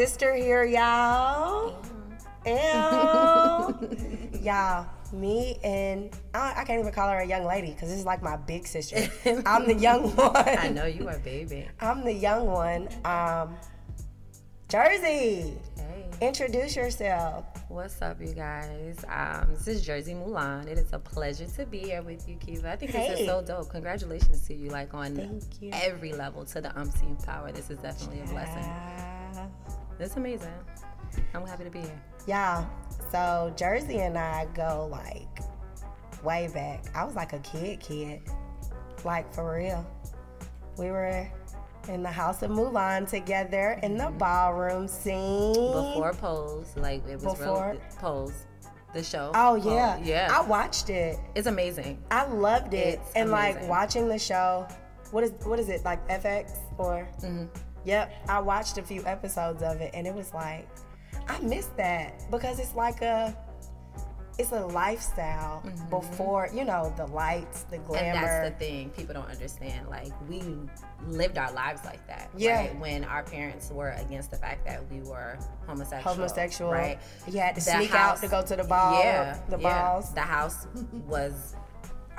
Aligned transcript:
sister 0.00 0.34
here, 0.34 0.64
y'all. 0.64 1.76
And 2.46 4.30
y'all, 4.40 4.86
me 5.12 5.58
and 5.62 6.08
I, 6.32 6.54
I 6.56 6.64
can't 6.64 6.80
even 6.80 6.90
call 6.90 7.10
her 7.10 7.18
a 7.18 7.26
young 7.26 7.44
lady 7.44 7.72
because 7.72 7.90
this 7.90 7.98
is 7.98 8.06
like 8.06 8.22
my 8.22 8.38
big 8.38 8.66
sister. 8.66 8.96
I'm 9.44 9.66
the 9.66 9.74
young 9.74 10.08
one. 10.16 10.32
I 10.34 10.70
know 10.70 10.86
you 10.86 11.06
are, 11.06 11.18
baby. 11.18 11.68
I'm 11.82 12.02
the 12.02 12.14
young 12.14 12.46
one. 12.46 12.88
Um, 13.04 13.54
Jersey, 14.70 15.52
Hey, 15.76 16.06
introduce 16.22 16.76
yourself. 16.76 17.44
what's 17.68 18.00
up, 18.00 18.22
you 18.22 18.32
guys? 18.32 19.04
Um, 19.06 19.48
this 19.52 19.68
is 19.68 19.82
Jersey 19.84 20.14
Moulin. 20.14 20.66
It 20.66 20.78
is 20.78 20.94
a 20.94 20.98
pleasure 20.98 21.44
to 21.58 21.66
be 21.66 21.80
here 21.80 22.00
with 22.00 22.26
you, 22.26 22.36
Keva. 22.36 22.64
I 22.70 22.76
think 22.76 22.92
this 22.92 23.06
Hey. 23.06 23.20
is 23.20 23.26
so 23.26 23.42
dope. 23.42 23.68
Congratulations 23.68 24.46
to 24.46 24.54
you, 24.54 24.70
like 24.70 24.94
on 24.94 25.42
every 25.74 26.14
level 26.14 26.46
to 26.46 26.62
the 26.62 26.74
umpteenth 26.78 27.26
power. 27.26 27.52
This 27.52 27.68
is 27.68 27.76
definitely 27.80 28.20
a 28.20 28.26
blessing. 28.28 28.64
It's 30.00 30.16
amazing. 30.16 30.52
I'm 31.34 31.46
happy 31.46 31.64
to 31.64 31.70
be 31.70 31.80
here. 31.80 32.02
Y'all, 32.26 32.66
so 33.12 33.52
Jersey 33.56 33.98
and 33.98 34.16
I 34.16 34.46
go 34.54 34.88
like 34.90 35.44
way 36.24 36.48
back. 36.54 36.84
I 36.94 37.04
was 37.04 37.14
like 37.14 37.32
a 37.34 37.38
kid, 37.40 37.80
kid. 37.80 38.22
Like 39.04 39.32
for 39.34 39.56
real. 39.56 39.86
We 40.78 40.90
were 40.90 41.30
in 41.88 42.02
the 42.02 42.10
house 42.10 42.42
of 42.42 42.50
Moulin 42.50 43.06
together 43.06 43.78
in 43.82 43.96
the 43.96 44.10
ballroom 44.18 44.88
scene. 44.88 45.52
Before 45.52 46.14
Pose, 46.14 46.72
like 46.76 47.06
it 47.06 47.20
was 47.20 47.38
Before? 47.38 47.72
real 47.72 47.80
Pose, 47.98 48.46
the 48.94 49.02
show. 49.02 49.32
Oh 49.34 49.56
yeah. 49.56 49.98
yeah. 50.02 50.28
I 50.32 50.40
watched 50.46 50.88
it. 50.88 51.18
it's 51.34 51.46
amazing. 51.46 52.02
I 52.10 52.26
loved 52.26 52.72
it. 52.72 53.00
It's 53.00 53.12
and 53.14 53.30
like 53.30 53.68
watching 53.68 54.08
the 54.08 54.18
show, 54.18 54.66
what 55.10 55.24
is 55.24 55.32
what 55.44 55.58
is 55.58 55.68
it 55.68 55.84
like 55.84 56.06
FX 56.08 56.56
or? 56.78 57.06
Mm-hmm. 57.22 57.46
Yep, 57.84 58.12
I 58.28 58.40
watched 58.40 58.78
a 58.78 58.82
few 58.82 59.04
episodes 59.06 59.62
of 59.62 59.80
it, 59.80 59.90
and 59.94 60.06
it 60.06 60.14
was 60.14 60.32
like, 60.34 60.68
I 61.28 61.38
miss 61.40 61.66
that 61.76 62.22
because 62.30 62.58
it's 62.58 62.74
like 62.74 63.02
a, 63.02 63.36
it's 64.38 64.52
a 64.52 64.66
lifestyle 64.66 65.62
before 65.90 66.48
you 66.54 66.64
know 66.64 66.92
the 66.96 67.06
lights, 67.06 67.64
the 67.64 67.78
glamour. 67.78 68.06
Mm-hmm. 68.06 68.16
And 68.16 68.26
that's 68.26 68.50
the 68.50 68.64
thing 68.64 68.90
people 68.90 69.14
don't 69.14 69.28
understand. 69.30 69.88
Like 69.88 70.12
we 70.28 70.42
lived 71.06 71.36
our 71.36 71.52
lives 71.52 71.84
like 71.84 72.06
that. 72.06 72.30
Yeah. 72.36 72.60
Right? 72.60 72.78
When 72.78 73.04
our 73.04 73.22
parents 73.22 73.70
were 73.70 73.90
against 73.90 74.30
the 74.30 74.38
fact 74.38 74.64
that 74.66 74.90
we 74.90 75.00
were 75.02 75.38
homosexual. 75.66 76.14
homosexual. 76.14 76.72
Right. 76.72 76.98
You 77.28 77.38
had 77.40 77.54
to 77.56 77.64
The 77.64 77.70
sneak 77.70 77.90
house- 77.90 78.18
out 78.18 78.22
to 78.22 78.28
go 78.28 78.42
to 78.42 78.56
the 78.56 78.64
ball. 78.64 78.98
Yeah. 79.02 79.38
the 79.50 79.58
yeah. 79.58 79.82
balls. 79.82 80.14
The 80.14 80.20
house 80.22 80.66
was 81.06 81.54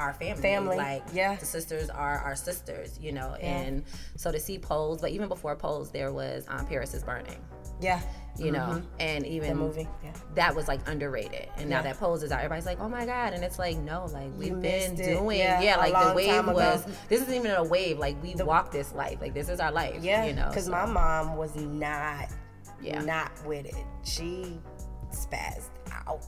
our 0.02 0.14
family. 0.14 0.42
Family, 0.42 0.78
Like 0.78 1.04
yeah. 1.14 1.36
the 1.36 1.46
sisters 1.46 1.90
are 1.90 2.20
our 2.20 2.36
sisters, 2.36 3.00
you 3.02 3.12
know. 3.12 3.36
Yeah. 3.40 3.58
And 3.60 3.84
so 4.18 4.32
to 4.32 4.40
see 4.40 4.58
Pose, 4.58 5.00
but 5.02 5.12
even 5.12 5.28
before 5.30 5.56
Pose, 5.56 5.92
there 5.92 6.12
was 6.12 6.46
um, 6.48 6.66
Paris 6.66 6.94
is 6.94 7.04
Burning. 7.04 7.40
Yeah, 7.80 8.00
You 8.38 8.52
know, 8.52 8.82
and 9.00 9.26
even 9.26 9.50
Mm-hmm. 9.52 9.60
the 9.60 9.66
movie. 9.66 9.88
Yeah, 10.04 10.12
that 10.36 10.56
was 10.56 10.68
like 10.68 10.88
underrated. 10.88 11.48
And 11.58 11.68
now 11.68 11.82
that 11.82 11.98
pose 12.00 12.22
is 12.22 12.32
out, 12.32 12.38
everybody's 12.40 12.68
like, 12.68 12.80
oh 12.80 12.88
my 12.88 13.06
God. 13.08 13.34
And 13.34 13.44
it's 13.44 13.58
like, 13.58 13.78
no, 13.80 14.06
like 14.14 14.30
we've 14.38 14.60
been 14.62 14.94
doing, 14.96 15.40
Yeah, 15.40 15.62
yeah, 15.62 15.78
like 15.78 15.94
the 15.94 16.14
wave 16.14 16.46
was, 16.46 16.86
this 17.10 17.22
isn't 17.24 17.34
even 17.34 17.52
a 17.52 17.64
wave. 17.64 17.98
Like 17.98 18.22
we 18.22 18.36
walk 18.36 18.72
this 18.72 18.94
life. 18.94 19.18
Like 19.20 19.34
this 19.34 19.50
is 19.50 19.60
our 19.60 19.72
life. 19.72 20.04
yeah. 20.04 20.26
You 20.26 20.34
know, 20.34 20.48
because 20.50 20.66
so, 20.66 20.72
my 20.72 20.86
mom 20.86 21.38
was 21.38 21.56
not, 21.56 22.28
Yeah. 22.82 23.02
not 23.02 23.32
with 23.48 23.66
it. 23.66 23.74
She 24.04 24.60
spazzed 25.12 25.70
out, 25.92 26.24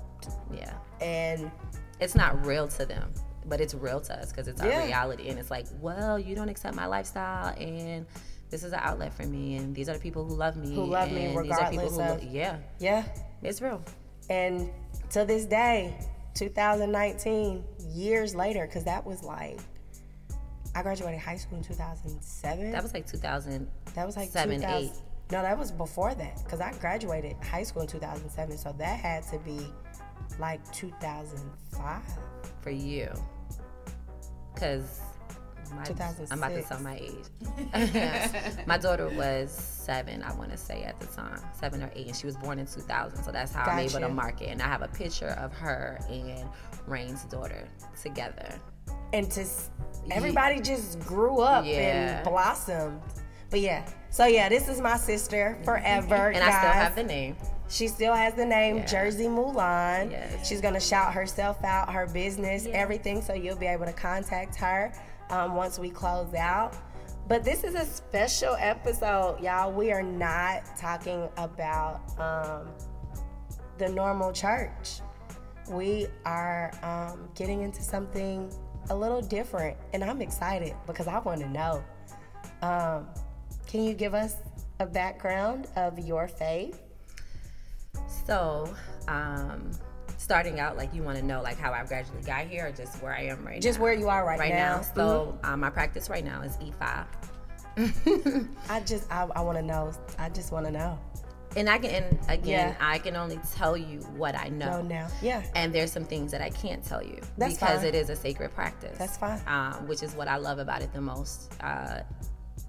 yeah. 0.52 0.74
and 1.02 1.52
It's 2.00 2.16
not 2.16 2.44
real 2.46 2.68
to 2.70 2.86
them, 2.86 3.14
but 3.48 3.60
it's 3.62 3.74
real 3.74 4.00
to 4.02 4.14
us 4.20 4.32
because 4.32 4.48
it's 4.48 4.62
our 4.62 4.68
Yeah. 4.70 4.86
reality. 4.86 5.30
And 5.30 5.38
it's 5.40 5.52
like, 5.52 5.68
well, 5.82 6.18
you 6.20 6.36
don't 6.36 6.50
accept 6.50 6.76
my 6.76 6.86
lifestyle. 6.86 7.54
And 7.60 8.06
this 8.50 8.64
is 8.64 8.72
an 8.74 8.80
outlet 8.82 9.14
for 9.14 9.24
me. 9.24 9.58
And 9.58 9.76
these 9.76 9.90
are 9.90 9.94
the 9.94 10.00
people 10.00 10.26
who 10.26 10.36
love 10.36 10.56
me. 10.58 10.74
Who 10.76 10.86
love 10.86 11.12
me 11.12 11.26
and 11.26 11.44
these 11.46 11.52
are 11.52 11.70
people 11.70 11.86
regardless 11.90 11.96
who, 11.96 12.02
of- 12.02 12.24
lo- 12.24 12.30
yeah, 12.32 12.58
yeah, 12.80 13.04
it's 13.42 13.62
real. 13.62 13.82
And 14.30 14.70
to 15.12 15.26
this 15.26 15.46
day, 15.46 15.98
2019, 16.36 17.64
years 17.92 18.34
later, 18.36 18.66
because 18.66 18.84
that 18.86 19.06
was 19.06 19.24
like, 19.24 19.60
I 20.76 20.82
graduated 20.82 21.20
high 21.20 21.38
school 21.38 21.58
in 21.60 21.64
2007. 21.64 22.72
That 22.72 22.82
was 22.82 22.94
like 22.94 23.06
2000. 23.06 23.68
That 23.96 24.06
was 24.06 24.16
like 24.18 24.30
seven, 24.30 24.62
2000 24.62 24.84
eight. 24.86 24.92
No, 25.32 25.42
that 25.42 25.58
was 25.58 25.72
before 25.72 26.14
that, 26.16 26.44
because 26.44 26.60
I 26.62 26.74
graduated 26.80 27.36
high 27.44 27.64
school 27.64 27.82
in 27.84 27.88
2007. 27.88 28.58
So 28.58 28.74
that 28.78 29.00
had 29.00 29.24
to 29.30 29.38
be 29.40 29.68
like 30.40 30.60
2005. 30.74 32.02
for 32.62 32.70
you 32.72 33.12
because 34.54 35.00
I'm 35.72 35.78
about 35.78 35.86
to 35.88 35.94
2006. 36.62 36.70
tell 36.70 36.80
my 36.82 36.98
age. 36.98 38.66
my 38.68 38.78
daughter 38.78 39.10
was 39.10 39.52
seven, 39.52 40.22
I 40.24 40.34
want 40.36 40.52
to 40.52 40.58
say 40.58 40.84
at 40.84 41.00
the 41.00 41.08
time, 41.08 41.40
seven 41.60 41.82
or 41.82 41.92
eight, 41.96 42.08
and 42.08 42.16
she 42.16 42.26
was 42.26 42.36
born 42.38 42.60
in 42.60 42.66
2000. 42.68 43.24
So 43.24 43.32
that's 43.32 43.54
how 43.54 43.64
I'm 43.72 43.80
able 43.80 44.00
to 44.00 44.10
mark 44.10 44.42
it. 44.42 44.50
And 44.50 44.62
I 44.62 44.68
have 44.68 44.82
a 44.82 44.88
picture 44.88 45.30
of 45.40 45.52
her 45.54 46.00
and 46.10 46.48
Rain's 46.88 47.24
daughter 47.26 47.68
together. 48.02 48.54
And 49.14 49.30
to 49.32 49.42
s- 49.42 49.70
everybody 50.12 50.60
just 50.60 51.00
grew 51.02 51.40
up 51.40 51.66
Yeah. 51.66 52.18
and 52.18 52.24
blossomed. 52.24 53.02
But 53.50 53.60
yeah, 53.62 53.88
so 54.10 54.26
yeah, 54.26 54.50
this 54.50 54.68
is 54.68 54.82
my 54.82 54.98
sister 54.98 55.58
forever. 55.66 56.30
And 56.32 56.44
I 56.44 56.50
still 56.60 56.72
have 56.72 56.96
the 56.96 57.04
name. 57.04 57.36
She 57.70 57.88
still 57.88 58.14
has 58.14 58.34
the 58.34 58.46
name 58.46 58.78
Yeah. 58.78 58.86
Jersey 58.86 59.28
Moulin. 59.28 60.12
Yes. 60.12 60.48
She's 60.48 60.62
gonna 60.62 60.80
shout 60.80 61.14
herself 61.14 61.64
out, 61.64 61.92
her 61.92 62.08
business, 62.08 62.68
everything, 62.72 63.22
so 63.22 63.34
you'll 63.34 63.56
be 63.56 63.66
able 63.66 63.86
to 63.86 63.94
contact 63.94 64.56
her 64.56 64.94
um, 65.30 65.56
once 65.56 65.80
we 65.80 65.90
close 65.90 66.34
out. 66.34 66.76
But 67.28 67.44
this 67.46 67.64
is 67.64 67.74
a 67.76 67.86
special 67.86 68.56
episode, 68.60 69.40
y'all. 69.42 69.72
We 69.72 69.92
are 69.92 70.04
not 70.04 70.64
talking 70.78 71.30
about 71.38 72.02
um, 72.20 72.68
the 73.78 73.90
normal 73.90 74.34
church. 74.34 75.00
We 75.70 76.08
are 76.26 76.72
um, 76.84 77.30
getting 77.34 77.62
into 77.62 77.82
something 77.82 78.52
a 78.90 78.96
little 78.96 79.22
different, 79.22 79.78
and 79.94 80.04
I'm 80.04 80.22
excited 80.22 80.76
because 80.86 81.08
I 81.08 81.20
want 81.20 81.40
to 81.42 81.50
know. 81.50 81.84
Um, 82.62 83.08
can 83.66 83.84
you 83.84 83.94
give 83.94 84.14
us 84.14 84.36
a 84.82 84.86
background 84.86 85.68
of 85.78 85.98
your 85.98 86.28
faith? 86.28 86.83
So, 88.26 88.74
um, 89.08 89.72
starting 90.18 90.60
out, 90.60 90.78
like 90.78 90.94
you 90.94 91.04
want 91.04 91.18
to 91.18 91.24
know, 91.26 91.42
like 91.42 91.58
how 91.58 91.72
I 91.74 91.84
gradually 91.86 92.22
got 92.22 92.48
here, 92.48 92.68
or 92.68 92.72
just 92.72 93.02
where 93.02 93.14
I 93.14 93.24
am 93.24 93.46
right 93.46 93.56
Just 93.62 93.66
now. 93.66 93.70
Just 93.70 93.80
where 93.80 93.94
you 93.94 94.10
are 94.10 94.26
right, 94.26 94.40
right 94.40 94.54
now. 94.54 94.78
now. 94.78 94.82
So, 94.96 95.38
um, 95.44 95.60
my 95.60 95.70
practice 95.70 96.10
right 96.10 96.24
now 96.24 96.42
is 96.42 96.58
E 96.62 96.72
Ifa. 96.80 97.06
I 98.70 98.80
just 98.82 99.12
I, 99.12 99.28
I 99.36 99.42
want 99.42 99.58
to 99.58 99.64
know. 99.64 99.92
I 100.20 100.30
just 100.30 100.52
want 100.52 100.66
to 100.68 100.72
know. 100.72 101.00
And 101.56 101.70
I 101.70 101.78
can, 101.78 101.92
and 101.92 102.20
again, 102.30 102.70
Yeah. 102.70 102.76
I 102.80 102.98
can 102.98 103.16
only 103.16 103.40
tell 103.54 103.78
you 103.78 104.00
what 104.18 104.36
I 104.36 104.50
know. 104.50 104.82
Know 104.82 104.88
now. 104.88 105.08
Yeah, 105.22 105.44
And 105.54 105.72
there's 105.74 105.92
some 105.92 106.04
things 106.04 106.32
that 106.32 106.42
I 106.42 106.50
can't 106.50 106.84
tell 106.84 107.04
you 107.04 107.20
That's 107.38 107.54
because 107.54 107.80
fine. 107.82 107.86
it 107.90 107.94
is 107.96 108.10
a 108.10 108.16
sacred 108.16 108.56
practice. 108.56 108.98
That's 108.98 109.18
fine. 109.18 109.40
Um, 109.46 109.88
which 109.88 110.02
is 110.02 110.16
what 110.16 110.28
I 110.28 110.38
love 110.38 110.58
about 110.58 110.82
it 110.82 110.92
the 110.94 111.02
most. 111.02 111.54
Uh, 111.62 112.00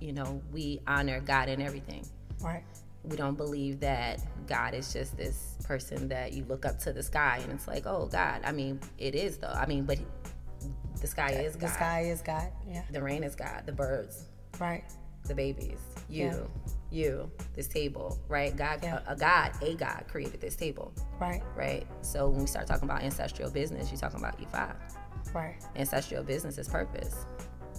you 0.02 0.12
know, 0.12 0.42
we 0.52 0.80
honor 0.86 1.20
God 1.20 1.48
in 1.48 1.62
everything. 1.62 2.04
right. 2.42 2.62
We 3.04 3.16
don't 3.16 3.36
believe 3.36 3.80
that 3.80 4.20
God 4.46 4.74
is 4.74 4.92
just 4.92 5.16
this 5.16 5.56
person 5.64 6.08
that 6.08 6.32
you 6.32 6.44
look 6.44 6.64
up 6.64 6.78
to 6.80 6.92
the 6.92 7.02
sky 7.02 7.40
and 7.42 7.52
it's 7.52 7.68
like, 7.68 7.86
oh 7.86 8.06
God. 8.06 8.40
I 8.44 8.52
mean, 8.52 8.80
it 8.98 9.14
is 9.14 9.36
though. 9.38 9.48
I 9.48 9.66
mean, 9.66 9.84
but 9.84 9.98
the 11.00 11.06
sky 11.06 11.30
is 11.32 11.54
God. 11.54 11.68
The 11.68 11.74
sky 11.74 12.00
is 12.02 12.22
God. 12.22 12.50
Yeah, 12.66 12.82
The 12.90 13.02
rain 13.02 13.22
is 13.22 13.34
God. 13.34 13.64
The 13.66 13.72
birds, 13.72 14.24
right. 14.58 14.84
the 15.26 15.34
babies, 15.34 15.78
you, 16.08 16.24
Yeah. 16.24 16.40
you, 16.90 17.30
this 17.54 17.68
table, 17.68 18.18
right? 18.28 18.56
God, 18.56 18.80
Yeah. 18.82 19.00
a, 19.06 19.12
a 19.12 19.16
God, 19.16 19.52
a 19.62 19.74
God 19.74 20.04
created 20.08 20.40
this 20.40 20.56
table, 20.56 20.92
Right. 21.20 21.42
right? 21.56 21.86
So 22.00 22.30
when 22.30 22.40
we 22.40 22.46
start 22.46 22.66
talking 22.66 22.88
about 22.88 23.02
ancestral 23.02 23.50
business, 23.50 23.90
you're 23.90 24.00
talking 24.00 24.20
about 24.20 24.38
Ifa. 24.40 24.74
Right. 25.34 25.56
ancestral 25.76 26.22
business 26.22 26.56
is 26.58 26.68
purpose. 26.68 27.26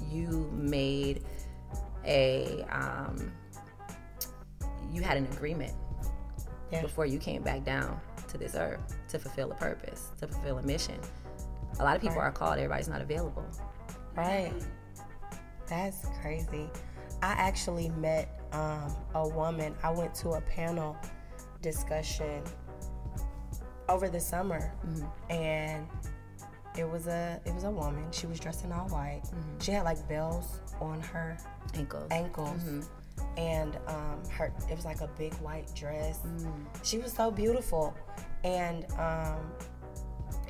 You 0.07 0.51
made 0.54 1.24
a 2.06 2.63
um, 2.69 3.31
you 4.95 5.01
had 5.01 5.18
an 5.18 5.25
agreement 5.33 5.74
Yeah. 6.71 6.81
before 6.81 7.06
you 7.06 7.19
came 7.19 7.44
back 7.44 7.63
down 7.63 8.00
to 8.30 8.38
this 8.38 8.56
earth 8.56 8.97
to 9.09 9.19
fulfill 9.19 9.51
a 9.51 9.56
purpose, 9.56 10.09
to 10.19 10.27
fulfill 10.27 10.57
a 10.57 10.63
mission. 10.63 11.00
A 11.80 11.83
lot 11.83 11.95
of 11.95 12.01
people 12.01 12.18
Right. 12.18 12.27
are 12.27 12.31
called, 12.31 12.57
everybody's 12.57 12.88
not 12.88 13.01
available. 13.01 13.45
Right. 14.15 14.53
That's 15.68 16.06
crazy. 16.21 16.69
I 17.21 17.31
actually 17.33 17.89
met 17.89 18.42
um, 18.53 18.95
a 19.13 19.27
woman. 19.27 19.75
I 19.83 19.89
went 19.92 20.13
to 20.15 20.30
a 20.31 20.42
panel 20.42 20.95
discussion 21.62 22.42
over 23.89 24.07
the 24.09 24.19
summer, 24.19 24.71
mm-hmm. 24.86 25.31
and 25.31 25.88
it 26.77 26.88
was 26.89 27.07
a 27.07 27.42
it 27.45 27.53
was 27.53 27.63
a 27.63 27.71
woman. 27.71 28.06
She 28.12 28.27
was 28.27 28.39
dressed 28.39 28.63
in 28.63 28.71
all 28.71 28.88
white. 28.89 29.21
Mm-hmm. 29.25 29.59
She 29.59 29.71
had 29.71 29.83
like 29.83 30.07
bells 30.07 30.59
on 30.80 31.01
her 31.01 31.38
Ankles. 31.74 32.07
ankles, 32.12 32.50
mm-hmm. 32.62 32.81
And 33.38 33.78
um, 33.88 34.22
her 34.32 34.54
it 34.70 34.76
was 34.76 34.86
like 34.86 35.02
a 35.02 35.10
big 35.18 35.34
white 35.36 35.74
dress. 35.76 36.20
She 36.84 36.98
was 36.98 37.12
so 37.14 37.32
beautiful, 37.32 37.94
and 38.44 38.86
um, 38.98 39.52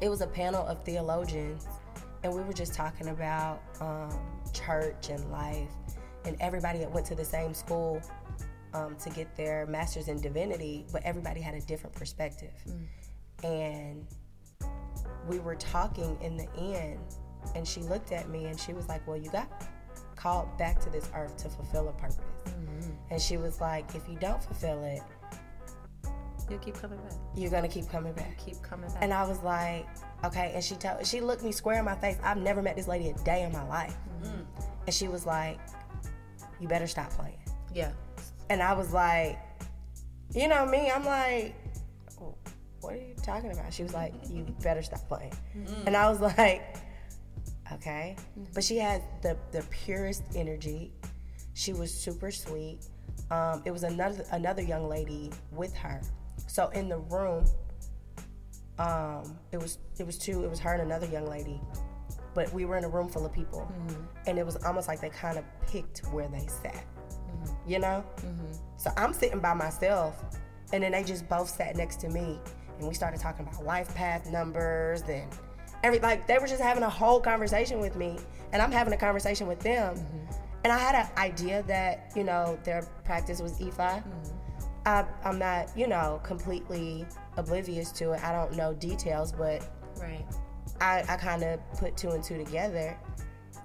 it 0.02 0.10
was 0.10 0.22
a 0.22 0.28
panel 0.28 0.66
of 0.66 0.84
theologians, 0.84 1.68
and 2.24 2.34
we 2.34 2.42
were 2.42 2.54
just 2.54 2.74
talking 2.74 3.08
about 3.10 3.62
um, 3.82 4.20
church 4.54 5.10
and 5.10 5.32
life, 5.32 5.72
and 6.26 6.38
everybody 6.40 6.80
that 6.80 6.92
went 6.92 7.06
to 7.08 7.16
the 7.16 7.26
same 7.26 7.54
school 7.54 8.02
um, 8.74 8.96
to 8.98 9.10
get 9.10 9.36
their 9.36 9.66
master's 9.68 10.08
in 10.08 10.22
divinity, 10.22 10.86
but 10.92 11.02
everybody 11.04 11.42
had 11.42 11.56
a 11.56 11.62
different 11.62 11.96
perspective, 11.96 12.54
and 13.44 14.06
we 15.28 15.40
were 15.40 15.56
talking 15.56 16.18
in 16.22 16.38
the 16.38 16.48
end, 16.58 17.00
and 17.56 17.68
she 17.68 17.82
looked 17.82 18.12
at 18.12 18.30
me 18.30 18.46
and 18.46 18.60
she 18.60 18.74
was 18.74 18.88
like, 18.88 19.06
"Well, 19.08 19.18
you 19.18 19.32
got 19.32 19.50
called 20.16 20.56
back 20.58 20.80
to 20.82 20.90
this 20.90 21.10
earth 21.16 21.38
to 21.38 21.50
fulfill 21.50 21.90
a 21.90 21.94
purpose," 21.94 22.35
Mm-hmm. 22.46 22.92
and 23.12 23.22
she 23.22 23.38
was 23.38 23.60
like, 23.62 23.94
"If 23.96 24.08
you 24.10 24.18
don't 24.20 24.42
fulfill 24.44 24.84
it, 24.84 25.02
You'll 26.50 26.60
keep 26.60 26.76
coming 26.76 27.00
back. 27.00 27.14
you're 27.36 27.50
gonna 27.50 27.68
keep 27.68 27.90
coming 27.90 28.14
back." 28.14 28.38
Keep 28.38 28.62
coming 28.62 28.88
back. 28.90 28.98
And 29.02 29.12
I 29.14 29.26
was 29.28 29.42
like, 29.42 29.88
okay. 30.24 30.52
And 30.54 30.64
she 30.64 30.76
told, 30.76 31.06
she 31.06 31.20
looked 31.22 31.44
me 31.44 31.52
square 31.52 31.80
in 31.80 31.86
my 31.86 31.96
face. 31.96 32.18
I've 32.24 32.38
never 32.38 32.62
met 32.62 32.76
this 32.76 32.88
lady 32.88 33.10
a 33.10 33.14
day 33.24 33.44
in 33.44 33.52
my 33.52 33.64
life. 33.68 33.96
Mm-hmm. 34.24 34.42
And 34.86 34.94
she 34.94 35.08
was 35.08 35.26
like, 35.26 35.60
you 36.60 36.68
better 36.68 36.88
stop 36.88 37.10
playing. 37.12 37.40
yeah. 37.74 37.92
And 38.52 38.62
I 38.62 38.74
was 38.74 38.94
like, 38.94 39.40
you 40.36 40.48
know 40.48 40.66
me, 40.68 40.92
I'm 40.92 41.04
like, 41.04 41.56
what 42.82 42.94
are 42.94 42.98
you 42.98 43.16
talking 43.24 43.52
about? 43.52 43.74
She 43.74 43.82
was 43.82 43.94
like, 43.96 44.14
you 44.30 44.46
better 44.62 44.84
stop 44.84 45.08
playing. 45.08 45.34
Mm-hmm. 45.58 45.88
And 45.88 45.98
I 45.98 46.08
was 46.10 46.22
like, 46.22 46.76
okay. 47.74 48.16
But 48.54 48.64
she 48.64 48.78
had 48.78 49.02
the, 49.24 49.36
the 49.52 49.64
purest 49.72 50.22
energy. 50.36 50.94
She 51.56 51.72
was 51.72 51.92
super 51.92 52.32
sweet. 52.32 52.80
Um, 53.32 53.64
it 53.66 53.72
was 53.72 53.84
another 53.84 54.26
another 54.32 54.62
young 54.62 54.88
lady 54.90 55.32
with 55.52 55.74
her. 55.78 56.02
So 56.48 56.68
in 56.70 56.90
the 56.90 56.98
room, 56.98 57.46
um, 58.78 59.40
it 59.54 59.58
was 59.58 59.80
it 59.98 60.06
was 60.06 60.18
two. 60.18 60.44
It 60.44 60.50
was 60.50 60.60
her 60.60 60.74
and 60.74 60.82
another 60.82 61.08
young 61.08 61.28
lady, 61.28 61.62
but 62.34 62.54
we 62.54 62.66
were 62.66 62.78
in 62.78 62.84
a 62.84 62.90
room 62.90 63.08
full 63.08 63.26
of 63.26 63.32
people, 63.32 63.72
and 64.28 64.38
it 64.38 64.46
was 64.46 64.58
almost 64.66 64.90
like 64.90 65.00
they 65.00 65.10
kind 65.10 65.38
of 65.38 65.46
picked 65.66 66.00
where 66.12 66.28
they 66.28 66.46
sat. 66.62 66.86
You 67.66 67.80
know. 67.80 68.04
So 68.76 68.92
I'm 68.98 69.14
sitting 69.14 69.40
by 69.40 69.54
myself, 69.54 70.22
and 70.74 70.84
then 70.84 70.92
they 70.92 71.04
just 71.06 71.28
both 71.30 71.50
sat 71.50 71.78
next 71.78 72.02
to 72.02 72.10
me, 72.10 72.38
and 72.80 72.88
we 72.88 72.94
started 72.94 73.22
talking 73.22 73.48
about 73.48 73.64
life 73.64 73.96
path 73.96 74.30
numbers 74.30 75.04
and 75.04 75.32
every 75.84 76.00
like 76.00 76.28
they 76.28 76.38
were 76.38 76.48
just 76.48 76.62
having 76.62 76.84
a 76.84 76.90
whole 76.90 77.22
conversation 77.22 77.80
with 77.80 77.96
me, 77.96 78.20
and 78.52 78.62
I'm 78.62 78.74
having 78.74 78.94
a 78.94 78.98
conversation 78.98 79.48
with 79.48 79.62
them. 79.62 79.96
And 80.66 80.72
I 80.72 80.80
had 80.80 80.96
an 80.96 81.08
idea 81.16 81.62
that 81.68 82.12
you 82.16 82.24
know 82.24 82.58
their 82.64 82.82
practice 83.04 83.40
was 83.40 83.60
Ifa. 83.60 84.04
I, 84.88 85.06
I'm 85.24 85.38
not 85.38 85.70
you 85.78 85.86
know 85.86 86.20
completely 86.24 87.06
oblivious 87.38 87.92
to 87.92 88.14
it. 88.14 88.24
I 88.24 88.32
don't 88.32 88.56
know 88.56 88.74
details, 88.74 89.32
but 89.32 89.64
Right. 90.02 90.26
I, 90.82 91.04
I 91.08 91.18
kind 91.18 91.44
of 91.44 91.60
put 91.78 91.96
two 91.96 92.10
and 92.10 92.24
two 92.24 92.44
together, 92.44 92.98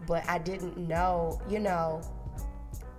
but 0.07 0.29
I 0.29 0.37
didn't 0.39 0.77
know, 0.77 1.41
you 1.49 1.59
know, 1.59 2.03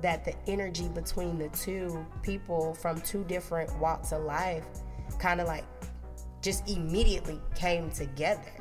that 0.01 0.25
the 0.25 0.33
energy 0.48 0.88
between 0.88 1.38
the 1.38 1.50
two 1.50 2.03
people 2.24 2.74
from 2.74 3.00
two 3.01 3.24
different 3.25 3.71
walks 3.77 4.12
of 4.13 4.24
life 4.24 4.65
kind 5.19 5.39
of 5.39 5.45
like 5.48 5.63
just 6.42 6.68
immediately 6.68 7.39
came 7.53 7.92
together. 7.92 8.51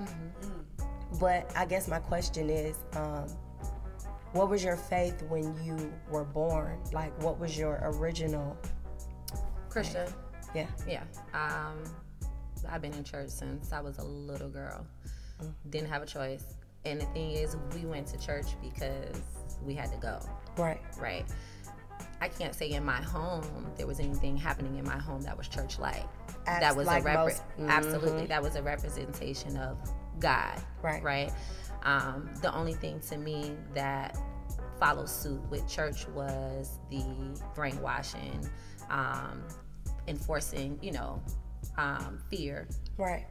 But 1.19 1.51
I 1.57 1.65
guess 1.65 1.89
my 1.89 1.99
question 1.99 2.51
is, 2.51 2.77
um, 2.95 3.27
what 4.32 4.49
was 4.49 4.62
your 4.62 4.77
faith 4.77 5.23
when 5.29 5.55
you 5.65 5.93
were 6.11 6.25
born? 6.25 6.79
Like, 6.93 7.21
what 7.23 7.38
was 7.38 7.59
your 7.59 7.81
original? 7.82 8.56
Christian. 9.69 10.09
Yeah. 10.55 10.67
Yeah. 10.87 11.03
Um, 11.35 11.79
I've 12.69 12.82
been 12.82 12.93
in 12.94 13.05
church 13.05 13.31
since 13.31 13.73
I 13.73 13.81
was 13.81 13.99
a 13.99 14.05
little 14.05 14.49
girl. 14.49 14.87
Didn't 15.71 15.88
have 15.88 16.03
a 16.03 16.06
choice. 16.06 16.44
And 16.85 17.00
the 17.00 17.06
thing 17.06 17.32
is, 17.32 17.56
we 17.75 17.85
went 17.87 18.06
to 18.09 18.19
church 18.19 18.47
because 18.62 19.21
we 19.62 19.75
had 19.75 19.93
to 19.93 19.99
go, 19.99 20.19
Right. 20.56 20.81
right? 20.99 21.25
I 22.21 22.29
can't 22.29 22.55
say 22.55 22.71
in 22.71 22.85
my 22.85 23.00
home 23.00 23.44
there 23.77 23.87
was 23.87 24.00
anything 24.00 24.37
happening 24.37 24.77
in 24.77 24.85
my 24.85 24.99
home 24.99 25.23
that 25.23 25.37
was 25.37 25.49
church 25.49 25.79
like. 25.79 26.06
That 26.47 26.75
was 26.75 26.87
like 26.87 27.05
a 27.05 27.06
repre- 27.09 27.15
most- 27.17 27.43
absolutely 27.69 28.27
that 28.27 28.43
was 28.43 28.56
a 28.56 28.62
representation 28.62 29.56
of 29.56 29.79
God. 30.19 30.61
Right. 30.82 31.03
Right. 31.03 31.32
Um, 31.82 32.31
the 32.43 32.55
only 32.55 32.75
thing 32.75 33.00
to 33.09 33.17
me 33.17 33.56
that 33.75 34.19
followed 34.79 35.09
suit 35.09 35.41
with 35.50 35.69
church 35.69 36.06
was 36.09 36.79
the 36.91 37.05
brainwashing, 37.55 38.49
um, 38.91 39.43
enforcing, 40.09 40.79
you 40.82 40.93
know, 40.93 41.23
um, 41.79 42.19
fear. 42.31 42.69
Right. 42.97 43.27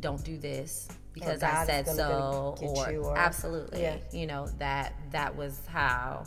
Don't 0.00 0.22
do 0.24 0.38
this 0.38 0.88
because 1.12 1.42
I 1.42 1.64
said 1.66 1.86
so, 1.86 2.56
or, 2.60 2.90
you, 2.90 3.04
or- 3.04 3.16
absolutely, 3.16 3.82
Yeah. 3.82 3.96
you 4.12 4.26
know 4.26 4.48
that 4.58 4.94
that 5.12 5.34
was 5.34 5.60
how 5.66 6.24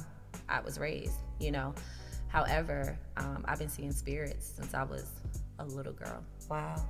I 0.47 0.61
was 0.61 0.79
raised. 0.79 1.15
You 1.39 1.51
know, 1.51 1.73
however, 2.29 2.97
um, 3.17 3.43
I've 3.47 3.59
been 3.59 3.69
seeing 3.69 3.91
spirits 3.91 4.47
since 4.55 4.73
I 4.73 4.83
was 4.83 5.05
a 5.59 5.65
little 5.65 5.93
girl, 5.93 6.23
Wow. 6.49 6.83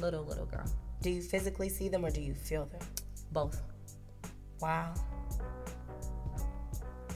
little 0.00 0.24
little 0.24 0.46
girl, 0.46 0.64
Do 1.02 1.10
you 1.10 1.20
physically 1.20 1.68
see 1.68 1.88
them 1.88 2.04
or 2.04 2.10
do 2.10 2.20
you 2.22 2.34
feel 2.34 2.66
them? 2.66 2.80
both. 3.32 3.60
Wow. 4.64 4.94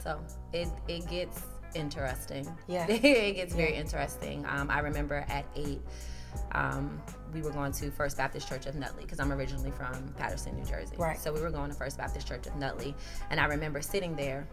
So 0.02 0.20
it 0.52 0.68
it 0.86 1.08
gets 1.08 1.40
interesting. 1.74 2.46
Yeah. 2.66 2.86
it 2.88 3.36
gets 3.36 3.54
very 3.54 3.74
interesting. 3.74 4.44
Um, 4.46 4.70
I 4.70 4.80
remember 4.80 5.24
at 5.30 5.46
eight, 5.56 5.80
um, 6.52 7.00
we 7.32 7.40
were 7.40 7.50
going 7.50 7.72
to 7.72 7.90
First 7.90 8.18
Baptist 8.18 8.50
Church 8.50 8.66
of 8.66 8.74
Nutley 8.74 9.04
because 9.04 9.18
I'm 9.18 9.32
originally 9.32 9.70
from 9.70 10.12
Paterson, 10.18 10.56
New 10.56 10.64
Jersey. 10.66 10.96
Right. 10.98 11.18
So 11.18 11.32
we 11.32 11.40
were 11.40 11.50
going 11.50 11.70
to 11.70 11.74
First 11.74 11.96
Baptist 11.96 12.28
Church 12.28 12.46
of 12.46 12.54
Nutley, 12.56 12.94
and 13.30 13.40
I 13.40 13.46
remember 13.46 13.80
sitting 13.80 14.14
there. 14.14 14.46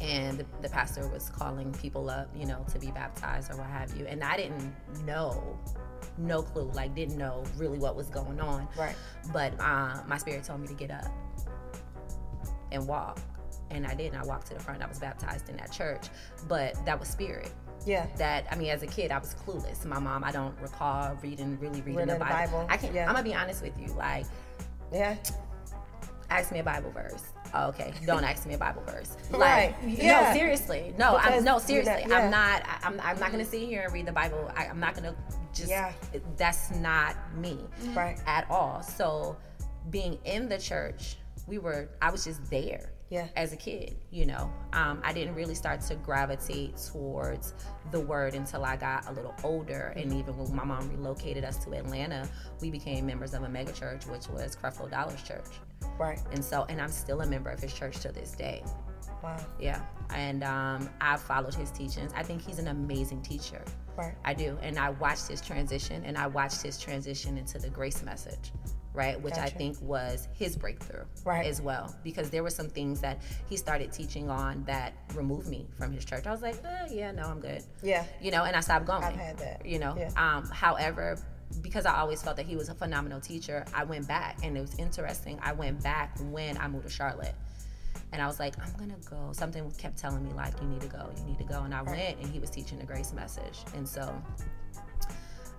And 0.00 0.38
the, 0.38 0.46
the 0.60 0.68
pastor 0.68 1.06
was 1.06 1.30
calling 1.30 1.72
people 1.72 2.10
up, 2.10 2.28
you 2.36 2.46
know, 2.46 2.66
to 2.72 2.80
be 2.80 2.90
baptized 2.90 3.52
or 3.52 3.56
what 3.56 3.68
have 3.68 3.96
you. 3.96 4.06
And 4.06 4.24
I 4.24 4.36
didn't 4.36 4.74
know, 5.06 5.56
no 6.18 6.42
clue, 6.42 6.70
like, 6.74 6.96
didn't 6.96 7.16
know 7.16 7.44
really 7.56 7.78
what 7.78 7.94
was 7.94 8.08
going 8.08 8.40
on. 8.40 8.66
Right. 8.76 8.96
But 9.32 9.58
uh, 9.60 10.02
my 10.08 10.18
spirit 10.18 10.42
told 10.42 10.60
me 10.60 10.66
to 10.66 10.74
get 10.74 10.90
up 10.90 11.06
and 12.74 12.86
walk. 12.86 13.18
And 13.70 13.86
I 13.86 13.94
did. 13.94 14.12
And 14.12 14.22
I 14.22 14.24
walked 14.24 14.48
to 14.48 14.54
the 14.54 14.60
front. 14.60 14.82
I 14.82 14.86
was 14.86 14.98
baptized 14.98 15.48
in 15.48 15.56
that 15.56 15.72
church. 15.72 16.06
But 16.48 16.84
that 16.84 16.98
was 16.98 17.08
spirit. 17.08 17.50
Yeah. 17.86 18.06
That, 18.16 18.46
I 18.50 18.56
mean, 18.56 18.70
as 18.70 18.82
a 18.82 18.86
kid, 18.86 19.10
I 19.10 19.18
was 19.18 19.34
clueless. 19.46 19.84
My 19.84 19.98
mom, 19.98 20.24
I 20.24 20.32
don't 20.32 20.58
recall 20.60 21.18
reading, 21.22 21.58
really 21.60 21.80
reading 21.80 21.96
Reading 21.96 22.06
the 22.06 22.14
the 22.14 22.18
Bible. 22.20 22.58
Bible, 22.58 22.66
I 22.70 22.76
can't, 22.76 22.94
yeah. 22.94 23.06
I'm 23.06 23.12
going 23.12 23.24
to 23.24 23.30
be 23.30 23.34
honest 23.34 23.62
with 23.62 23.78
you. 23.80 23.88
Like, 23.94 24.26
Yeah. 24.92 25.16
ask 26.30 26.52
me 26.52 26.60
a 26.60 26.64
Bible 26.64 26.90
verse. 26.90 27.22
Oh, 27.56 27.68
okay, 27.68 27.92
don't 28.04 28.24
ask 28.24 28.46
me 28.46 28.54
a 28.54 28.58
Bible 28.58 28.82
verse. 28.86 29.16
Right, 29.30 29.74
Like, 29.84 29.98
yeah. 29.98 30.28
no, 30.28 30.32
seriously, 30.38 30.94
no, 30.98 31.16
Because 31.16 31.38
I'm, 31.38 31.44
no, 31.44 31.58
seriously, 31.58 31.92
not- 31.92 32.08
yeah. 32.08 32.18
I'm 32.18 32.30
not. 32.30 32.62
I'm, 32.82 33.00
I'm 33.00 33.20
not 33.20 33.30
gonna 33.30 33.44
mm-hmm. 33.44 33.50
sit 33.52 33.68
here 33.68 33.82
and 33.84 33.92
read 33.92 34.06
the 34.06 34.12
Bible. 34.12 34.50
I, 34.56 34.66
I'm 34.66 34.80
not 34.80 34.94
gonna 34.94 35.14
just. 35.54 35.68
Yeah. 35.68 35.92
That's 36.36 36.74
not 36.76 37.14
me. 37.36 37.58
Right. 37.94 38.18
At 38.26 38.50
all. 38.50 38.82
So, 38.82 39.36
being 39.90 40.18
in 40.24 40.48
the 40.48 40.58
church, 40.58 41.18
we 41.46 41.58
were. 41.58 41.88
I 42.00 42.10
was 42.10 42.24
just 42.24 42.48
there. 42.50 42.90
Yeah. 43.10 43.28
As 43.36 43.52
a 43.52 43.56
kid, 43.56 43.96
you 44.10 44.26
know, 44.26 44.52
um, 44.72 45.00
I 45.04 45.12
didn't 45.12 45.34
really 45.34 45.54
start 45.54 45.80
to 45.82 45.94
gravitate 45.94 46.76
towards 46.78 47.54
the 47.92 48.00
word 48.00 48.34
until 48.34 48.64
I 48.64 48.76
got 48.76 49.06
a 49.08 49.12
little 49.12 49.34
older. 49.44 49.92
And 49.94 50.12
even 50.14 50.36
when 50.36 50.54
my 50.54 50.64
mom 50.64 50.88
relocated 50.90 51.44
us 51.44 51.62
to 51.64 51.74
Atlanta, 51.74 52.28
we 52.60 52.70
became 52.70 53.06
members 53.06 53.34
of 53.34 53.42
a 53.42 53.46
megachurch, 53.46 54.10
which 54.10 54.26
was 54.28 54.56
Creflo 54.56 54.90
Dollar's 54.90 55.22
church. 55.22 55.46
Right. 55.98 56.18
And 56.32 56.44
so, 56.44 56.66
and 56.68 56.80
I'm 56.80 56.90
still 56.90 57.20
a 57.20 57.26
member 57.26 57.50
of 57.50 57.60
his 57.60 57.72
church 57.72 58.00
to 58.00 58.10
this 58.10 58.32
day. 58.32 58.64
Wow. 59.22 59.36
Yeah. 59.60 59.80
And 60.10 60.42
um, 60.42 60.88
I've 61.00 61.20
followed 61.20 61.54
his 61.54 61.70
teachings. 61.70 62.12
I 62.16 62.22
think 62.22 62.42
he's 62.42 62.58
an 62.58 62.68
amazing 62.68 63.22
teacher. 63.22 63.62
Right. 63.96 64.14
I 64.24 64.34
do. 64.34 64.58
And 64.60 64.78
I 64.78 64.90
watched 64.90 65.28
his 65.28 65.40
transition 65.40 66.04
and 66.04 66.18
I 66.18 66.26
watched 66.26 66.62
his 66.62 66.80
transition 66.80 67.38
into 67.38 67.58
the 67.58 67.70
grace 67.70 68.02
message, 68.02 68.52
right? 68.94 69.20
Which 69.20 69.34
I 69.34 69.48
think 69.48 69.76
was 69.82 70.28
his 70.32 70.56
breakthrough 70.56 71.04
Right. 71.24 71.46
as 71.46 71.60
well. 71.60 71.94
Because 72.04 72.30
there 72.30 72.42
were 72.42 72.50
some 72.50 72.68
things 72.68 73.00
that 73.00 73.20
he 73.48 73.56
started 73.56 73.92
teaching 73.92 74.30
on 74.30 74.62
that 74.64 74.94
removed 75.14 75.48
me 75.48 75.66
from 75.76 75.92
his 75.92 76.04
church. 76.04 76.26
I 76.26 76.30
was 76.30 76.42
like, 76.42 76.56
eh, 76.64 76.86
yeah, 76.90 77.10
no, 77.10 77.24
I'm 77.24 77.40
good. 77.40 77.62
Yeah. 77.82 78.04
You 78.22 78.30
know, 78.30 78.44
and 78.44 78.54
I 78.56 78.60
stopped 78.60 78.86
going. 78.86 79.02
I've 79.02 79.16
had 79.16 79.36
that. 79.38 79.66
You 79.66 79.80
know, 79.80 79.96
Yeah. 79.98 80.10
um, 80.16 80.48
however, 80.48 81.18
because 81.60 81.86
I 81.86 81.96
always 81.98 82.22
felt 82.22 82.36
that 82.36 82.46
he 82.46 82.56
was 82.56 82.68
a 82.68 82.74
phenomenal 82.74 83.20
teacher, 83.20 83.64
I 83.74 83.84
went 83.84 84.06
back, 84.08 84.38
and 84.42 84.56
it 84.56 84.60
was 84.60 84.76
interesting. 84.78 85.38
I 85.42 85.52
went 85.52 85.82
back 85.82 86.16
when 86.30 86.56
I 86.58 86.68
moved 86.68 86.84
to 86.84 86.90
Charlotte, 86.90 87.34
and 88.12 88.22
I 88.22 88.26
was 88.26 88.38
like, 88.40 88.54
I'm 88.64 88.72
gonna 88.78 88.98
go. 89.08 89.30
Something 89.32 89.70
kept 89.72 89.96
telling 89.98 90.24
me 90.24 90.32
like, 90.32 90.54
you 90.60 90.68
need 90.68 90.80
to 90.80 90.88
go, 90.88 91.10
you 91.16 91.24
need 91.24 91.38
to 91.38 91.44
go, 91.44 91.62
and 91.62 91.74
I 91.74 91.82
went, 91.82 92.18
and 92.20 92.28
he 92.28 92.38
was 92.38 92.50
teaching 92.50 92.78
the 92.78 92.86
grace 92.86 93.12
message, 93.12 93.58
and 93.74 93.88
so. 93.88 94.20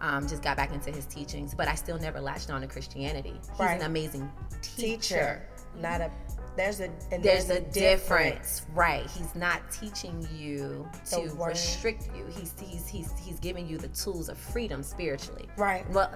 Um, 0.05 0.27
just 0.27 0.43
got 0.43 0.55
back 0.55 0.71
into 0.71 0.91
his 0.91 1.05
teachings, 1.07 1.55
but 1.55 1.67
I 1.67 1.73
still 1.73 1.97
never 1.97 2.21
latched 2.21 2.51
on 2.51 2.61
to 2.61 2.67
Christianity. 2.67 3.33
He's 3.49 3.59
Right. 3.59 3.79
an 3.79 3.85
amazing 3.87 4.31
teacher. 4.61 4.85
Teacher, 4.97 5.47
not 5.79 5.99
a 6.01 6.11
there's 6.55 6.79
a 6.79 6.85
and 7.11 7.21
there's, 7.21 7.49
a 7.49 7.59
difference. 7.59 8.61
right 8.73 9.05
he's 9.07 9.35
not 9.35 9.59
teaching 9.71 10.25
you 10.33 10.87
The 11.09 11.27
to 11.27 11.33
word. 11.35 11.49
restrict 11.49 12.07
you 12.15 12.25
he's 12.27 12.53
he's 12.61 12.87
he's 12.87 13.11
he's 13.19 13.39
giving 13.41 13.67
you 13.67 13.77
the 13.77 13.89
tools 13.89 14.29
of 14.29 14.37
freedom 14.37 14.81
spiritually 14.81 15.49
Right. 15.57 15.83
well 15.91 16.13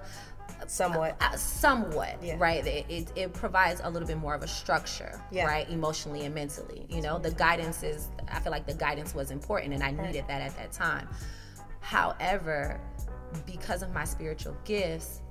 somewhat. 0.65 1.17
uh, 1.19 1.35
somewhat 1.35 2.23
Yeah. 2.23 2.35
right 2.37 2.65
it, 2.65 2.85
it, 2.87 3.11
it 3.17 3.33
provides 3.33 3.81
a 3.83 3.89
little 3.89 4.07
bit 4.07 4.17
more 4.17 4.33
of 4.33 4.41
a 4.41 4.47
structure 4.47 5.21
Yeah. 5.29 5.45
right 5.45 5.69
emotionally 5.69 6.23
and 6.23 6.33
mentally 6.33 6.85
you 6.89 7.01
know 7.01 7.19
the 7.19 7.31
guidance 7.31 7.83
is 7.83 8.07
i 8.31 8.39
feel 8.39 8.53
like 8.53 8.65
the 8.65 8.73
guidance 8.75 9.13
was 9.13 9.31
important 9.31 9.73
and 9.73 9.83
i 9.83 9.91
needed 9.91 10.23
that 10.29 10.41
at 10.41 10.55
that 10.55 10.71
time 10.71 11.09
however 11.81 12.79
because 13.45 13.81
of 13.81 13.91
my 13.93 14.03
spiritual 14.05 14.55
gifts 14.65 15.21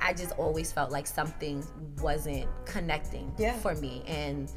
i 0.00 0.12
just 0.12 0.32
always 0.32 0.70
felt 0.70 0.90
like 0.90 1.06
something 1.06 1.64
wasn't 2.00 2.46
connecting 2.66 3.32
Yeah. 3.38 3.54
for 3.54 3.74
me 3.76 4.02
and 4.06 4.50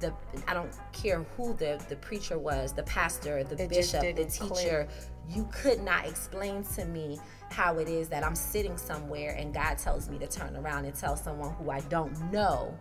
the 0.00 0.12
I 0.46 0.54
don't 0.54 0.72
care 0.92 1.22
who 1.36 1.54
the 1.54 1.82
the 1.88 1.96
preacher 1.96 2.38
was, 2.38 2.72
the 2.72 2.82
pastor, 2.82 3.44
the 3.44 3.62
It 3.62 3.70
bishop, 3.70 4.02
the 4.16 4.24
teacher, 4.24 4.88
you 5.28 5.48
could 5.52 5.80
not 5.82 6.06
explain 6.06 6.64
to 6.74 6.84
me 6.84 7.18
how 7.50 7.78
it 7.78 7.88
is 7.88 8.08
that 8.08 8.24
I'm 8.24 8.34
sitting 8.34 8.76
somewhere 8.76 9.34
and 9.38 9.54
God 9.54 9.78
tells 9.78 10.08
me 10.08 10.18
to 10.18 10.26
turn 10.26 10.56
around 10.56 10.84
and 10.84 10.94
tell 10.94 11.16
someone 11.16 11.54
who 11.54 11.70
I 11.70 11.80
don't 11.80 12.32
know 12.32 12.76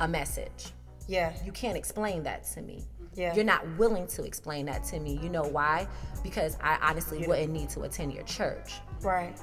a 0.00 0.08
message. 0.08 0.72
Yeah. 1.08 1.32
You 1.44 1.52
can't 1.52 1.76
explain 1.76 2.22
that 2.24 2.44
to 2.54 2.62
me. 2.62 2.82
Yeah. 3.14 3.34
You're 3.34 3.44
not 3.44 3.64
willing 3.78 4.06
to 4.08 4.24
explain 4.24 4.66
that 4.66 4.82
to 4.84 4.98
me. 4.98 5.18
You 5.22 5.28
know 5.28 5.44
why? 5.44 5.86
Because 6.22 6.58
I 6.62 6.78
honestly 6.82 7.26
wouldn't 7.26 7.52
need 7.52 7.70
to 7.70 7.82
attend 7.82 8.12
your 8.12 8.24
church. 8.24 8.74
Right. 9.02 9.38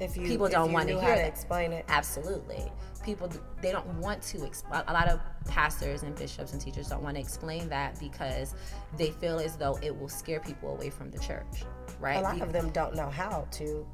If 0.00 0.16
you 0.16 0.26
People 0.26 0.46
if 0.46 0.52
don't 0.52 0.68
you 0.68 0.74
wanna 0.74 0.86
knew 0.86 0.98
hear 1.00 1.10
how 1.10 1.14
to 1.14 1.26
explain 1.26 1.72
it. 1.72 1.84
Absolutely. 1.88 2.70
People 3.04 3.30
they 3.62 3.70
don't 3.70 3.86
want 3.98 4.22
to 4.22 4.38
exp- 4.38 4.84
a 4.88 4.92
lot 4.92 5.08
of 5.08 5.20
pastors 5.46 6.02
and 6.02 6.14
bishops 6.16 6.52
and 6.52 6.60
teachers 6.60 6.88
don't 6.88 7.02
want 7.02 7.16
to 7.16 7.20
explain 7.20 7.68
that 7.68 7.98
because 8.00 8.54
they 8.98 9.10
feel 9.10 9.38
as 9.38 9.56
though 9.56 9.78
it 9.82 9.96
will 9.98 10.08
scare 10.08 10.40
people 10.40 10.70
away 10.74 10.90
from 10.90 11.10
the 11.10 11.18
church, 11.18 11.64
right? 12.00 12.16
A 12.16 12.20
lot 12.22 12.34
Be- 12.36 12.40
of 12.40 12.52
them 12.52 12.70
don't 12.70 12.94
know 12.94 13.08
how 13.10 13.46
to. 13.52 13.86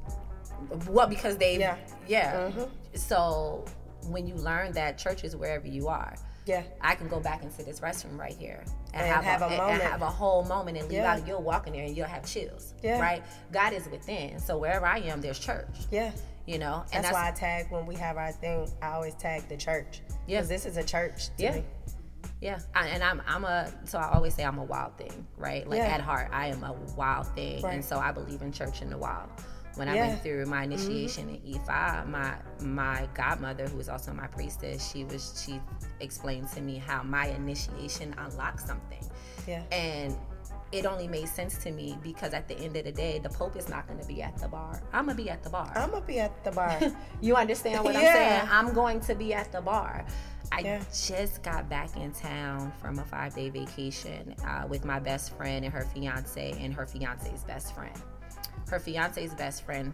What? 0.87 1.09
because 1.09 1.37
they, 1.37 1.57
Yeah. 1.59 1.77
yeah, 2.07 2.49
mm-hmm. 2.49 2.63
So 2.95 3.65
when 4.07 4.27
you 4.27 4.35
learn 4.35 4.71
that 4.73 4.97
church 4.97 5.23
is 5.23 5.35
wherever 5.35 5.67
you 5.67 5.87
are, 5.87 6.15
Yeah. 6.45 6.63
I 6.81 6.95
can 6.95 7.07
go 7.07 7.19
back 7.19 7.43
into 7.43 7.63
this 7.63 7.79
restroom 7.81 8.17
right 8.17 8.35
here 8.35 8.63
and, 8.93 9.03
And 9.03 9.05
have, 9.13 9.23
have 9.23 9.41
a 9.41 9.45
and- 9.45 9.57
moment. 9.57 9.81
and 9.83 9.91
have 9.91 10.01
a 10.01 10.09
whole 10.09 10.43
moment 10.45 10.77
and 10.77 10.87
leave 10.89 10.97
Yeah. 10.99 11.13
out. 11.13 11.27
You'll 11.27 11.43
walk 11.43 11.67
in 11.67 11.73
there 11.73 11.83
and 11.83 11.95
you'll 11.95 12.07
have 12.07 12.25
chills, 12.25 12.73
Yeah. 12.81 12.99
right? 12.99 13.23
God 13.51 13.73
is 13.73 13.87
within, 13.87 14.39
so 14.39 14.57
wherever 14.57 14.85
I 14.85 14.99
am, 14.99 15.21
there's 15.21 15.39
church. 15.39 15.67
Yeah. 15.91 16.11
You 16.47 16.57
know, 16.57 16.83
That's, 16.91 17.11
why 17.11 17.27
I 17.29 17.31
tag 17.31 17.67
when 17.69 17.85
we 17.85 17.95
have 17.95 18.17
our 18.17 18.31
thing. 18.31 18.67
I 18.81 18.87
always 18.93 19.13
tag 19.15 19.47
the 19.47 19.55
church. 19.57 20.01
Yeah. 20.27 20.37
Because 20.37 20.49
this 20.49 20.65
is 20.65 20.77
a 20.77 20.83
church 20.83 21.29
Yeah. 21.37 21.55
me. 21.57 21.63
Yeah, 22.39 22.57
I, 22.73 22.87
and 22.87 23.03
I'm 23.03 23.21
I'm 23.27 23.45
a 23.45 23.71
so 23.85 23.99
I 23.99 24.13
always 24.13 24.33
say 24.33 24.43
I'm 24.43 24.57
a 24.57 24.63
wild 24.63 24.97
thing, 24.97 25.27
right? 25.37 25.67
Like 25.69 25.77
Yeah. 25.77 25.85
at 25.93 26.01
heart, 26.01 26.29
I 26.33 26.47
am 26.47 26.63
a 26.63 26.73
wild 26.97 27.27
thing, 27.35 27.61
Right. 27.61 27.75
and 27.75 27.85
so 27.85 27.99
I 27.99 28.11
believe 28.11 28.41
in 28.41 28.51
church 28.51 28.81
in 28.81 28.89
the 28.89 28.97
wild. 28.97 29.29
When 29.75 29.87
I 29.87 29.95
Yeah. 29.95 30.01
Mm-hmm. 30.01 30.09
went 30.11 30.23
through 30.23 30.45
my 30.47 30.63
initiation 30.63 31.29
in 31.29 31.53
Ifa, 31.53 32.07
my 32.07 32.35
my 32.61 33.07
godmother, 33.13 33.67
who 33.67 33.77
was 33.77 33.89
also 33.89 34.13
my 34.13 34.27
priestess, 34.27 34.91
she 34.91 35.03
was 35.05 35.43
she 35.45 35.61
explained 35.99 36.49
to 36.53 36.61
me 36.61 36.77
how 36.77 37.03
my 37.03 37.27
initiation 37.27 38.13
unlocked 38.17 38.61
something, 38.67 39.03
Yeah. 39.47 39.63
and 39.71 40.15
it 40.71 40.85
only 40.85 41.07
made 41.07 41.27
sense 41.27 41.57
to 41.57 41.71
me 41.71 41.97
because 42.01 42.33
at 42.33 42.47
the 42.47 42.55
end 42.57 42.77
of 42.77 42.85
the 42.85 42.91
day, 42.93 43.19
the 43.19 43.27
Pope 43.29 43.57
is 43.57 43.67
not 43.67 43.87
going 43.87 43.99
to 43.99 44.07
be 44.07 44.21
at 44.21 44.37
the 44.37 44.47
bar. 44.47 44.81
I'm 44.93 45.05
gonna 45.05 45.15
be 45.17 45.29
at 45.29 45.43
the 45.43 45.49
bar. 45.49 45.69
I'm 45.75 45.91
gonna 45.91 46.05
be 46.05 46.19
at 46.19 46.43
the 46.45 46.51
bar. 46.51 46.79
You 47.21 47.35
understand 47.35 47.83
what 47.83 47.95
I'm 47.95 48.01
saying? 48.01 48.47
I'm 48.49 48.73
going 48.73 48.99
to 49.01 49.13
be 49.15 49.33
at 49.33 49.51
the 49.51 49.61
bar. 49.61 50.05
I 50.53 50.59
Yeah. 50.61 50.81
just 50.93 51.43
got 51.43 51.69
back 51.69 51.95
in 51.97 52.11
town 52.13 52.71
from 52.81 52.99
a 52.99 53.03
five 53.05 53.33
day 53.35 53.49
vacation 53.49 54.33
uh, 54.45 54.65
with 54.67 54.85
my 54.85 54.99
best 54.99 55.33
friend 55.35 55.65
and 55.65 55.73
her 55.73 55.85
fiance 55.93 56.51
and 56.59 56.73
her 56.73 56.85
fiance's 56.85 57.43
best 57.43 57.75
friend. 57.75 57.95
Her 58.69 58.79
fiance's 58.79 59.33
best 59.33 59.63
friend 59.65 59.93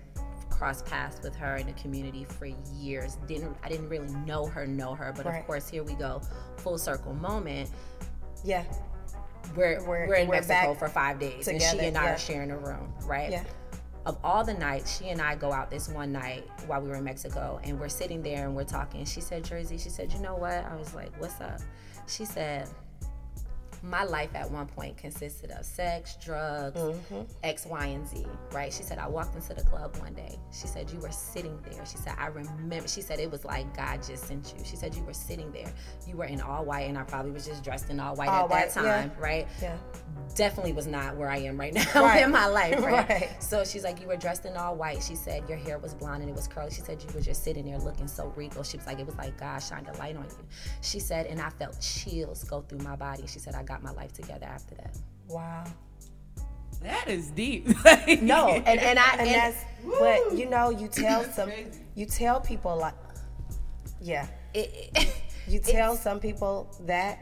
crossed 0.50 0.86
paths 0.86 1.20
with 1.22 1.36
her 1.36 1.58
in 1.58 1.68
the 1.68 1.74
community 1.74 2.26
for 2.26 2.48
years. 2.76 3.18
Didn't 3.28 3.56
I 3.64 3.70
didn't 3.70 3.90
really 3.90 4.12
know 4.26 4.46
her, 4.48 4.66
know 4.66 4.96
her, 4.96 5.14
but 5.16 5.26
Right. 5.26 5.40
of 5.40 5.46
course 5.48 5.68
here 5.70 5.84
we 5.84 5.94
go, 5.94 6.22
full 6.58 6.78
circle 6.78 7.14
moment. 7.14 7.70
yeah. 8.44 8.64
We're 9.56 9.80
We're- 9.86 10.08
we're, 10.08 10.16
in 10.16 10.28
we're 10.28 10.36
Mexico 10.36 10.74
for 10.74 10.90
five 10.90 11.20
days, 11.20 11.48
and 11.48 11.62
she 11.62 11.80
and 11.80 11.98
I 11.98 12.04
yeah. 12.06 12.14
are 12.16 12.18
sharing 12.18 12.52
a 12.52 12.58
room, 12.58 12.94
right? 13.06 13.32
Yeah. 13.32 13.44
of 14.06 14.18
all 14.24 14.42
the 14.44 14.54
nights, 14.54 14.98
she 14.98 15.10
and 15.10 15.22
I 15.22 15.36
go 15.36 15.52
out 15.52 15.70
this 15.70 15.90
one 15.90 16.14
night 16.14 16.48
while 16.66 16.80
we 16.82 16.88
were 16.88 16.96
in 16.96 17.04
Mexico 17.04 17.60
and 17.66 17.78
we're 17.78 17.90
sitting 17.90 18.22
there 18.22 18.46
and 18.46 18.56
we're 18.56 18.64
talking. 18.64 19.04
She 19.04 19.20
said, 19.20 19.44
Jersey, 19.44 19.78
she 19.78 19.90
said, 19.90 20.14
you 20.14 20.20
know 20.20 20.36
what? 20.36 20.64
I 20.66 20.76
was 20.78 20.94
like, 20.96 21.12
what's 21.20 21.42
up? 21.42 21.60
She 22.08 22.24
said, 22.24 22.70
my 23.84 24.04
life 24.04 24.36
at 24.36 24.50
one 24.50 24.68
point 24.68 24.98
consisted 24.98 25.52
of 25.52 25.66
sex, 25.66 26.18
drugs, 26.24 26.80
mm-hmm. 26.80 27.22
X, 27.44 27.66
Y, 27.66 27.86
and 27.86 28.08
Z, 28.08 28.26
right? 28.52 28.72
She 28.72 28.84
said, 28.84 28.98
I 28.98 29.08
walked 29.08 29.36
into 29.36 29.54
the 29.54 29.64
club 29.64 29.96
one 29.98 30.14
day. 30.14 30.38
She 30.52 30.68
said, 30.68 30.90
You 30.92 31.00
were 31.00 31.12
sitting 31.12 31.58
there. 31.70 31.86
She 31.86 31.98
said, 31.98 32.16
I 32.18 32.28
remember. 32.28 32.88
She 32.88 33.02
said, 33.02 33.20
It 33.20 33.30
was 33.32 33.46
like 33.46 33.76
God 33.76 34.02
just 34.04 34.26
sent 34.28 34.54
you. 34.58 34.64
She 34.66 34.76
said, 34.76 34.96
You 34.96 35.04
were 35.04 35.14
sitting 35.14 35.52
there. 35.52 35.72
You 36.08 36.18
were 36.18 36.26
in 36.26 36.42
all 36.42 36.66
white, 36.66 36.88
and 36.88 36.98
I 36.98 37.04
probably 37.04 37.32
was 37.32 37.46
just 37.46 37.64
dressed 37.64 37.90
in 37.90 38.00
all 38.00 38.16
white 38.16 38.30
All 38.30 38.46
at 38.46 38.50
white, 38.50 38.74
that 38.74 38.84
yeah. 38.84 39.02
time, 39.02 39.12
right? 39.20 39.48
Yeah. 39.62 39.78
definitely 40.36 40.74
was 40.74 40.88
not 40.88 41.16
where 41.16 41.30
I 41.30 41.38
am 41.38 41.60
right 41.60 41.74
now 41.74 41.84
Right. 41.96 42.24
in 42.24 42.32
my 42.32 42.48
life, 42.48 42.80
right? 42.84 42.98
Right. 43.10 43.42
So 43.42 43.64
she's 43.64 43.84
like, 43.84 44.02
you 44.02 44.08
were 44.08 44.18
dressed 44.18 44.46
in 44.46 44.58
all 44.58 44.76
white. 44.76 45.02
She 45.04 45.16
said 45.16 45.48
your 45.48 45.58
hair 45.58 45.78
was 45.78 45.94
blonde 45.94 46.22
and 46.22 46.30
it 46.30 46.36
was 46.36 46.48
curly. 46.48 46.72
She 46.72 46.82
said 46.82 47.02
you 47.02 47.08
were 47.14 47.22
just 47.22 47.44
sitting 47.44 47.66
there 47.66 47.78
looking 47.78 48.08
so 48.08 48.34
regal. 48.36 48.64
She 48.64 48.78
was 48.78 48.86
like, 48.88 49.00
it 49.00 49.06
was 49.06 49.16
like 49.16 49.38
God 49.40 49.60
shined 49.60 49.88
a 49.88 49.98
light 49.98 50.16
on 50.18 50.24
you. 50.24 50.46
She 50.82 51.00
said, 51.00 51.28
and 51.28 51.40
I 51.40 51.50
felt 51.52 51.80
chills 51.80 52.44
go 52.44 52.62
through 52.62 52.80
my 52.80 52.96
body. 52.96 53.24
She 53.28 53.40
said 53.40 53.56
I 53.56 53.64
got 53.64 53.77
my 53.84 53.92
life 53.92 54.14
together 54.14 54.46
after 54.46 54.76
that. 54.76 54.98
Wow. 55.28 55.64
That 56.82 57.08
is 57.08 57.30
deep. 57.32 57.68
No, 58.22 58.50
and 58.50 58.80
and 58.80 59.00
I 59.00 59.12
And 59.14 59.22
and, 59.22 59.30
that's 59.30 59.66
but 60.00 60.38
you 60.38 60.48
know, 60.50 60.70
you 60.70 60.88
tell 60.92 61.24
some 61.24 61.50
crazy. 61.50 61.82
you 61.96 62.06
tell 62.06 62.40
people 62.40 62.78
like 62.78 62.94
yeah. 64.02 64.28
it, 64.54 64.92
it, 64.96 65.22
You 65.48 65.60
tell 65.60 65.96
some 65.96 66.20
people 66.20 66.70
that 66.86 67.20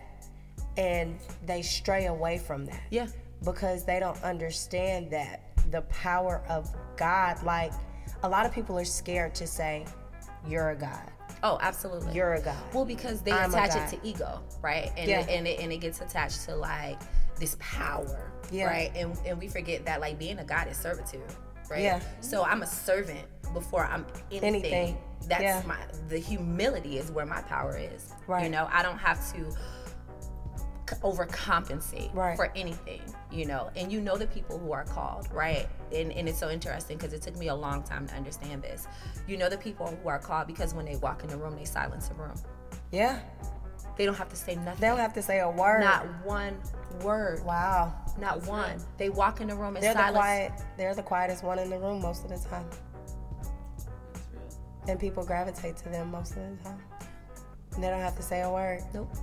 and 0.77 1.17
they 1.45 1.61
stray 1.61 2.07
away 2.07 2.37
from 2.39 2.65
that. 2.65 2.81
yeah, 2.89 3.07
because 3.43 3.85
they 3.85 3.99
don't 3.99 4.21
understand 4.23 5.11
that 5.11 5.41
the 5.71 5.81
power 5.83 6.43
of 6.49 6.69
God. 6.97 7.41
Like 7.43 7.71
a 8.23 8.29
lot 8.29 8.45
of 8.45 8.51
people 8.51 8.77
are 8.79 8.83
scared 8.85 9.35
to 9.35 9.45
say, 9.47 9.85
"You're 10.47 10.71
a 10.71 10.75
God. 10.75 11.11
Oh, 11.45 11.57
absolutely. 11.61 12.13
You're 12.13 12.33
a 12.33 12.41
God." 12.41 12.57
Well, 12.73 12.85
because 12.85 13.21
they 13.21 13.31
I'm 13.31 13.51
attach 13.53 13.75
it 13.75 13.95
to 13.97 14.07
ego, 14.07 14.41
right? 14.61 14.91
And 14.97 15.07
Yeah. 15.09 15.21
it, 15.21 15.29
and 15.29 15.47
it, 15.47 15.59
and 15.59 15.71
it 15.71 15.77
gets 15.77 16.01
attached 16.01 16.43
to 16.45 16.55
like 16.55 16.99
this 17.39 17.55
power, 17.59 18.31
Yeah. 18.51 18.65
right? 18.65 18.91
And 18.95 19.17
and 19.25 19.39
we 19.39 19.47
forget 19.47 19.85
that 19.85 20.01
like 20.01 20.17
being 20.19 20.39
a 20.39 20.43
god 20.43 20.67
is 20.67 20.77
servitude, 20.77 21.21
right? 21.69 21.81
Yeah. 21.81 21.99
So 22.21 22.43
I'm 22.43 22.61
a 22.63 22.67
servant 22.67 23.25
before 23.53 23.85
I'm 23.85 24.05
anything. 24.31 24.43
Anything. 24.55 24.97
That's 25.27 25.41
Yeah. 25.41 25.61
my 25.65 25.77
the 26.09 26.19
humility 26.19 26.97
is 26.97 27.11
where 27.11 27.25
my 27.25 27.41
power 27.41 27.77
is. 27.77 28.11
Right. 28.27 28.43
You 28.43 28.49
know, 28.49 28.67
I 28.71 28.83
don't 28.83 28.97
have 28.99 29.19
to 29.33 29.51
overcompensate 31.01 32.13
Right. 32.13 32.35
for 32.35 32.51
anything, 32.55 33.01
you 33.35 33.45
know. 33.45 33.69
And 33.75 33.91
you 33.91 33.99
know 34.01 34.17
the 34.17 34.27
people 34.27 34.57
who 34.57 34.71
are 34.71 34.85
called, 34.85 35.27
right? 35.31 35.67
And, 35.93 36.11
and 36.13 36.27
it's 36.29 36.39
so 36.39 36.49
interesting 36.49 36.97
because 36.97 37.13
it 37.13 37.21
took 37.21 37.35
me 37.37 37.49
a 37.49 37.55
long 37.55 37.83
time 37.83 38.07
to 38.07 38.15
understand 38.15 38.61
this. 38.63 38.87
You 39.27 39.37
know 39.37 39.49
the 39.49 39.57
people 39.57 39.87
who 40.01 40.09
are 40.09 40.19
called 40.19 40.47
because 40.47 40.73
when 40.73 40.85
they 40.85 40.95
walk 40.97 41.23
in 41.23 41.29
the 41.29 41.37
room, 41.37 41.55
they 41.55 41.65
silence 41.65 42.07
the 42.07 42.15
room. 42.15 42.35
Yeah, 42.91 43.19
They 43.97 44.05
don't 44.05 44.15
have 44.15 44.29
to 44.29 44.35
say 44.35 44.55
nothing. 44.55 44.79
they 44.81 44.87
don't 44.87 44.99
have 44.99 45.13
to 45.13 45.21
say 45.21 45.39
a 45.41 45.49
word. 45.49 45.81
Not 45.81 46.05
one 46.25 46.57
word. 47.03 47.43
wow. 47.43 47.93
Not 48.17 48.45
one. 48.47 48.77
They 48.97 49.09
walk 49.09 49.41
in 49.41 49.47
the 49.49 49.55
room 49.55 49.75
and 49.75 49.83
They're 49.83 49.93
the 49.93 50.11
quiet. 50.11 50.51
They're 50.77 50.95
the 50.95 51.03
quietest 51.03 51.43
one 51.43 51.59
in 51.59 51.69
the 51.69 51.77
room 51.77 52.01
most 52.01 52.23
of 52.23 52.29
the 52.29 52.37
time, 52.49 52.65
That's 53.37 54.27
real. 54.33 54.87
and 54.87 54.99
people 54.99 55.25
gravitate 55.25 55.75
to 55.77 55.89
them 55.89 56.11
most 56.11 56.31
of 56.31 56.57
the 56.57 56.63
time. 56.63 56.79
And 57.73 57.83
they 57.83 57.89
don't 57.89 57.99
have 57.99 58.15
to 58.15 58.23
say 58.23 58.41
a 58.43 58.49
word. 58.49 58.81
Nope. 58.93 59.13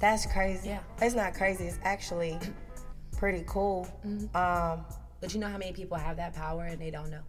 That's 0.00 0.24
crazy. 0.26 0.68
Yeah. 0.70 0.80
It's 1.02 1.14
not 1.14 1.34
crazy. 1.34 1.64
It's 1.64 1.78
actually 1.82 2.38
pretty 3.24 3.44
cool. 3.46 3.88
Mm-hmm. 4.06 4.36
Um, 4.36 4.84
But 5.20 5.32
you 5.32 5.40
know 5.40 5.48
how 5.48 5.56
many 5.56 5.72
people 5.72 5.96
have 5.96 6.18
that 6.18 6.34
power 6.34 6.64
and 6.64 6.78
they 6.78 6.90
don't 6.90 7.10
know. 7.10 7.22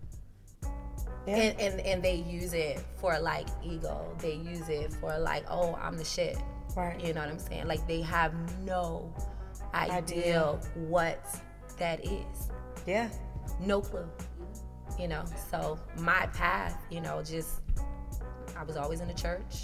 yeah. 1.25 1.35
And, 1.37 1.59
and 1.61 1.79
and 1.79 2.03
they 2.03 2.15
use 2.15 2.53
it 2.53 2.83
for 2.99 3.17
like 3.19 3.47
ego. 3.63 4.13
They 4.19 4.33
use 4.33 4.67
it 4.67 4.91
for 4.99 5.17
like, 5.17 5.45
oh, 5.49 5.75
I'm 5.81 5.95
the 5.97 6.03
shit. 6.03 6.37
right. 6.75 6.99
You 6.99 7.13
know 7.13 7.21
what 7.21 7.29
I'm 7.29 7.39
saying? 7.39 7.67
Like 7.67 7.87
they 7.87 8.01
have 8.01 8.33
no 8.65 9.13
idea 9.73 9.95
Idea. 9.95 10.59
what 10.75 11.25
that 11.79 12.03
is. 12.05 12.49
Yeah. 12.85 13.07
No 13.61 13.79
clue. 13.79 14.09
You 14.99 15.07
know, 15.07 15.23
so 15.49 15.79
my 15.97 16.27
path, 16.33 16.77
you 16.91 16.99
know, 16.99 17.23
just 17.23 17.61
I 18.57 18.63
was 18.65 18.75
always 18.75 18.99
in 18.99 19.07
the 19.07 19.13
church 19.13 19.55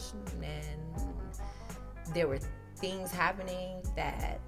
and 0.41 0.79
there 2.13 2.27
were 2.29 2.39
things 2.77 3.11
happening 3.11 3.81
that 3.97 4.39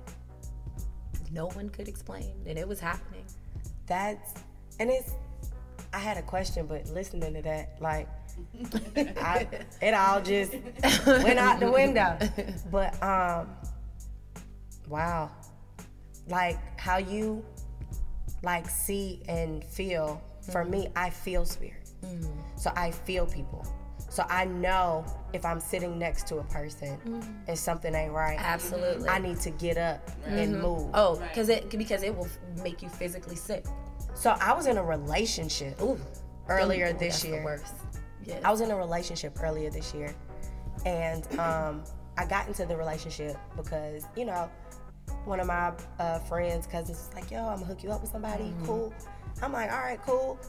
no 1.34 1.48
one 1.48 1.70
could 1.70 1.88
explain 1.88 2.34
and 2.46 2.58
it 2.58 2.68
was 2.68 2.80
happening. 2.80 3.26
That's 3.88 4.34
and 4.80 4.90
it's 4.90 5.14
I 5.94 6.00
had 6.00 6.18
a 6.18 6.22
question, 6.24 6.66
but 6.66 6.88
listening 6.90 7.34
to 7.36 7.42
that, 7.44 7.78
like 7.80 8.08
I, 9.18 9.48
it 9.82 9.94
all 9.94 10.22
just 10.22 10.54
went 11.06 11.40
out 11.40 11.60
the 11.60 11.72
window. 11.72 12.18
But 12.72 13.02
um, 13.04 13.50
wow, 14.88 15.32
like 16.28 16.58
how 16.80 16.98
you 16.98 17.44
like 18.44 18.70
see 18.70 19.22
and 19.28 19.64
feel. 19.64 20.22
For 20.52 20.66
me, 20.66 20.90
I 20.96 21.10
feel 21.10 21.46
spirit. 21.46 21.90
So 22.58 22.72
I 22.76 22.92
feel 22.92 23.26
people. 23.26 23.66
So 24.14 24.24
I 24.30 24.46
know 24.46 25.04
if 25.34 25.44
I'm 25.44 25.60
sitting 25.60 25.98
next 25.98 26.28
to 26.28 26.38
a 26.38 26.44
person 26.44 27.34
and 27.48 27.58
something 27.58 27.96
ain't 27.96 28.14
right. 28.14 28.38
Absolutely. 28.40 29.10
I 29.10 29.18
need 29.18 29.40
to 29.40 29.50
get 29.50 29.76
up 29.76 30.08
and 30.28 30.62
move. 30.62 30.92
Oh, 30.94 31.16
because 31.16 31.50
it 31.50 31.68
because 31.72 32.04
it 32.04 32.16
will 32.16 32.28
make 32.64 32.84
you 32.84 32.90
physically 32.90 33.36
sick. 33.36 33.66
So 34.14 34.36
I 34.40 34.54
was 34.54 34.68
in 34.68 34.78
a 34.78 34.84
relationship 34.84 35.82
Ooh. 35.82 36.00
earlier 36.48 36.94
this 36.94 37.26
year. 37.26 37.60
Yeah. 38.24 38.40
I 38.46 38.52
was 38.52 38.62
in 38.62 38.70
a 38.70 38.78
relationship 38.78 39.36
earlier 39.42 39.72
this 39.72 39.96
year, 39.96 40.14
and 40.86 41.28
um, 41.40 41.84
I 42.16 42.28
got 42.28 42.48
into 42.48 42.68
the 42.68 42.78
relationship 42.78 43.36
because 43.58 44.06
you 44.16 44.26
know 44.26 44.48
one 45.26 45.40
of 45.40 45.48
my 45.48 45.74
uh, 45.98 46.20
friends, 46.20 46.68
cousins, 46.68 47.00
was 47.00 47.16
like, 47.16 47.32
"Yo, 47.32 47.40
I'm 47.48 47.56
gonna 47.56 47.66
hook 47.66 47.82
you 47.82 47.90
up 47.90 48.02
with 48.02 48.12
somebody. 48.12 48.44
Mm-hmm. 48.44 48.66
Cool." 48.68 48.94
I'm 49.42 49.52
like, 49.52 49.72
"All 49.72 49.80
right, 49.80 50.00
cool." 50.04 50.40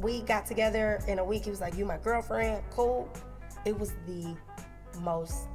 We 0.00 0.22
got 0.22 0.46
together 0.46 1.00
in 1.06 1.18
a 1.18 1.24
week. 1.24 1.44
He 1.44 1.50
was 1.50 1.60
like, 1.60 1.76
"You 1.76 1.84
my 1.84 1.98
girlfriend? 1.98 2.62
Cool." 2.70 3.08
It 3.64 3.78
was 3.78 3.92
the 4.06 4.34
most 5.00 5.48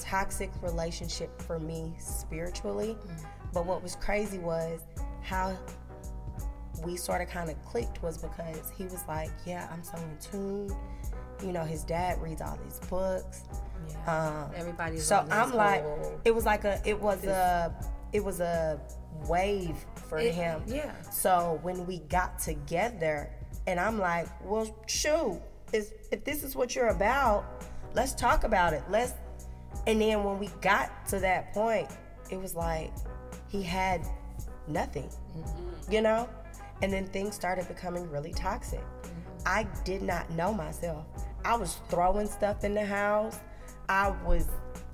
toxic 0.00 0.50
relationship 0.62 1.40
for 1.42 1.58
me 1.58 1.94
spiritually. 1.98 2.96
Mm. 3.06 3.24
But 3.52 3.66
what 3.66 3.82
was 3.82 3.96
crazy 3.96 4.38
was 4.38 4.80
how 5.22 5.56
we 6.84 6.96
sort 6.96 7.20
of 7.20 7.28
kind 7.28 7.50
of 7.50 7.60
clicked 7.64 8.00
was 8.02 8.18
because 8.18 8.70
he 8.76 8.84
was 8.84 9.02
like, 9.08 9.30
"Yeah, 9.46 9.68
I'm 9.72 9.82
so 9.82 9.96
in 9.98 10.16
tune." 10.20 10.76
You 11.42 11.52
know, 11.52 11.64
his 11.64 11.84
dad 11.84 12.20
reads 12.20 12.42
all 12.42 12.58
these 12.64 12.78
books. 12.88 13.42
yeah. 13.88 14.42
Um, 14.44 14.50
Everybody's 14.56 15.04
so 15.06 15.24
I'm 15.30 15.52
like, 15.54 15.82
whole- 15.82 16.20
it 16.24 16.34
was 16.34 16.44
like 16.44 16.64
a, 16.64 16.80
it 16.84 17.00
was 17.00 17.22
a, 17.24 17.72
it 18.12 18.24
was 18.24 18.40
a 18.40 18.80
wave 19.28 19.76
for 20.08 20.18
It- 20.18 20.34
him. 20.34 20.62
yeah. 20.66 20.90
So 21.10 21.60
when 21.62 21.86
we 21.86 22.00
got 22.00 22.38
together, 22.40 23.30
and 23.68 23.78
I'm 23.78 23.98
like, 23.98 24.26
well, 24.42 24.74
shoot, 24.86 25.38
if 25.74 26.24
this 26.24 26.42
is 26.42 26.56
what 26.56 26.74
you're 26.74 26.88
about, 26.88 27.44
let's 27.94 28.14
talk 28.14 28.44
about 28.44 28.72
it. 28.72 28.82
Let's. 28.88 29.12
And 29.86 30.00
then 30.00 30.24
when 30.24 30.38
we 30.38 30.48
got 30.62 31.06
to 31.08 31.20
that 31.20 31.52
point, 31.52 31.90
it 32.30 32.40
was 32.40 32.54
like 32.54 32.90
he 33.48 33.62
had 33.62 34.06
nothing, 34.66 35.10
you 35.90 36.00
know. 36.00 36.30
And 36.80 36.90
then 36.90 37.08
things 37.08 37.34
started 37.34 37.68
becoming 37.68 38.10
really 38.10 38.32
toxic. 38.32 38.80
Mm-hmm. 38.80 39.38
I 39.44 39.66
did 39.84 40.00
not 40.00 40.30
know 40.30 40.54
myself. 40.54 41.04
I 41.44 41.54
was 41.54 41.76
throwing 41.90 42.26
stuff 42.26 42.64
in 42.64 42.72
the 42.72 42.86
house. 42.86 43.38
I 43.90 44.14
was. 44.24 44.48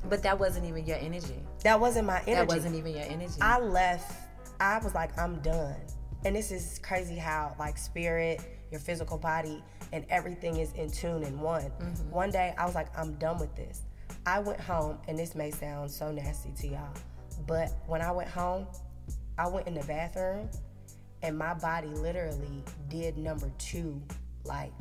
but 0.09 0.21
that 0.25 0.37
wasn't 0.39 0.67
even 0.67 0.85
your 0.85 0.99
energy. 0.99 1.43
That 1.63 1.79
wasn't 1.79 2.09
my 2.09 2.23
energy. 2.23 2.35
That 2.35 2.49
wasn't 2.49 2.75
even 2.75 2.93
your 2.93 3.05
energy. 3.05 3.41
I 3.41 3.61
left. 3.61 4.13
I 4.59 4.79
was 4.79 4.95
like, 4.95 5.17
I'm 5.17 5.41
done. 5.43 5.77
And 6.25 6.35
this 6.35 6.51
is 6.51 6.81
crazy 6.83 7.17
how 7.17 7.55
like 7.59 7.77
spirit, 7.77 8.41
your 8.75 8.81
physical 8.81 9.17
body, 9.17 9.63
and 9.93 10.05
everything 10.11 10.57
is 10.57 10.73
in 10.73 10.91
tune 10.91 11.23
and 11.23 11.41
one. 11.41 11.63
Mm-hmm. 11.63 12.11
One 12.11 12.31
day 12.31 12.53
I 12.59 12.67
was 12.67 12.75
like, 12.75 12.89
I'm 12.99 13.13
done 13.15 13.39
with 13.39 13.55
this. 13.55 13.83
I 14.27 14.41
went 14.41 14.59
home, 14.59 14.99
and 15.07 15.17
this 15.17 15.37
may 15.37 15.53
sound 15.53 15.93
so 15.93 16.11
nasty 16.11 16.51
to 16.59 16.67
y'all, 16.67 16.95
but 17.47 17.73
when 17.87 18.03
I 18.03 18.11
went 18.11 18.29
home, 18.29 18.67
I 19.39 19.47
went 19.47 19.69
in 19.69 19.75
the 19.75 19.85
bathroom, 19.85 20.49
and 21.23 21.39
my 21.39 21.55
body 21.55 21.87
literally 21.87 22.65
did 22.89 23.17
number 23.17 23.49
two, 23.59 24.03
like 24.45 24.73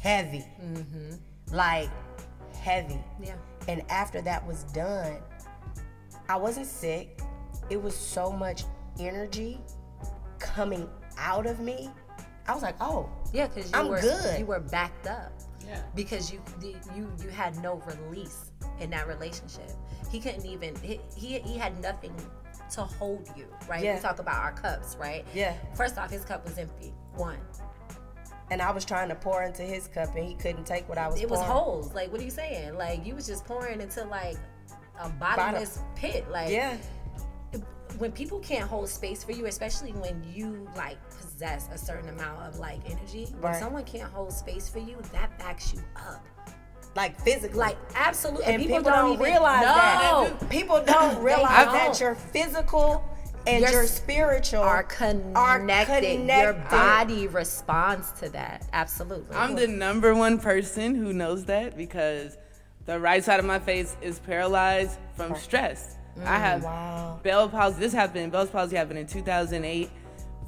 heavy, 0.00 0.44
mm-hmm. 0.62 1.14
like 1.52 1.90
heavy. 2.54 3.00
yeah. 3.20 3.34
And 3.66 3.82
after 3.90 4.22
that 4.22 4.46
was 4.46 4.62
done, 4.64 5.16
I 6.28 6.36
wasn't 6.36 6.66
sick. 6.66 7.20
It 7.68 7.82
was 7.82 7.96
so 7.96 8.30
much 8.30 8.62
energy 9.00 9.58
coming 10.38 10.88
out 11.18 11.46
of 11.46 11.58
me. 11.58 11.90
I 12.46 12.52
was 12.54 12.62
like, 12.62 12.76
oh, 12.80 13.08
Yeah, 13.32 13.46
because 13.48 13.70
you 13.72 13.78
I'm 13.78 13.88
were 13.88 14.00
good. 14.00 14.38
you 14.38 14.46
were 14.46 14.60
backed 14.60 15.06
up. 15.06 15.32
Yeah. 15.66 15.80
Because 15.94 16.30
you 16.32 16.42
you 16.94 17.10
you 17.22 17.28
had 17.30 17.56
no 17.62 17.82
release 18.10 18.50
in 18.80 18.90
that 18.90 19.08
relationship. 19.08 19.70
He 20.10 20.20
couldn't 20.20 20.44
even 20.46 20.74
he 20.82 21.00
he, 21.16 21.38
he 21.40 21.56
had 21.58 21.80
nothing 21.80 22.14
to 22.72 22.82
hold 22.82 23.28
you, 23.36 23.46
right? 23.68 23.82
Yeah. 23.82 23.94
We 23.96 24.00
talk 24.00 24.18
about 24.18 24.42
our 24.42 24.52
cups, 24.52 24.96
right? 25.00 25.24
Yeah. 25.34 25.54
First 25.74 25.96
off, 25.98 26.10
his 26.10 26.24
cup 26.24 26.44
was 26.44 26.58
empty. 26.58 26.92
One. 27.14 27.38
and 28.50 28.60
I 28.60 28.70
was 28.72 28.84
trying 28.84 29.08
to 29.08 29.14
pour 29.14 29.42
into 29.42 29.62
his 29.62 29.88
cup, 29.88 30.14
and 30.16 30.26
he 30.26 30.34
couldn't 30.34 30.66
take 30.66 30.86
what 30.88 30.98
I 30.98 31.08
was. 31.08 31.20
It 31.20 31.30
was 31.30 31.40
holes. 31.40 31.94
Like, 31.94 32.12
what 32.12 32.20
are 32.20 32.24
you 32.24 32.30
saying? 32.30 32.76
Like, 32.76 33.04
you 33.06 33.14
was 33.14 33.26
just 33.26 33.44
pouring 33.46 33.80
into 33.80 34.04
like 34.04 34.36
a 35.00 35.08
bottomless 35.08 35.80
pit. 35.96 36.26
Like, 36.30 36.50
Yeah, 36.50 36.76
when 37.98 38.12
people 38.12 38.38
can't 38.40 38.68
hold 38.68 38.88
space 38.88 39.24
for 39.24 39.32
you, 39.32 39.46
especially 39.46 39.92
when 39.92 40.22
you 40.32 40.68
like 40.76 40.98
possess 41.20 41.68
a 41.72 41.78
certain 41.78 42.08
amount 42.08 42.42
of 42.42 42.58
like 42.58 42.80
energy, 42.90 43.26
when 43.40 43.54
someone 43.54 43.84
can't 43.84 44.12
hold 44.12 44.32
space 44.32 44.68
for 44.68 44.78
you, 44.78 44.96
that 45.12 45.36
backs 45.38 45.72
you 45.72 45.80
up. 45.96 46.24
like 46.96 47.18
physically. 47.20 47.58
Like 47.58 47.78
absolutely, 47.94 48.46
and 48.46 48.62
people, 48.62 48.82
don't, 48.82 49.12
even 49.14 49.24
realize 49.24 49.62
know. 49.62 50.36
that. 50.38 50.50
People 50.50 50.82
don't 50.84 51.22
realize 51.22 51.66
that 51.66 51.84
don't. 51.86 52.00
your 52.00 52.14
physical 52.14 53.04
and 53.46 53.62
Your 53.62 53.72
your, 53.72 53.86
spiritual 53.86 54.60
Are 54.60 54.82
connected. 54.84 55.36
are 55.36 56.42
Your 56.42 56.54
body 56.70 57.26
responds 57.28 58.10
to 58.12 58.28
that. 58.30 58.66
Absolutely. 58.72 59.36
I'm 59.36 59.54
the 59.54 59.68
number 59.68 60.14
one 60.14 60.38
person 60.38 60.94
who 60.94 61.12
knows 61.12 61.44
that 61.46 61.76
because 61.76 62.38
the 62.86 62.98
right 62.98 63.22
side 63.22 63.40
of 63.40 63.46
my 63.46 63.58
face 63.58 63.96
is 64.00 64.18
paralyzed 64.18 64.98
from 65.16 65.34
stress. 65.36 65.98
Mm-hmm. 66.18 66.28
I 66.28 66.38
have 66.38 66.62
Wow. 66.64 67.20
Bell 67.22 67.48
palsy. 67.48 67.80
This 67.80 67.92
happened. 67.92 68.32
Bell's 68.32 68.50
palsy 68.50 68.76
happened 68.76 68.98
in 68.98 69.06
2008 69.06 69.90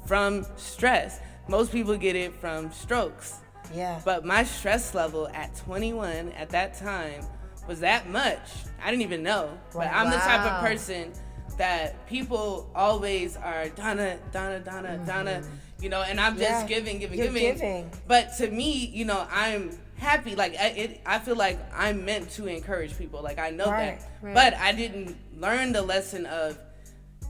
from 0.05 0.45
stress. 0.55 1.19
Most 1.47 1.71
people 1.71 1.97
get 1.97 2.15
it 2.15 2.33
from 2.33 2.71
strokes. 2.71 3.35
Yeah. 3.73 3.99
But 4.05 4.25
my 4.25 4.43
stress 4.43 4.93
level 4.95 5.27
at 5.33 5.55
21 5.57 6.31
at 6.33 6.49
that 6.51 6.77
time 6.77 7.25
was 7.67 7.79
that 7.81 8.09
much. 8.09 8.39
I 8.81 8.89
didn't 8.91 9.03
even 9.03 9.23
know. 9.23 9.57
But 9.73 9.87
I'm 9.87 10.09
the 10.09 10.17
type 10.17 10.41
of 10.41 10.61
person 10.65 11.11
that 11.57 12.07
people 12.07 12.69
always 12.75 13.35
are 13.35 13.67
Donna, 13.69 14.17
Donna, 14.31 14.59
Donna, 14.59 15.01
Donna, 15.05 15.41
mm-hmm. 15.41 15.83
you 15.83 15.89
know, 15.89 16.01
and 16.03 16.19
I'm 16.19 16.37
just 16.37 16.49
Yeah. 16.49 16.67
giving, 16.67 16.99
giving, 16.99 17.17
You're 17.17 17.27
giving. 17.27 17.53
giving. 17.55 17.91
But 18.07 18.37
to 18.37 18.49
me, 18.49 18.71
you 18.93 19.05
know, 19.05 19.25
I'm 19.31 19.77
happy. 19.97 20.35
Like 20.35 20.55
I, 20.55 20.67
it, 20.69 21.01
I 21.05 21.19
feel 21.19 21.35
like 21.35 21.59
I'm 21.73 22.05
meant 22.05 22.29
to 22.31 22.47
encourage 22.47 22.97
people. 22.97 23.21
Like 23.21 23.39
I 23.39 23.49
know 23.51 23.65
Right, 23.69 23.99
that. 23.99 24.09
right. 24.21 24.33
But 24.33 24.53
I 24.55 24.71
didn't 24.71 25.15
learn 25.39 25.71
the 25.73 25.81
lesson 25.81 26.25
of 26.25 26.57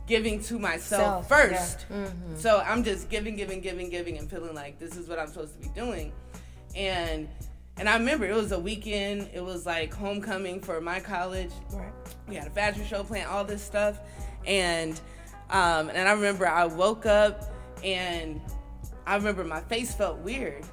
giving 0.08 0.42
to 0.44 0.58
myself 0.58 1.28
Self, 1.28 1.28
yeah. 1.30 1.58
first. 1.58 1.86
So 2.38 2.64
I'm 2.66 2.84
just 2.84 3.10
giving, 3.10 3.36
giving, 3.36 3.60
giving, 3.62 3.90
giving, 3.90 4.18
and 4.18 4.30
feeling 4.30 4.56
like 4.56 4.80
this 4.80 4.96
is 4.96 5.08
what 5.10 5.20
I'm 5.20 5.28
supposed 5.28 5.54
to 5.62 5.68
be 5.68 5.74
doing. 5.76 6.14
And 6.76 7.28
and 7.80 7.88
I 7.88 7.96
remember 7.98 8.26
it 8.26 8.36
was 8.36 8.52
a 8.54 8.60
weekend. 8.60 9.30
It 9.34 9.44
was 9.44 9.66
like 9.66 9.94
homecoming 9.94 10.62
for 10.62 10.82
my 10.82 11.00
college. 11.00 11.52
Right. 11.72 11.92
We 12.28 12.36
had 12.36 12.48
a 12.48 12.52
fashion 12.52 12.86
show 12.86 13.04
playing 13.04 13.28
all 13.28 13.44
this 13.46 13.62
stuff, 13.64 14.00
and 14.46 15.00
um, 15.50 15.90
and 15.90 16.08
I 16.08 16.12
remember 16.14 16.48
I 16.48 16.66
woke 16.66 17.06
up 17.06 17.54
and 17.84 18.42
I 19.06 19.16
remember 19.16 19.44
my 19.44 19.62
face 19.62 19.94
felt 19.94 20.18
weird, 20.20 20.66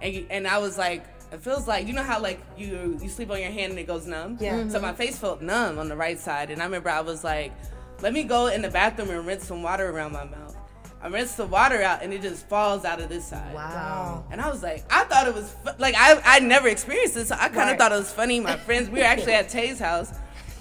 and 0.00 0.26
and 0.30 0.46
I 0.48 0.58
was 0.58 0.76
like. 0.78 1.04
It 1.32 1.40
feels 1.40 1.66
like 1.66 1.86
you 1.86 1.92
know 1.92 2.02
how 2.04 2.20
like 2.20 2.40
you 2.56 2.98
you 3.02 3.08
sleep 3.08 3.30
on 3.30 3.40
your 3.40 3.50
hand 3.50 3.70
and 3.70 3.78
it 3.78 3.86
goes 3.86 4.06
numb. 4.06 4.38
Yeah. 4.40 4.68
So 4.68 4.80
my 4.80 4.92
face 4.92 5.18
felt 5.18 5.42
numb 5.42 5.78
on 5.78 5.88
the 5.88 5.96
right 5.96 6.18
side, 6.18 6.50
and 6.50 6.60
I 6.62 6.64
remember 6.64 6.88
I 6.90 7.00
was 7.00 7.24
like, 7.24 7.52
"Let 8.00 8.12
me 8.12 8.22
go 8.24 8.46
in 8.46 8.62
the 8.62 8.70
bathroom 8.70 9.10
and 9.10 9.26
rinse 9.26 9.46
some 9.46 9.62
water 9.62 9.90
around 9.90 10.12
my 10.12 10.24
mouth." 10.24 10.54
I 11.02 11.08
rinsed 11.08 11.36
the 11.36 11.46
water 11.46 11.82
out, 11.82 12.02
and 12.02 12.12
it 12.12 12.22
just 12.22 12.48
falls 12.48 12.84
out 12.84 13.00
of 13.00 13.08
this 13.08 13.26
side. 13.26 13.54
wow. 13.54 14.24
And 14.30 14.40
I 14.40 14.48
was 14.48 14.62
like, 14.62 14.84
I 14.90 15.04
thought 15.04 15.28
it 15.28 15.34
was 15.34 15.54
fu- 15.64 15.70
like 15.78 15.94
I 15.96 16.20
I 16.24 16.38
never 16.40 16.68
experienced 16.68 17.14
this, 17.14 17.28
so 17.28 17.34
I 17.34 17.48
kind 17.48 17.54
of 17.58 17.66
Right. 17.70 17.78
thought 17.78 17.92
it 17.92 17.96
was 17.98 18.10
funny. 18.12 18.40
My 18.40 18.56
friends, 18.56 18.88
we 18.88 19.00
were 19.00 19.04
actually 19.04 19.34
at 19.34 19.48
Tay's 19.56 19.78
house. 19.78 20.12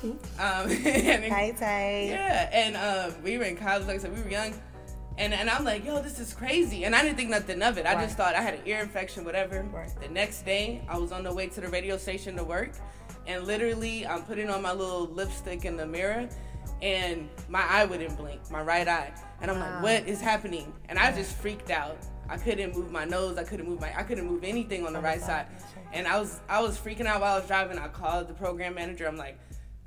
Um, 0.03 0.17
and 0.39 0.69
Hey, 1.23 1.55
Tay. 1.57 2.09
yeah, 2.09 2.49
and 2.51 2.75
um, 2.75 3.23
we 3.23 3.37
were 3.37 3.45
in 3.45 3.55
college, 3.55 3.87
like 3.87 3.95
I 3.95 3.99
said, 3.99 4.15
we 4.15 4.21
were 4.21 4.29
young, 4.29 4.53
and 5.17 5.33
and 5.33 5.49
I'm 5.49 5.63
like, 5.63 5.85
yo, 5.85 6.01
this 6.01 6.19
is 6.19 6.33
crazy, 6.33 6.83
and 6.85 6.95
I 6.95 7.01
didn't 7.01 7.17
think 7.17 7.29
nothing 7.29 7.61
of 7.61 7.77
it. 7.77 7.85
I 7.85 7.93
just 8.03 8.17
thought 8.17 8.35
I 8.35 8.41
had 8.41 8.55
an 8.55 8.61
ear 8.65 8.79
infection, 8.79 9.23
whatever. 9.23 9.63
Right. 9.71 9.89
The 10.01 10.09
next 10.09 10.43
day, 10.45 10.81
I 10.89 10.97
was 10.97 11.11
on 11.11 11.23
the 11.23 11.33
way 11.33 11.47
to 11.47 11.61
the 11.61 11.67
radio 11.69 11.97
station 11.97 12.35
to 12.37 12.43
work, 12.43 12.71
and 13.27 13.45
literally, 13.45 14.05
I'm 14.05 14.23
putting 14.23 14.49
on 14.49 14.61
my 14.61 14.73
little 14.73 15.07
lipstick 15.07 15.65
in 15.65 15.77
the 15.77 15.85
mirror, 15.85 16.27
and 16.81 17.29
my 17.49 17.63
eye 17.69 17.85
wouldn't 17.85 18.17
blink, 18.17 18.41
my 18.51 18.61
right 18.61 18.87
eye, 18.87 19.13
and 19.41 19.49
I'm 19.51 19.59
Wow. 19.59 19.73
like, 19.75 19.83
what 19.83 20.07
is 20.07 20.19
happening? 20.21 20.73
And 20.89 20.99
I 20.99 21.11
just 21.11 21.35
freaked 21.37 21.69
out. 21.71 21.97
I 22.27 22.37
couldn't 22.37 22.75
move 22.75 22.91
my 22.91 23.05
nose. 23.05 23.37
I 23.37 23.43
couldn't 23.43 23.67
move 23.69 23.79
my. 23.79 23.95
I 23.97 24.01
couldn't 24.03 24.25
move 24.25 24.43
anything 24.43 24.85
on 24.85 24.93
the 24.93 24.99
right 24.99 25.21
side, 25.21 25.45
and 25.93 26.07
I 26.07 26.19
was 26.19 26.39
I 26.49 26.59
was 26.61 26.75
freaking 26.77 27.05
out 27.05 27.21
while 27.21 27.35
I 27.35 27.37
was 27.39 27.47
driving. 27.47 27.77
I 27.77 27.87
called 27.87 28.27
the 28.27 28.33
program 28.33 28.73
manager. 28.73 29.07
I'm 29.07 29.15
like, 29.15 29.37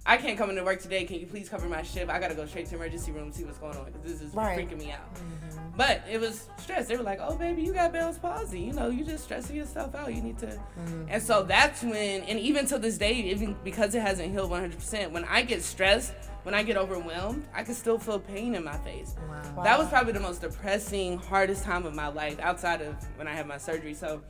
I 0.09 0.17
can't 0.17 0.39
come 0.39 0.49
into 0.49 0.65
work 0.65 0.81
today. 0.81 1.05
Can 1.05 1.21
you 1.21 1.27
please 1.27 1.51
cover 1.51 1.69
my 1.69 1.83
shift? 1.83 2.11
I 2.11 2.19
gotta 2.19 2.35
go 2.35 2.47
straight 2.47 2.65
to 2.71 2.77
emergency 2.77 3.13
room 3.13 3.25
and 3.25 3.35
see 3.35 3.45
what's 3.45 3.59
going 3.59 3.77
on 3.77 3.85
because 3.85 4.01
this 4.03 4.23
is 4.23 4.35
Right. 4.35 4.59
freaking 4.59 4.79
me 4.79 4.91
out. 4.91 5.15
Mm-hmm. 5.15 5.77
But 5.77 6.03
it 6.11 6.19
was 6.19 6.49
stress. 6.57 6.89
They 6.89 6.97
were 6.97 7.03
like, 7.03 7.19
"Oh, 7.23 7.37
baby, 7.37 7.61
you 7.61 7.75
got 7.75 7.93
Bell's 7.93 8.19
palsy. 8.19 8.59
You 8.61 8.73
know, 8.73 8.89
you're 8.89 9.07
just 9.07 9.25
stressing 9.25 9.55
yourself 9.55 9.95
out. 9.95 10.15
You 10.15 10.23
need 10.23 10.39
to." 10.39 10.47
Mm-hmm. 10.47 11.05
And 11.11 11.23
so 11.23 11.43
that's 11.43 11.83
when, 11.83 12.23
and 12.23 12.39
even 12.41 12.65
to 12.69 12.79
this 12.79 12.97
day, 12.97 13.13
even 13.13 13.55
because 13.63 13.95
it 13.95 14.01
hasn't 14.01 14.33
healed 14.33 14.51
100%, 14.51 15.11
when 15.13 15.25
I 15.27 15.43
get 15.43 15.63
stressed, 15.63 16.15
when 16.43 16.55
I 16.55 16.63
get 16.63 16.79
overwhelmed, 16.79 17.47
I 17.55 17.63
can 17.63 17.75
still 17.75 17.99
feel 17.99 18.19
pain 18.19 18.55
in 18.55 18.65
my 18.65 18.79
face. 18.79 19.15
Wow. 19.29 19.63
That 19.63 19.79
was 19.79 19.89
probably 19.89 20.15
the 20.15 20.21
most 20.21 20.41
depressing, 20.41 21.19
hardest 21.19 21.65
time 21.65 21.85
of 21.85 21.95
my 21.95 22.09
life 22.09 22.41
outside 22.41 22.81
of 22.81 22.97
when 23.17 23.29
I 23.29 23.35
had 23.35 23.47
my 23.47 23.59
surgery. 23.59 23.93
So. 23.93 24.23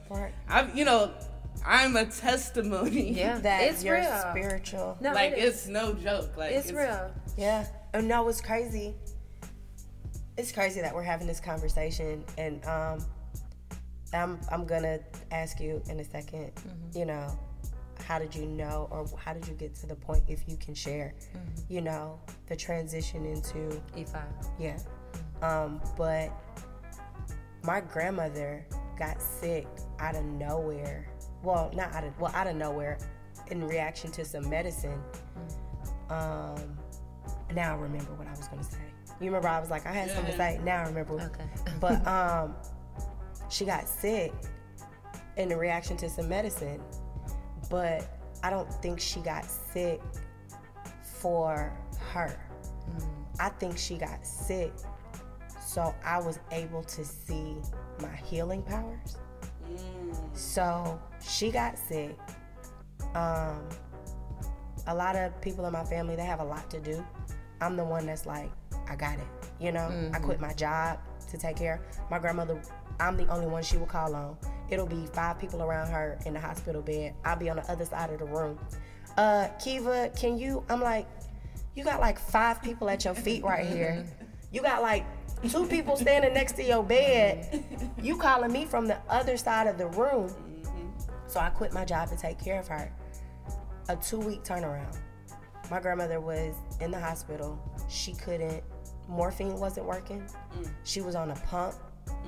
I've, 0.49 0.77
you 0.77 0.85
know, 0.85 1.13
I'm 1.67 1.97
a 1.97 2.05
testimony. 2.07 3.13
Yeah, 3.13 3.39
That 3.43 3.63
it's 3.65 3.85
you're 3.85 3.97
real. 3.99 4.25
spiritual. 4.31 4.97
No, 5.01 5.13
Like 5.13 5.33
it 5.33 5.39
is. 5.39 5.55
it's 5.55 5.67
no 5.69 5.93
joke. 5.95 6.37
Like 6.37 6.53
it's, 6.53 6.73
real. 6.73 7.11
Yeah. 7.37 7.67
And 7.95 8.09
no, 8.09 8.29
it's 8.29 8.41
crazy. 8.41 8.95
It's 10.37 10.53
crazy 10.53 10.81
that 10.81 10.95
we're 10.95 11.03
having 11.03 11.27
this 11.27 11.41
conversation, 11.41 12.25
and 12.37 12.65
um, 12.65 13.05
I'm 14.15 14.39
I'm 14.53 14.67
gonna 14.67 15.01
ask 15.33 15.59
you 15.61 15.83
in 15.91 15.99
a 15.99 16.05
2nd 16.05 16.53
You 16.95 17.07
know, 17.07 17.37
how 18.07 18.19
did 18.21 18.35
you 18.37 18.47
know, 18.47 18.87
or 18.93 19.07
how 19.19 19.33
did 19.33 19.49
you 19.49 19.55
get 19.55 19.75
to 19.77 19.87
the 19.87 19.97
point, 19.97 20.23
if 20.29 20.45
you 20.47 20.57
can 20.57 20.75
share, 20.75 21.15
you 21.69 21.81
know, 21.81 22.21
the 22.47 22.55
transition 22.55 23.27
into 23.27 23.83
Ifa. 23.97 24.23
yeah. 24.61 24.79
Um, 25.43 25.81
but 25.97 26.31
my 27.65 27.81
grandmother 27.81 28.65
got 28.99 29.21
sick 29.21 29.67
out 29.99 30.15
of 30.15 30.25
nowhere. 30.25 31.09
Well, 31.43 31.71
not 31.75 31.95
out 31.95 32.05
of 32.05 32.19
well, 32.21 32.33
out 32.35 32.47
of 32.47 32.57
nowhere, 32.57 32.99
in 33.49 33.67
reaction 33.67 34.11
to 34.13 34.25
some 34.25 34.49
medicine. 34.49 35.01
Um, 36.11 36.77
now 37.55 37.75
I 37.75 37.79
remember 37.79 38.13
what 38.15 38.27
I 38.27 38.31
was 38.31 38.49
gonna 38.49 38.63
say. 38.63 38.79
You 39.21 39.27
remember 39.27 39.49
I 39.49 39.61
was 39.61 39.71
like, 39.71 39.87
I 39.87 39.93
had 39.93 40.11
something 40.11 40.33
to 40.33 40.37
say. 40.37 40.61
Now 40.65 40.83
I 40.83 40.87
remember. 40.87 41.15
Okay. 41.15 41.45
But 41.81 42.05
um, 42.09 42.57
she 43.49 43.65
got 43.65 43.89
sick 43.89 44.33
in 45.37 45.49
the 45.49 45.57
reaction 45.57 45.97
to 45.99 46.09
some 46.09 46.29
medicine, 46.29 46.81
but 47.71 48.05
I 48.43 48.51
don't 48.51 48.73
think 48.83 48.99
she 48.99 49.21
got 49.21 49.45
sick 49.45 50.01
for 51.03 51.73
her. 52.13 52.37
I 53.39 53.49
think 53.51 53.79
she 53.79 53.97
got 53.97 54.27
sick 54.27 54.73
so 55.69 55.95
I 56.03 56.19
was 56.19 56.41
able 56.51 56.83
to 56.83 57.05
see 57.05 57.57
my 58.01 58.17
healing 58.25 58.63
powers. 58.63 59.19
So 60.33 61.01
she 61.27 61.51
got 61.51 61.79
sick. 61.79 62.17
Um, 63.15 63.61
a 64.87 64.95
lot 64.95 65.17
of 65.17 65.39
people 65.41 65.67
in 65.67 65.73
my 65.73 65.85
family 65.85 66.17
they 66.17 66.25
have 66.25 66.41
a 66.41 66.45
lot 66.45 66.71
to 66.71 66.81
do. 66.81 67.05
I'm 67.61 67.77
the 67.77 67.85
one 67.85 68.07
that's 68.07 68.27
like, 68.27 68.51
I 68.89 68.97
got 68.97 69.15
it. 69.19 69.27
You 69.61 69.73
know, 69.73 70.11
I 70.15 70.19
quit 70.19 70.41
my 70.41 70.53
job 70.55 70.99
to 71.31 71.37
take 71.39 71.57
care. 71.57 71.81
My 72.11 72.19
grandmother, 72.19 72.61
I'm 73.01 73.17
the 73.17 73.27
only 73.29 73.47
one 73.47 73.63
she 73.63 73.77
will 73.77 73.87
call 73.87 74.15
on. 74.15 74.37
It'll 74.71 74.87
be 74.87 75.07
five 75.13 75.39
people 75.39 75.63
around 75.63 75.89
her 75.91 76.19
in 76.27 76.35
the 76.35 76.41
hospital 76.41 76.83
bed. 76.83 77.15
I'll 77.25 77.37
be 77.37 77.51
on 77.51 77.57
the 77.57 77.71
other 77.71 77.85
side 77.85 78.11
of 78.11 78.19
the 78.19 78.27
room. 78.27 78.59
Uh, 79.17 79.49
Keva, 79.59 80.17
can 80.19 80.39
you? 80.39 80.65
I'm 80.69 80.81
like, 80.81 81.07
you 81.75 81.83
got 81.85 82.01
like 82.01 82.19
five 82.19 82.63
people 82.63 82.89
at 82.89 83.05
your 83.05 83.15
feet 83.15 83.43
right 83.43 83.67
here. 83.67 84.05
You 84.53 84.63
got 84.63 84.81
like 84.83 85.05
two 85.51 85.67
people 85.67 85.97
standing 85.97 86.35
next 86.35 86.53
to 86.53 86.65
your 86.65 86.83
bed. 86.83 87.65
You 88.01 88.17
calling 88.17 88.53
me 88.53 88.65
from 88.65 88.87
the 88.87 88.99
other 89.09 89.37
side 89.37 89.67
of 89.67 89.77
the 89.79 89.89
room. 89.89 90.29
Mm-hmm. 90.29 90.89
So 91.27 91.41
I 91.41 91.51
quit 91.51 91.73
my 91.73 91.85
job 91.85 92.09
to 92.11 92.17
take 92.17 92.39
care 92.39 92.61
of 92.61 92.69
her. 92.69 92.93
A 93.89 93.97
two 93.97 94.19
week 94.19 94.45
turnaround. 94.45 94.97
My 95.71 95.81
grandmother 95.81 96.21
was 96.21 96.55
in 96.81 96.91
the 96.91 97.01
hospital. 97.01 97.59
She 97.89 98.15
couldn't, 98.15 98.63
morphine 99.09 99.59
wasn't 99.59 99.87
working. 99.87 100.27
Mm. 100.57 100.71
She 100.85 101.01
was 101.01 101.15
on 101.15 101.31
a 101.31 101.37
pump 101.37 101.75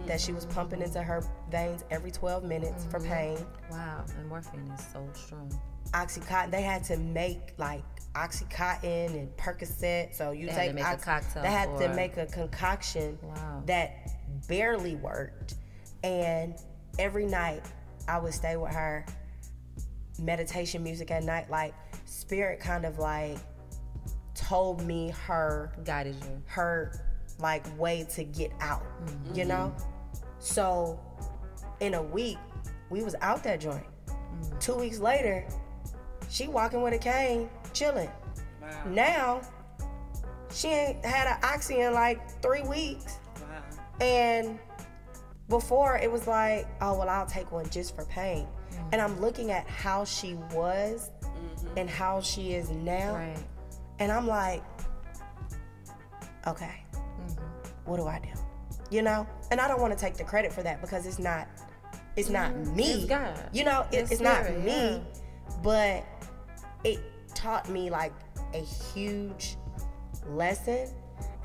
that 0.07 0.20
she 0.20 0.33
was 0.33 0.44
pumping 0.46 0.83
into 0.83 1.03
her 1.03 1.23
veins 1.51 1.85
every 1.90 2.11
12 2.11 2.44
minutes 2.44 2.85
for 2.90 2.99
mm-hmm. 2.99 3.12
pain. 3.12 3.46
Wow. 3.70 4.05
And 4.18 4.29
morphine 4.29 4.70
is 4.77 4.85
so 4.92 5.07
strong. 5.14 5.51
Oxycontin, 5.92 6.50
they 6.50 6.62
had 6.62 6.85
to 6.85 6.96
make 6.96 7.55
like 7.59 7.83
Oxycontin 8.14 9.11
and 9.11 9.37
Percocet. 9.37 10.14
So 10.14 10.33
you 10.33 10.46
They 10.46 10.53
had 10.53 10.59
take 10.59 10.68
to 10.70 10.74
make 10.74 10.85
a 10.85 10.96
cocktail 10.96 11.42
They 11.42 11.50
had 11.50 11.79
to 11.79 11.94
make 11.94 12.16
a 12.16 12.26
concoction 12.26 13.18
Wow. 13.22 13.62
that 13.66 14.11
barely 14.48 14.96
worked. 14.96 15.55
And 16.03 16.55
every 16.98 17.26
night 17.26 17.62
I 18.09 18.18
would 18.18 18.35
stay 18.35 18.57
with 18.57 18.72
her, 18.72 19.05
meditation 20.18 20.83
music 20.83 21.11
at 21.11 21.24
night, 21.24 21.50
like 21.50 21.74
spirit 22.05 22.61
kind 22.61 22.85
of 22.85 22.98
like 22.98 23.38
told 24.35 24.83
me 24.83 25.11
her 25.26 25.72
Guided 25.85 26.16
you. 26.16 26.42
her 26.46 26.92
like 27.38 27.64
way 27.79 28.07
to 28.14 28.24
get 28.24 28.53
out, 28.61 28.83
mm-hmm. 29.07 29.35
you 29.35 29.44
know? 29.44 29.74
So 30.40 31.00
in 31.81 31.94
a 31.94 32.03
week, 32.03 32.38
we 32.90 33.03
was 33.03 33.14
out 33.20 33.42
that 33.44 33.61
joint. 33.61 33.87
Mm-hmm. 34.07 34.59
Two 34.59 34.74
weeks 34.74 34.98
later, 34.98 35.46
she 36.31 36.49
walking 36.49 36.81
with 36.81 36.95
a 36.95 36.99
cane, 36.99 37.51
chilling. 37.75 38.11
Wow. 38.62 38.85
Now, 38.88 39.40
she 40.53 40.69
ain't 40.69 41.05
had 41.05 41.27
an 41.27 41.38
oxy 41.43 41.81
in 41.81 41.93
like 41.93 42.40
three 42.40 42.62
weeks. 42.62 43.19
Wow. 43.40 44.07
And 44.07 44.59
before 45.49 45.99
it 45.99 46.11
was 46.11 46.27
like, 46.27 46.66
oh 46.81 46.97
well, 46.97 47.09
I'll 47.09 47.27
take 47.27 47.53
one 47.53 47.69
just 47.69 47.95
for 47.95 48.05
pain. 48.07 48.47
Mm-hmm. 48.71 48.88
And 48.93 49.03
I'm 49.03 49.21
looking 49.21 49.51
at 49.51 49.69
how 49.69 50.05
she 50.05 50.35
was 50.53 51.11
mm-hmm. 51.23 51.66
and 51.77 51.90
how 51.90 52.21
she 52.21 52.55
is 52.55 52.71
now. 52.71 53.14
Right. 53.14 53.45
And 53.99 54.11
I'm 54.11 54.27
like, 54.27 54.62
okay, 56.47 56.85
mm-hmm. 56.93 57.45
what 57.85 57.97
do 57.97 58.07
I 58.07 58.21
do? 58.21 58.29
You 58.90 59.03
know? 59.03 59.27
And 59.51 59.61
I 59.61 59.69
don't 59.69 59.81
want 59.81 59.93
to 59.93 59.99
take 59.99 60.14
the 60.14 60.25
credit 60.25 60.53
for 60.53 60.62
that 60.62 60.81
because 60.81 61.07
it's 61.07 61.19
not, 61.19 61.49
it's 62.16 62.29
not 62.29 62.57
me. 62.57 62.93
It's 62.93 63.05
God. 63.05 63.51
You 63.53 63.64
know, 63.64 63.87
it, 63.93 63.99
It's 63.99 64.12
it's 64.12 64.21
not 64.21 64.45
me. 64.59 64.66
yeah. 64.66 64.99
But 65.62 66.05
it 66.85 67.01
taught 67.35 67.69
me 67.69 67.90
like 67.90 68.12
a 68.55 68.61
huge 68.61 69.57
lesson. 70.29 70.88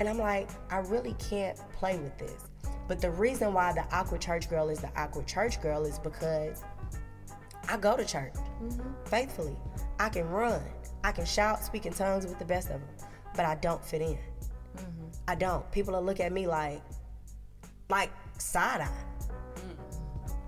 And 0.00 0.08
I'm 0.08 0.18
like, 0.18 0.48
I 0.70 0.78
really 0.78 1.14
can't 1.18 1.58
play 1.72 1.98
with 1.98 2.16
this. 2.18 2.34
But 2.88 3.00
the 3.00 3.10
reason 3.10 3.52
why 3.52 3.72
the 3.72 3.84
Awkward 3.94 4.20
Church 4.20 4.48
Girl 4.48 4.68
is 4.68 4.80
the 4.80 4.90
Awkward 4.96 5.26
Church 5.26 5.60
Girl 5.60 5.84
is 5.84 5.98
because 5.98 6.62
I 7.68 7.76
go 7.76 7.96
to 7.96 8.04
church 8.04 8.34
mm-hmm. 8.62 8.90
faithfully. 9.06 9.56
I 9.98 10.08
can 10.08 10.28
run. 10.28 10.60
I 11.02 11.12
can 11.12 11.24
shout, 11.24 11.62
speak 11.62 11.86
in 11.86 11.92
tongues 11.92 12.26
with 12.26 12.38
the 12.38 12.44
best 12.44 12.70
of 12.70 12.80
them. 12.80 13.08
But 13.34 13.44
I 13.44 13.56
don't 13.56 13.84
fit 13.84 14.02
in. 14.02 14.18
Mm-hmm. 14.76 15.06
I 15.28 15.34
don't. 15.34 15.70
People 15.72 15.94
will 15.94 16.02
look 16.02 16.20
at 16.20 16.32
me 16.32 16.46
like, 16.46 16.82
like 17.90 18.10
side 18.38 18.82
eye. 18.82 18.90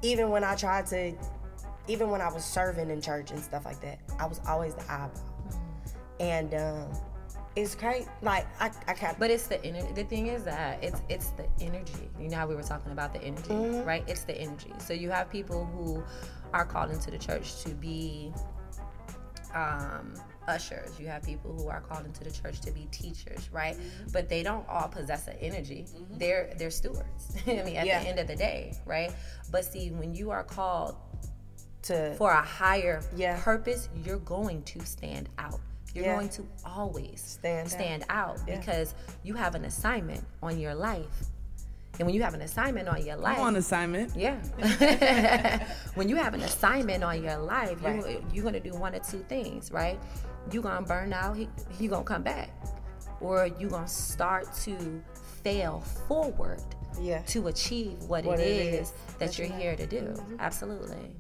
Even 0.03 0.31
when 0.31 0.45
I 0.45 0.55
try 0.55 0.83
to, 0.83 1.13
even 1.89 2.11
when 2.11 2.21
I 2.21 2.31
was 2.33 2.45
serving 2.45 2.91
in 2.91 3.01
church 3.01 3.31
and 3.31 3.41
stuff 3.43 3.65
like 3.65 3.81
that, 3.81 3.99
I 4.19 4.27
was 4.27 4.41
always 4.47 4.75
the 4.75 4.83
eyeball. 4.91 5.11
And 6.21 6.55
um, 6.55 6.89
it's 7.57 7.75
great. 7.75 8.07
Like 8.23 8.47
I, 8.61 8.71
I 8.87 8.93
can't. 8.95 9.19
But 9.19 9.31
it's 9.31 9.47
the 9.47 9.63
energy. 9.65 9.89
The 9.95 10.05
thing 10.05 10.27
is 10.29 10.45
that 10.45 10.83
it's 10.83 11.01
it's 11.09 11.31
the 11.31 11.47
energy. 11.61 12.11
You 12.21 12.29
know 12.29 12.37
how 12.37 12.47
we 12.47 12.55
were 12.55 12.63
talking 12.63 12.93
about 12.93 13.13
the 13.13 13.23
energy, 13.23 13.81
right? 13.81 14.05
It's 14.07 14.25
the 14.25 14.37
energy. 14.39 14.73
So 14.79 14.93
you 14.93 15.11
have 15.11 15.31
people 15.31 15.65
who 15.67 16.03
are 16.53 16.65
called 16.65 16.91
into 16.91 17.11
the 17.11 17.19
church 17.19 17.63
to 17.65 17.71
be 17.71 18.33
um, 19.55 20.15
ushers. 20.47 20.99
You 20.99 21.07
have 21.09 21.23
people 21.23 21.53
who 21.55 21.69
are 21.69 21.81
called 21.81 22.05
into 22.05 22.25
the 22.25 22.31
church 22.31 22.61
to 22.63 22.71
be 22.73 22.87
teachers, 22.91 23.49
right? 23.53 23.77
But 24.13 24.29
they 24.29 24.43
don't 24.43 24.67
all 24.69 24.89
possess 24.89 25.27
an 25.29 25.37
energy. 25.41 25.87
They're 26.13 26.53
they're 26.59 26.71
stewards. 26.71 27.37
I 27.47 27.63
mean, 27.63 27.77
at 27.77 27.87
Yeah. 27.87 28.03
the 28.03 28.09
end 28.09 28.19
of 28.19 28.27
the 28.27 28.37
day, 28.37 28.75
right? 28.87 29.13
But 29.51 29.65
see, 29.65 29.91
when 29.91 30.15
you 30.15 30.31
are 30.31 30.45
called 30.45 30.97
to 31.83 32.15
for 32.17 32.31
a 32.33 32.43
higher 32.43 33.03
Yeah. 33.17 33.41
purpose, 33.43 33.89
you're 34.05 34.19
going 34.19 34.63
to 34.65 34.81
stand 34.85 35.29
out. 35.39 35.61
You're 35.95 36.05
Yeah. 36.07 36.15
going 36.17 36.29
to 36.31 36.47
always 36.65 37.21
Stand 37.21 37.67
out. 37.67 37.73
stand 37.73 38.05
out 38.09 38.39
Yeah. 38.47 38.59
because 38.59 38.95
you 39.23 39.35
have 39.35 39.55
an 39.55 39.65
assignment 39.65 40.25
on 40.43 40.59
your 40.59 40.75
life. 40.75 41.07
And 41.99 42.07
when 42.07 42.15
you 42.15 42.23
have 42.23 42.35
an 42.35 42.43
assignment 42.43 42.89
on 42.89 43.05
your 43.05 43.17
life, 43.17 43.39
I'm 43.39 43.45
on 43.47 43.57
assignment. 43.57 44.15
yeah. 44.15 44.39
when 45.95 46.09
you 46.09 46.17
have 46.17 46.35
an 46.35 46.43
assignment 46.43 47.03
on 47.03 47.23
your 47.25 47.39
life, 47.39 47.79
you, 47.83 47.89
Right. 47.89 48.25
you're 48.33 48.45
gonna 48.45 48.61
do 48.61 48.73
one 48.75 48.95
or 48.95 49.01
two 49.01 49.25
things, 49.29 49.73
right? 49.73 49.99
You're 50.53 50.63
gonna 50.63 50.87
burn 50.87 51.13
out. 51.13 51.37
He, 51.37 51.49
he 51.77 51.89
gonna 51.89 52.05
come 52.05 52.23
back, 52.23 52.51
or 53.21 53.47
you're 53.59 53.71
gonna 53.71 53.89
start 53.89 54.53
to 54.65 55.03
fail 55.43 55.81
forward 56.07 56.63
yeah. 57.01 57.23
to 57.23 57.49
achieve 57.49 58.01
what, 58.05 58.25
What 58.25 58.39
it 58.39 58.47
it 58.47 58.75
is 58.75 58.89
is 58.89 58.91
that 58.91 59.19
that 59.19 59.39
you're 59.39 59.47
you 59.49 59.53
have. 59.55 59.63
here 59.63 59.77
to 59.77 59.87
do. 59.87 60.01
Mm-hmm. 60.03 60.37
Absolutely. 60.39 61.17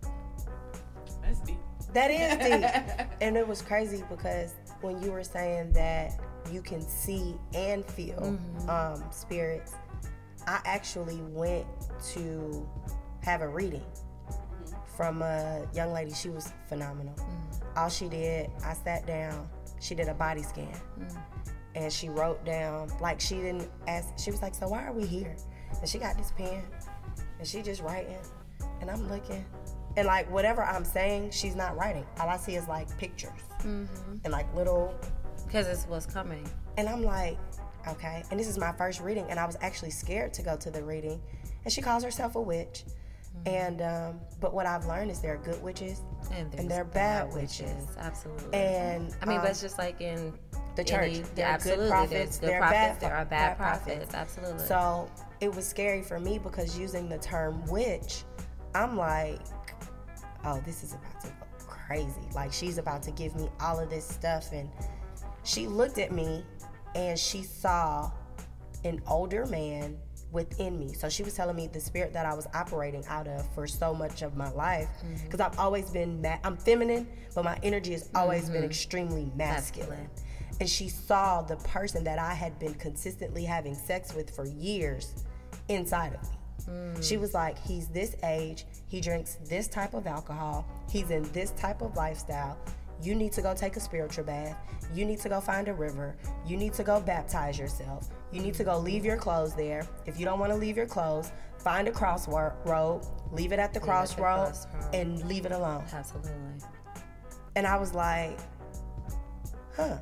That's 1.29 1.41
deep. 1.41 1.59
That 1.93 2.11
is 2.11 2.39
deep. 2.39 3.09
and 3.21 3.37
it 3.37 3.47
was 3.47 3.63
crazy 3.63 4.03
because 4.09 4.55
when 4.81 5.03
you 5.03 5.13
were 5.13 5.25
saying 5.25 5.73
that 5.73 6.13
you 6.51 6.63
can 6.63 6.81
see 6.81 7.37
and 7.55 7.85
feel 7.85 8.19
mm-hmm. 8.19 8.71
um, 8.71 9.05
spirits, 9.11 9.75
I 10.47 10.61
actually 10.65 11.21
went 11.23 11.67
to 12.15 12.69
have 13.23 13.43
a 13.43 13.49
reading 13.49 13.85
mm-hmm. 14.31 14.97
from 14.97 15.23
a 15.23 15.67
young 15.75 15.93
lady. 15.93 16.13
She 16.13 16.31
was 16.31 16.53
phenomenal. 16.69 17.15
Mm-hmm. 17.15 17.79
All 17.79 17.89
she 17.89 18.09
did, 18.09 18.51
I 18.65 18.73
sat 18.73 19.07
down 19.07 19.49
she 19.81 19.95
did 19.95 20.09
a 20.09 20.15
body 20.15 20.43
scan. 20.43 20.81
And 21.75 21.93
she 21.93 22.09
wrote 22.09 22.45
down, 22.45 22.91
like 23.01 23.21
she 23.21 23.37
didn't 23.37 23.71
ask, 23.87 24.19
she 24.19 24.31
was 24.31 24.43
like, 24.43 24.55
So 24.55 24.69
why 24.69 24.85
are 24.85 24.93
we 24.93 25.07
here? 25.07 25.37
And 25.81 25.89
she 25.89 25.99
got 25.99 26.17
this 26.17 26.33
pen 26.33 26.65
and 27.39 27.47
she 27.47 27.63
just 27.63 27.83
writing. 27.83 28.19
And 28.81 28.91
I'm 28.91 29.09
looking. 29.09 29.45
And 29.99 30.07
like 30.07 30.31
whatever 30.31 30.63
I'm 30.63 30.85
saying, 30.85 31.33
she's 31.33 31.57
not 31.57 31.77
writing. 31.77 32.07
All 32.21 32.29
I 32.29 32.37
see 32.37 32.55
is 32.55 32.69
like 32.69 32.97
pictures 32.99 33.41
and 33.65 33.89
like 34.31 34.47
little 34.55 34.95
Because 35.47 35.67
it's 35.67 35.85
what's 35.87 36.07
coming. 36.07 36.49
and 36.77 36.89
I'm 36.89 37.03
like, 37.03 37.37
okay. 37.89 38.23
And 38.31 38.39
this 38.39 38.47
is 38.47 38.59
my 38.59 38.71
first 38.73 39.01
reading, 39.01 39.27
and 39.29 39.41
I 39.41 39.45
was 39.45 39.57
actually 39.61 39.91
scared 39.91 40.33
to 40.35 40.43
go 40.43 40.57
to 40.57 40.71
the 40.71 40.83
reading. 40.85 41.21
And 41.65 41.73
she 41.73 41.83
calls 41.83 42.05
herself 42.05 42.37
a 42.37 42.41
witch. 42.41 42.85
And 43.47 43.83
um, 43.83 44.21
but 44.41 44.55
what 44.55 44.67
I've 44.67 44.87
learned 44.87 45.11
is 45.11 45.21
there 45.21 45.35
are 45.35 45.39
good 45.39 45.61
witches 45.63 46.01
And, 46.33 46.51
there's 46.53 46.69
they're 46.69 46.85
bad 46.85 47.33
witches. 47.35 47.87
Absolutely. 47.99 48.53
and 48.55 49.15
I 49.23 49.27
mean, 49.27 49.37
um, 49.39 49.43
but 49.43 49.51
it's 49.51 49.61
just 49.61 49.79
like 49.79 50.01
in 50.01 50.33
the 50.77 50.85
church. 50.85 51.11
any- 51.11 51.19
There 51.35 51.47
are 51.47 51.51
absolutely, 51.55 51.85
good 51.87 51.91
prophets. 51.91 52.11
there's 52.13 52.39
good 52.39 52.49
there 52.51 52.63
are 52.63 52.69
prophets. 52.69 53.01
bad, 53.01 53.01
there 53.01 53.17
are 53.17 53.25
bad, 53.25 53.59
bad 53.59 53.85
prophets. 53.85 54.15
Absolutely. 54.15 54.67
So 54.67 55.11
it 55.41 55.53
was 55.55 55.67
scary 55.67 56.03
for 56.03 56.19
me 56.21 56.39
because 56.39 56.79
using 56.79 57.09
the 57.09 57.19
term 57.19 57.65
witch, 57.67 58.23
I'm 58.75 58.97
like, 58.97 59.41
oh, 60.45 60.61
this 60.65 60.83
is 60.83 60.95
about 60.95 61.21
to 61.23 61.29
go 61.29 61.47
crazy. 61.67 62.29
Like 62.35 62.53
she's 62.53 62.79
about 62.79 63.03
to 63.05 63.11
give 63.11 63.35
me 63.37 63.49
all 63.61 63.79
of 63.79 63.91
this 63.91 64.07
stuff. 64.07 64.53
And 64.53 64.71
she 65.45 65.67
looked 65.67 65.99
at 65.99 66.13
me 66.13 66.45
and 66.95 67.19
she 67.19 67.43
saw 67.43 68.11
an 68.85 69.03
older 69.07 69.47
man 69.47 69.97
within 70.31 70.79
me. 70.79 70.93
So 70.93 71.09
she 71.09 71.23
was 71.23 71.35
telling 71.35 71.57
me 71.57 71.69
the 71.69 71.81
spirit 71.81 72.13
that 72.13 72.27
I 72.27 72.35
was 72.35 72.47
operating 72.55 73.05
out 73.07 73.27
of 73.27 73.49
for 73.55 73.67
so 73.67 73.95
much 73.95 74.23
of 74.23 74.37
my 74.37 74.51
life. 74.51 74.89
Mm-hmm. 74.99 75.25
Because 75.25 75.41
I've 75.41 75.59
always 75.59 75.91
been, 75.91 76.21
ma- 76.21 76.39
I'm 76.45 76.57
feminine, 76.57 77.09
but 77.35 77.45
my 77.45 77.59
energy 77.63 77.93
has 77.93 78.11
always 78.15 78.47
been 78.47 78.57
mm-hmm. 78.57 78.65
extremely 78.65 79.33
masculine. 79.37 79.91
Masculine. 79.91 80.11
And 80.61 80.69
she 80.69 80.89
saw 80.89 81.43
the 81.43 81.57
person 81.57 82.05
that 82.05 82.19
I 82.19 82.35
had 82.35 82.59
been 82.59 82.75
consistently 82.75 83.45
having 83.45 83.75
sex 83.75 84.15
with 84.15 84.35
for 84.35 84.45
years 84.45 85.25
inside 85.69 86.15
of 86.15 86.23
me. 86.23 86.37
She 87.01 87.17
was 87.17 87.35
like, 87.35 87.59
he's 87.59 87.89
this 87.89 88.17
age, 88.25 88.65
he 88.89 89.01
drinks 89.01 89.37
this 89.49 89.69
type 89.69 89.95
of 89.95 90.07
alcohol, 90.07 90.67
he's 90.91 91.11
in 91.11 91.23
this 91.33 91.53
type 91.53 91.81
of 91.83 91.97
lifestyle. 91.97 92.59
You 93.01 93.15
need 93.15 93.33
to 93.33 93.43
go 93.43 93.55
take 93.55 93.77
a 93.77 93.81
spiritual 93.81 94.25
bath. 94.25 94.57
You 94.93 95.05
need 95.05 95.21
to 95.21 95.29
go 95.29 95.41
find 95.41 95.69
a 95.69 95.75
river. 95.75 96.17
You 96.45 96.57
need 96.57 96.75
to 96.75 96.83
go 96.83 97.01
baptize 97.01 97.57
yourself. 97.57 98.09
You 98.33 98.41
need 98.41 98.55
to 98.55 98.65
go 98.65 98.79
leave 98.79 99.05
your 99.05 99.17
clothes 99.17 99.55
there. 99.55 99.87
If 100.07 100.19
you 100.19 100.25
don't 100.25 100.41
want 100.41 100.51
to 100.51 100.59
leave 100.59 100.77
your 100.77 100.87
clothes, 100.87 101.31
find 101.59 101.87
a 101.87 101.93
crossroad, 101.93 103.07
leave 103.31 103.53
it 103.53 103.61
at 103.61 103.73
the 103.73 103.79
crossroad, 103.79 104.53
crossroad. 104.53 104.95
and 104.95 105.25
leave 105.29 105.47
it 105.47 105.53
alone. 105.53 105.85
absolutely. 105.93 106.33
And 107.55 107.67
I 107.67 107.77
was 107.77 107.95
like, 107.95 108.39
huh. 109.77 109.99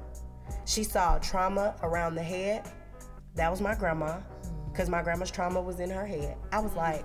She 0.64 0.82
saw 0.82 1.18
trauma 1.18 1.74
around 1.82 2.14
the 2.14 2.22
head. 2.22 2.68
That 3.34 3.50
was 3.50 3.60
my 3.60 3.74
grandma, 3.74 4.18
because 4.76 4.90
my 4.90 5.02
grandma's 5.02 5.30
trauma 5.30 5.60
was 5.60 5.80
in 5.80 5.88
her 5.88 6.06
head. 6.06 6.36
I 6.52 6.58
was 6.58 6.72
mm-hmm. 6.72 6.80
like, 6.80 7.04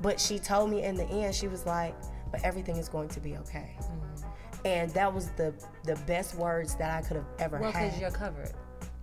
but 0.00 0.18
she 0.18 0.38
told 0.38 0.70
me 0.70 0.82
in 0.82 0.94
the 0.94 1.04
end, 1.04 1.34
she 1.34 1.46
was 1.46 1.66
like, 1.66 1.94
but 2.32 2.42
everything 2.42 2.76
is 2.76 2.88
going 2.88 3.08
to 3.10 3.20
be 3.20 3.36
okay. 3.36 3.76
Mm-hmm. 3.80 4.66
And 4.66 4.90
that 4.92 5.12
was 5.12 5.28
the 5.32 5.54
the 5.84 5.96
best 6.06 6.34
words 6.36 6.74
that 6.76 6.90
I 6.90 7.06
could 7.06 7.18
have 7.18 7.26
ever 7.38 7.60
Well, 7.60 7.70
had. 7.70 7.84
because 7.84 8.00
you're 8.00 8.10
covered. 8.10 8.52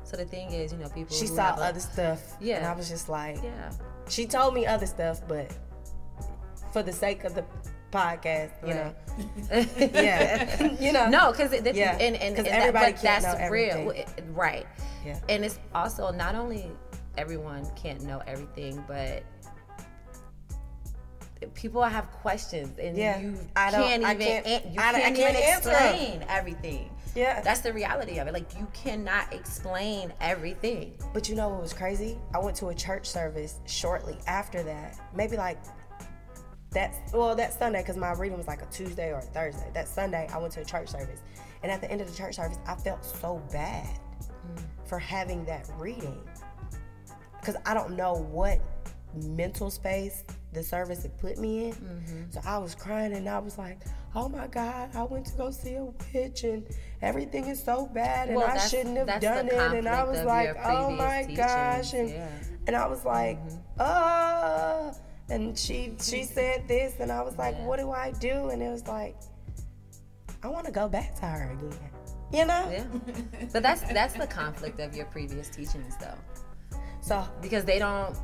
So 0.03 0.17
the 0.17 0.25
thing 0.25 0.51
is, 0.51 0.73
you 0.73 0.79
know, 0.79 0.89
people. 0.89 1.15
She 1.15 1.27
saw 1.27 1.51
have 1.51 1.59
a- 1.59 1.65
other 1.65 1.79
stuff, 1.79 2.35
Yeah. 2.41 2.57
and 2.57 2.65
I 2.65 2.73
was 2.73 2.89
just 2.89 3.07
like, 3.09 3.37
Yeah. 3.43 3.71
she 4.09 4.25
told 4.25 4.55
me 4.55 4.65
other 4.65 4.87
stuff, 4.87 5.21
but 5.27 5.53
for 6.73 6.81
the 6.81 6.91
sake 6.91 7.23
of 7.25 7.35
the 7.35 7.45
podcast, 7.91 8.51
you 8.65 8.73
Right. 8.73 9.91
know, 9.91 9.91
yeah, 10.01 10.73
you 10.81 10.91
know, 10.91 11.07
No, 11.17 11.31
because 11.31 11.53
Yeah, 11.53 11.95
and 11.99 12.15
and, 12.15 12.39
and 12.39 12.47
everybody 12.47 12.93
that, 12.93 13.21
that's 13.21 13.51
real. 13.51 13.93
Right? 14.33 14.65
Yeah. 15.05 15.19
And 15.29 15.45
it's 15.45 15.59
also 15.75 16.11
not 16.11 16.33
only 16.35 16.71
everyone 17.17 17.65
can't 17.75 18.01
know 18.03 18.21
everything, 18.27 18.83
but 18.87 19.23
people 21.55 21.81
have 21.81 22.11
questions, 22.11 22.77
and 22.77 22.95
Yeah, 22.95 23.17
you 23.19 23.37
I 23.55 23.71
don't- 23.71 23.83
can't 23.83 24.03
I 24.05 24.13
even 24.13 24.27
can't- 24.27 24.45
an- 24.45 24.73
you 24.73 24.79
I- 24.81 24.89
I 24.89 24.91
can't, 24.93 25.15
can't 25.15 25.37
even 25.37 25.49
answer 25.49 25.71
explain 25.71 26.25
everything. 26.29 26.89
Yeah. 27.15 27.41
that's 27.41 27.59
the 27.59 27.73
reality 27.73 28.19
of 28.19 28.27
it. 28.27 28.33
Like 28.33 28.57
you 28.57 28.67
cannot 28.73 29.33
explain 29.33 30.13
everything. 30.21 30.97
But 31.13 31.27
you 31.27 31.35
know 31.35 31.49
what 31.49 31.61
was 31.61 31.73
crazy? 31.73 32.17
I 32.33 32.39
went 32.39 32.55
to 32.57 32.67
a 32.69 32.75
church 32.75 33.05
service 33.05 33.59
shortly 33.65 34.17
after 34.27 34.63
that. 34.63 34.97
Maybe 35.13 35.35
like 35.35 35.57
that, 36.71 36.93
well, 37.13 37.35
that 37.35 37.51
Sunday, 37.53 37.81
because 37.81 37.97
my 37.97 38.13
reading 38.13 38.37
was 38.37 38.47
like 38.47 38.61
a 38.61 38.65
Tuesday 38.67 39.09
or 39.11 39.17
a 39.17 39.21
Thursday. 39.21 39.69
That 39.73 39.89
Sunday, 39.89 40.29
I 40.31 40.37
went 40.37 40.53
to 40.53 40.61
a 40.61 40.65
church 40.65 40.87
service. 40.87 41.19
And 41.63 41.71
at 41.71 41.81
the 41.81 41.91
end 41.91 41.99
of 41.99 42.09
the 42.09 42.15
church 42.15 42.35
service, 42.37 42.59
I 42.65 42.75
felt 42.75 43.03
so 43.03 43.41
bad 43.51 43.89
mm. 44.55 44.63
for 44.85 44.97
having 44.97 45.43
that 45.45 45.69
reading. 45.77 46.17
Because 47.41 47.55
I 47.65 47.73
don't 47.73 47.97
know 47.97 48.13
what 48.13 48.61
mental 49.13 49.69
space 49.69 50.23
the 50.53 50.63
service 50.63 51.03
had 51.03 51.17
put 51.17 51.37
me 51.37 51.65
in. 51.65 51.73
Mm-hmm. 51.73 52.31
So 52.31 52.41
I 52.45 52.57
was 52.57 52.75
crying 52.75 53.13
and 53.13 53.27
I 53.27 53.39
was 53.39 53.57
like, 53.57 53.79
oh 54.15 54.29
my 54.29 54.47
God, 54.47 54.89
I 54.95 55.03
went 55.03 55.25
to 55.27 55.37
go 55.37 55.51
see 55.51 55.75
a 55.75 55.85
witch 56.13 56.43
and 56.43 56.65
everything 57.01 57.47
is 57.47 57.63
so 57.63 57.87
bad 57.87 58.27
and 58.27 58.37
Well, 58.37 58.47
I 58.47 58.57
shouldn't 58.57 58.97
have 58.97 59.21
done 59.21 59.47
it. 59.47 59.53
And 59.53 59.87
I 59.87 60.03
was 60.03 60.23
like, 60.23 60.55
oh 60.63 60.91
my 60.91 61.21
teachings, 61.21 61.37
gosh. 61.37 61.93
And, 61.93 62.09
yeah. 62.09 62.29
and 62.67 62.75
I 62.75 62.87
was 62.87 63.05
like, 63.05 63.39
mm-hmm. 63.39 63.57
uh, 63.79 64.93
and 65.29 65.57
she 65.57 65.93
she 66.01 66.21
mm-hmm. 66.21 66.33
said 66.33 66.67
this 66.67 66.95
and 66.99 67.11
I 67.11 67.21
was 67.21 67.37
like, 67.37 67.55
Yeah. 67.57 67.65
what 67.65 67.79
do 67.79 67.91
I 67.91 68.11
do? 68.11 68.49
And 68.49 68.61
it 68.61 68.69
was 68.69 68.87
like, 68.87 69.15
I 70.43 70.47
want 70.47 70.65
to 70.65 70.71
go 70.71 70.89
back 70.89 71.15
to 71.19 71.25
her 71.25 71.51
again. 71.51 71.79
You 72.33 72.45
know? 72.45 72.69
Yeah, 72.71 72.85
but 73.51 73.61
that's 73.61 73.81
that's 73.93 74.13
the 74.13 74.27
conflict 74.27 74.79
of 74.79 74.95
your 74.95 75.05
previous 75.07 75.49
teachings, 75.49 75.97
though. 75.99 76.15
So 77.01 77.23
because 77.41 77.65
they 77.65 77.79
don't 77.79 78.15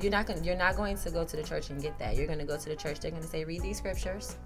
you're 0.00 0.10
not 0.10 0.26
going 0.26 0.38
to 0.40 0.44
you're 0.44 0.56
not 0.56 0.76
going 0.76 0.96
to 0.96 1.10
go 1.10 1.24
to 1.24 1.36
the 1.36 1.42
church 1.42 1.70
and 1.70 1.80
get 1.80 1.98
that 1.98 2.16
you're 2.16 2.26
going 2.26 2.38
to 2.38 2.44
go 2.44 2.56
to 2.58 2.68
the 2.68 2.76
church 2.76 3.00
they're 3.00 3.10
going 3.10 3.22
to 3.22 3.28
say 3.28 3.44
read 3.44 3.62
these 3.62 3.78
scriptures 3.78 4.36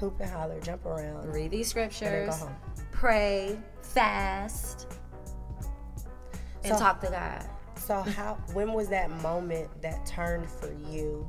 hoop 0.00 0.18
and 0.20 0.28
holler, 0.30 0.60
jump 0.60 0.84
around. 0.84 1.32
read 1.32 1.50
these 1.50 1.68
scriptures 1.68 2.36
home. 2.38 2.54
pray 2.92 3.58
fast 3.82 4.86
and 6.64 6.74
So- 6.74 6.78
talk 6.78 7.00
to 7.00 7.08
god 7.08 7.48
So 7.78 8.00
how 8.00 8.34
when 8.52 8.72
was 8.72 8.88
that 8.88 9.10
moment 9.22 9.70
that 9.82 10.04
turned 10.06 10.48
for 10.50 10.72
you? 10.90 11.28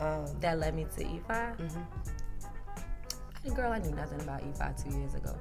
Um, 0.00 0.26
that 0.40 0.58
led 0.58 0.74
me 0.74 0.86
to 0.96 1.04
Ifa 1.04 1.56
Mm-hmm. 1.58 3.54
Girl 3.54 3.72
i 3.72 3.78
knew 3.78 3.90
nothing 3.94 4.20
about 4.20 4.40
Ifa 4.42 4.82
two 4.82 4.96
years 4.98 5.14
ago 5.14 5.34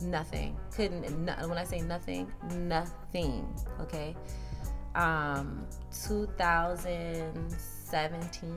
nothing 0.00 0.56
couldn't 0.72 1.08
no, 1.24 1.32
when 1.48 1.56
i 1.58 1.64
say 1.64 1.80
nothing 1.80 2.30
nothing 2.56 3.46
okay 3.80 4.14
um 4.94 5.66
2017 6.06 8.56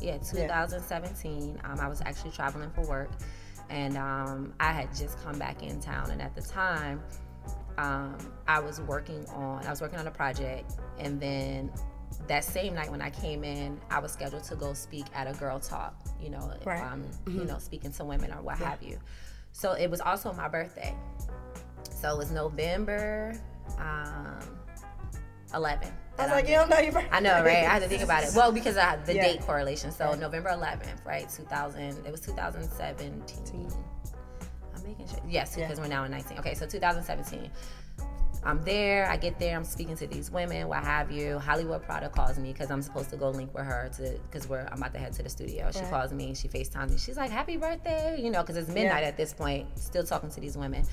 yeah 0.00 0.18
2017 0.18 1.60
um, 1.64 1.80
i 1.80 1.88
was 1.88 2.00
actually 2.02 2.30
traveling 2.30 2.70
for 2.70 2.82
work 2.86 3.10
and 3.70 3.96
um, 3.96 4.52
i 4.60 4.70
had 4.72 4.94
just 4.94 5.22
come 5.22 5.38
back 5.38 5.62
in 5.62 5.80
town 5.80 6.10
and 6.10 6.20
at 6.20 6.34
the 6.34 6.42
time 6.42 7.00
um, 7.78 8.16
i 8.48 8.58
was 8.60 8.80
working 8.82 9.24
on 9.30 9.64
i 9.66 9.70
was 9.70 9.80
working 9.80 9.98
on 9.98 10.06
a 10.06 10.10
project 10.10 10.72
and 10.98 11.18
then 11.20 11.70
that 12.28 12.44
same 12.44 12.74
night 12.74 12.90
when 12.90 13.00
i 13.00 13.08
came 13.10 13.44
in 13.44 13.80
i 13.90 13.98
was 13.98 14.12
scheduled 14.12 14.44
to 14.44 14.54
go 14.56 14.72
speak 14.74 15.06
at 15.14 15.26
a 15.26 15.32
girl 15.38 15.58
talk 15.58 15.94
you 16.20 16.28
know 16.30 16.52
Right. 16.64 16.82
um, 16.82 17.04
you 17.26 17.44
know 17.44 17.58
speaking 17.58 17.92
to 17.92 18.04
women 18.04 18.30
or 18.32 18.42
what 18.42 18.58
have 18.58 18.82
you. 18.82 18.98
So 19.54 19.72
it 19.72 19.90
was 19.90 20.00
also 20.00 20.32
my 20.32 20.48
birthday. 20.48 20.94
So 21.90 22.14
it 22.14 22.18
was 22.18 22.30
november 22.30 23.34
um, 23.78 24.38
11 25.54 25.88
I 26.18 26.22
was 26.24 26.30
like, 26.32 26.48
you 26.48 26.54
don't 26.56 26.68
know 26.68 26.78
your 26.78 26.92
birthday. 26.92 27.08
I 27.10 27.20
know, 27.20 27.42
right? 27.42 27.56
I 27.58 27.72
had 27.72 27.82
to 27.82 27.88
think 27.88 28.02
about 28.02 28.22
it. 28.22 28.30
Well, 28.36 28.52
because 28.52 28.76
I 28.76 28.82
had 28.84 29.06
the 29.06 29.14
Yeah. 29.14 29.24
date 29.24 29.40
correlation. 29.40 29.90
So 29.90 30.14
November 30.14 30.50
11th, 30.50 31.04
right? 31.06 31.28
2000. 31.28 32.04
It 32.06 32.10
was 32.12 32.20
2017. 32.20 33.72
I'm 34.76 34.82
making 34.84 35.08
sure. 35.08 35.18
Yes, 35.26 35.56
Yeah. 35.56 35.66
because 35.66 35.80
we're 35.80 35.88
now 35.88 36.04
in 36.04 36.10
19. 36.10 36.38
Okay, 36.38 36.54
so 36.54 36.66
2017. 36.66 37.50
I'm 38.44 38.62
there. 38.64 39.08
I 39.08 39.16
get 39.16 39.38
there. 39.38 39.56
I'm 39.56 39.64
speaking 39.64 39.96
to 39.96 40.06
these 40.06 40.30
women, 40.30 40.66
what 40.68 40.82
have 40.82 41.10
you. 41.12 41.38
Hollywood 41.38 41.82
Prada 41.82 42.08
calls 42.08 42.38
me 42.38 42.52
because 42.52 42.70
I'm 42.70 42.82
supposed 42.82 43.10
to 43.10 43.16
go 43.16 43.30
link 43.30 43.54
with 43.54 43.64
her 43.64 43.90
to 43.98 44.18
because 44.30 44.48
we're 44.48 44.66
I'm 44.70 44.78
about 44.78 44.92
to 44.94 44.98
head 44.98 45.12
to 45.14 45.22
the 45.22 45.28
studio. 45.30 45.70
She 45.72 45.80
Right. 45.80 45.90
calls 45.90 46.12
me. 46.12 46.34
She 46.34 46.48
Facetimes 46.48 46.92
me. 46.92 46.98
She's 46.98 47.16
like, 47.16 47.30
"Happy 47.30 47.56
birthday!" 47.56 48.20
You 48.20 48.30
know, 48.30 48.40
because 48.42 48.56
it's 48.56 48.68
midnight 48.68 49.02
Yeah. 49.02 49.08
at 49.08 49.16
this 49.16 49.32
point. 49.32 49.66
Still 49.78 50.02
talking 50.04 50.30
to 50.30 50.40
these 50.40 50.56
women. 50.56 50.84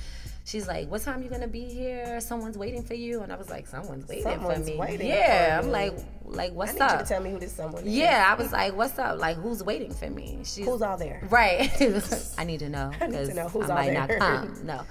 She's 0.46 0.68
like, 0.68 0.90
"What 0.90 1.02
time 1.02 1.22
you 1.24 1.30
gonna 1.30 1.48
be 1.48 1.66
here? 1.66 2.20
Someone's 2.22 2.58
waiting 2.58 2.82
for 2.84 2.94
you." 2.96 3.22
And 3.22 3.32
I 3.32 3.36
was 3.36 3.50
like, 3.50 3.68
"Someone's 3.68 4.08
waiting 4.08 4.24
Someone's 4.24 4.60
for 4.68 4.74
me." 4.74 4.78
waiting 4.78 5.08
yeah, 5.08 5.60
for 5.60 5.66
I'm 5.66 5.72
like, 5.72 5.94
like 6.26 6.52
I 6.52 6.54
what's 6.54 6.74
need 6.74 6.82
up? 6.82 6.92
you 6.94 6.98
to 7.00 7.06
tell 7.06 7.22
me 7.22 7.32
who 7.32 7.40
this 7.40 7.52
someone 7.54 7.84
is. 7.84 7.90
Yeah, 7.94 8.26
I 8.28 8.36
was 8.42 8.52
like, 8.52 8.76
"What's 8.76 8.98
up? 8.98 9.20
Like, 9.20 9.38
who's 9.38 9.64
waiting 9.64 9.94
for 9.94 10.10
me?" 10.10 10.40
She's 10.44 10.66
Who's 10.66 10.82
all 10.82 10.98
there? 10.98 11.22
right. 11.30 11.70
I 12.38 12.44
need 12.46 12.60
to 12.60 12.70
know 12.70 12.92
I 13.02 13.08
need 13.08 13.12
to 13.14 13.22
because 13.22 13.36
know 13.36 13.50
who's 13.50 13.70
I 13.70 13.74
all 13.74 13.76
might 13.86 13.94
not 13.94 14.10
come. 14.20 14.60
No, 14.66 14.82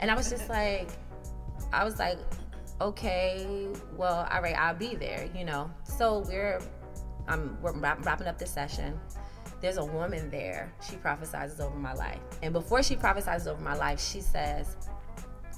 and 0.00 0.10
I 0.10 0.14
was 0.14 0.30
just 0.30 0.48
like, 0.60 0.88
I 1.74 1.84
was 1.84 1.98
like, 1.98 2.18
okay, 2.80 3.68
well, 3.96 4.28
all 4.30 4.42
right, 4.42 4.56
I'll 4.56 4.74
be 4.74 4.94
there. 4.94 5.28
You 5.34 5.44
know. 5.44 5.70
So 5.84 6.24
we're, 6.28 6.60
um, 7.28 7.58
we're 7.62 7.72
wrapping 7.72 8.26
up 8.26 8.38
this 8.38 8.50
session, 8.50 8.98
there's 9.60 9.78
a 9.78 9.84
woman 9.84 10.28
there. 10.28 10.72
She 10.86 10.96
prophesizes 10.96 11.58
over 11.58 11.76
my 11.76 11.94
life. 11.94 12.20
And 12.42 12.52
before 12.52 12.82
she 12.82 12.96
prophesizes 12.96 13.46
over 13.46 13.62
my 13.62 13.74
life, 13.74 13.98
she 13.98 14.20
says, 14.20 14.76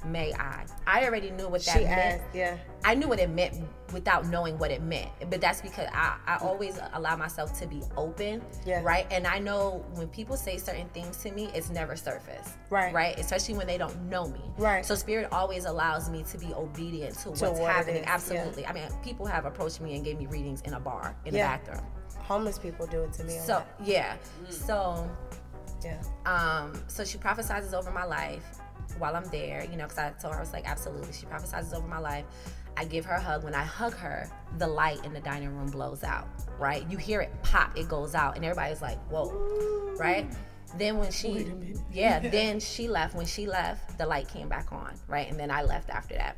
May 0.05 0.33
I? 0.33 0.65
I 0.85 1.05
already 1.05 1.31
knew 1.31 1.47
what 1.47 1.63
that 1.65 1.77
She 1.77 1.83
meant. 1.85 2.21
asked, 2.21 2.35
yeah. 2.35 2.57
I 2.85 2.95
knew 2.95 3.07
what 3.07 3.19
it 3.19 3.29
meant 3.29 3.55
without 3.93 4.25
knowing 4.27 4.57
what 4.59 4.69
it 4.71 4.81
meant. 4.81 5.09
But 5.29 5.41
that's 5.41 5.61
because 5.61 5.87
I, 5.93 6.17
I 6.27 6.37
always 6.37 6.79
allow 6.93 7.15
myself 7.15 7.57
to 7.59 7.67
be 7.67 7.81
open. 7.97 8.41
Yeah. 8.65 8.81
Right. 8.83 9.07
And 9.11 9.25
I 9.25 9.39
know 9.39 9.83
when 9.95 10.07
people 10.09 10.37
say 10.37 10.57
certain 10.57 10.87
things 10.89 11.17
to 11.23 11.31
me, 11.31 11.49
it's 11.53 11.69
never 11.69 11.95
surface. 11.95 12.53
Right. 12.69 12.93
Right. 12.93 13.17
Especially 13.19 13.55
when 13.55 13.67
they 13.67 13.77
don't 13.77 13.99
know 14.09 14.27
me. 14.27 14.41
Right. 14.57 14.85
So 14.85 14.95
spirit 14.95 15.29
always 15.31 15.65
allows 15.65 16.09
me 16.09 16.23
to 16.31 16.37
be 16.37 16.53
obedient 16.53 17.17
to, 17.19 17.29
what's 17.29 17.41
what 17.41 17.57
happening. 17.71 17.95
is, 17.97 18.01
yeah. 18.03 18.13
Absolutely. 18.13 18.65
I 18.65 18.73
mean, 18.73 18.87
people 19.03 19.25
have 19.25 19.45
approached 19.45 19.81
me 19.81 19.95
and 19.95 20.03
gave 20.05 20.17
me 20.19 20.27
readings 20.27 20.61
in 20.61 20.73
a 20.73 20.79
bar, 20.79 21.15
in 21.25 21.33
Yeah. 21.35 21.55
a 21.55 21.57
bathroom. 21.57 21.85
Homeless 22.19 22.59
people 22.59 22.85
do 22.87 23.03
it 23.03 23.13
to 23.13 23.23
me. 23.23 23.37
So 23.39 23.53
lot. 23.55 23.67
yeah. 23.83 24.15
So 24.49 25.09
yeah. 25.83 26.01
um, 26.25 26.73
so 26.87 27.03
she 27.05 27.17
prophesizes 27.17 27.73
over 27.73 27.91
my 27.91 28.03
life 28.03 28.43
while 28.99 29.15
I'm 29.15 29.25
there, 29.25 29.65
you 29.69 29.77
know, 29.77 29.83
because 29.83 29.97
I 29.97 30.09
told 30.11 30.33
her 30.33 30.39
I 30.39 30.43
was 30.43 30.53
like, 30.53 30.67
absolutely. 30.67 31.13
She 31.13 31.25
prophesizes 31.25 31.73
over 31.73 31.87
my 31.87 31.99
life. 31.99 32.25
I 32.77 32.85
give 32.85 33.05
her 33.05 33.15
a 33.15 33.21
hug. 33.21 33.43
When 33.43 33.55
I 33.55 33.63
hug 33.63 33.95
her, 33.95 34.29
the 34.59 34.67
light 34.67 35.03
in 35.03 35.11
the 35.11 35.19
dining 35.19 35.55
room 35.55 35.67
blows 35.67 36.03
out, 36.03 36.27
right? 36.59 36.85
You 36.89 36.97
hear 36.97 37.21
it 37.21 37.31
pop, 37.41 37.75
it 37.75 37.89
goes 37.89 38.13
out, 38.13 38.35
and 38.35 38.45
everybody's 38.45 38.83
like, 38.83 38.99
whoa, 39.09 39.31
right? 39.97 40.31
Then 40.77 40.97
when 40.97 41.11
she, 41.11 41.51
yeah, 41.91 42.19
then 42.19 42.59
she 42.59 42.87
left. 42.87 43.15
When 43.15 43.25
she 43.25 43.47
left, 43.47 43.97
the 43.97 44.05
light 44.05 44.27
came 44.27 44.47
back 44.47 44.71
on, 44.71 44.93
right? 45.07 45.27
And 45.29 45.39
then 45.39 45.49
I 45.49 45.63
left 45.63 45.89
after 45.89 46.13
that. 46.15 46.37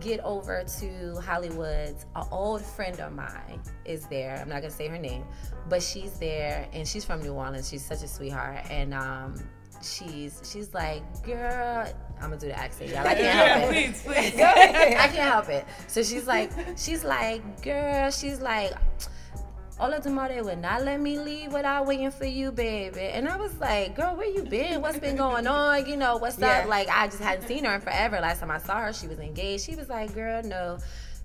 Get 0.00 0.20
over 0.20 0.64
to 0.80 1.20
Hollywood's. 1.20 2.06
An 2.16 2.24
old 2.30 2.62
friend 2.62 2.98
of 3.00 3.12
mine 3.12 3.60
is 3.84 4.06
there. 4.06 4.38
I'm 4.40 4.48
not 4.48 4.62
gonna 4.62 4.72
say 4.72 4.88
her 4.88 4.98
name, 4.98 5.24
but 5.68 5.82
she's 5.82 6.18
there, 6.18 6.66
and 6.72 6.88
she's 6.88 7.04
from 7.04 7.20
New 7.20 7.34
Orleans. 7.34 7.68
She's 7.68 7.84
such 7.84 8.02
a 8.02 8.08
sweetheart, 8.08 8.64
and 8.70 8.94
um, 8.94 9.34
she's 9.82 10.40
she's 10.50 10.72
like, 10.74 11.02
girl, 11.24 11.86
I'm 12.20 12.30
gonna 12.30 12.38
do 12.38 12.48
the 12.48 12.58
accent, 12.58 12.90
y'all. 12.90 13.00
I 13.06 13.14
can't 13.14 13.20
Yeah, 13.20 13.58
help 13.58 13.72
it. 13.72 13.74
please, 13.74 14.02
please. 14.04 14.40
I 14.40 15.08
can't 15.08 15.14
help 15.14 15.48
it. 15.48 15.64
So 15.86 16.02
she's 16.02 16.26
like, 16.26 16.50
she's 16.76 17.04
like, 17.04 17.62
girl, 17.62 18.10
she's 18.10 18.40
like, 18.40 18.72
all 19.78 19.92
of 19.94 20.06
Ola 20.06 20.14
Tomate 20.28 20.44
would 20.44 20.58
not 20.58 20.82
let 20.84 21.00
me 21.00 21.18
leave 21.18 21.54
without 21.54 21.86
waiting 21.86 22.10
for 22.10 22.26
you, 22.26 22.52
baby. 22.52 23.00
And 23.00 23.26
I 23.26 23.36
was 23.36 23.54
like, 23.58 23.96
girl, 23.96 24.14
where 24.14 24.28
you 24.28 24.42
been? 24.42 24.82
What's 24.82 24.98
been 24.98 25.16
going 25.16 25.46
on? 25.46 25.86
You 25.86 25.96
know, 25.96 26.18
what's 26.18 26.38
Yeah. 26.38 26.60
up? 26.60 26.66
Like, 26.68 26.88
I 26.90 27.06
just 27.06 27.20
hadn't 27.22 27.46
seen 27.48 27.64
her 27.64 27.74
in 27.74 27.80
forever. 27.80 28.20
Last 28.20 28.40
time 28.40 28.50
I 28.50 28.58
saw 28.58 28.80
her, 28.80 28.92
she 28.92 29.06
was 29.06 29.18
engaged. 29.18 29.64
She 29.64 29.76
was 29.76 29.88
like, 29.88 30.12
girl, 30.14 30.42
no. 30.42 30.76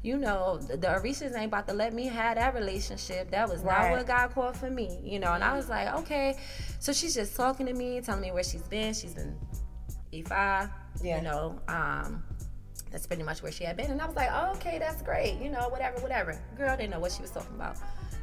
You 0.06 0.18
know, 0.18 0.58
the 0.60 0.78
the 0.78 0.86
Orishas 0.88 1.36
ain't 1.36 1.48
about 1.48 1.68
to 1.68 1.74
let 1.74 1.92
me 1.92 2.06
have 2.06 2.36
that 2.36 2.54
relationship. 2.54 3.32
That 3.32 3.50
was 3.50 3.62
Right. 3.64 3.90
not 3.90 3.98
what 3.98 4.06
God 4.06 4.34
called 4.36 4.56
for 4.56 4.70
me, 4.70 5.00
you 5.04 5.18
know. 5.18 5.34
And 5.34 5.44
I 5.44 5.56
was 5.56 5.68
like, 5.68 5.92
okay. 6.02 6.38
So 6.80 6.94
she's 6.94 7.16
just 7.16 7.36
talking 7.36 7.66
to 7.66 7.74
me, 7.74 8.00
telling 8.02 8.22
me 8.22 8.32
where 8.32 8.44
she's 8.44 8.62
been. 8.62 8.94
She's 8.94 9.16
been 9.16 9.36
Ifa, 10.14 10.70
Yeah. 11.02 11.18
you 11.18 11.24
know. 11.24 11.60
Um, 11.68 12.24
that's 12.92 13.08
pretty 13.08 13.24
much 13.24 13.42
where 13.42 13.52
she 13.52 13.64
had 13.64 13.78
been. 13.78 13.90
And 13.90 14.00
I 14.00 14.06
was 14.06 14.16
like, 14.16 14.30
oh, 14.32 14.52
okay, 14.58 14.78
that's 14.78 15.02
great. 15.02 15.40
You 15.42 15.50
know, 15.50 15.70
whatever, 15.70 16.00
whatever. 16.02 16.40
Girl 16.56 16.78
didn't 16.78 16.92
know 16.92 17.00
what 17.00 17.12
she 17.12 17.24
was 17.24 17.32
talking 17.32 17.56
about. 17.56 17.76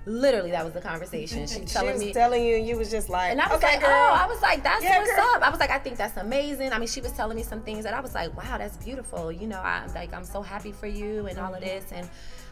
Literally, 0.04 0.50
that 0.50 0.64
was 0.64 0.74
the 0.74 0.80
conversation. 0.80 1.46
She 1.46 1.54
She 1.60 1.64
telling 1.66 1.92
was 1.92 2.00
me. 2.00 2.12
telling 2.12 2.44
you, 2.44 2.56
you 2.56 2.76
was 2.76 2.90
just 2.90 3.08
like, 3.08 3.30
and 3.32 3.40
I 3.40 3.46
was 3.48 3.58
okay, 3.58 3.72
like, 3.74 3.80
girl. 3.80 3.90
oh, 3.90 4.18
I 4.20 4.26
was 4.26 4.40
like, 4.42 4.62
that's 4.62 4.82
Yeah, 4.82 4.98
what's 4.98 5.10
girl. 5.14 5.24
up. 5.34 5.42
I 5.42 5.50
was 5.50 5.60
like, 5.60 5.70
I 5.70 5.78
think 5.78 5.96
that's 5.96 6.16
amazing. 6.16 6.72
I 6.72 6.78
mean, 6.78 6.88
she 6.88 7.00
was 7.00 7.12
telling 7.12 7.36
me 7.36 7.42
some 7.44 7.62
things 7.62 7.84
that 7.84 7.94
I 7.94 8.00
was 8.00 8.14
like, 8.14 8.36
wow, 8.36 8.58
that's 8.58 8.76
beautiful. 8.78 9.30
You 9.30 9.46
know, 9.46 9.60
I'm 9.60 9.92
like, 9.94 10.12
I'm 10.12 10.24
so 10.24 10.42
happy 10.42 10.72
for 10.72 10.86
you 10.88 11.26
and 11.26 11.38
all 11.38 11.54
of 11.54 11.60
this. 11.60 11.84
And 11.92 12.08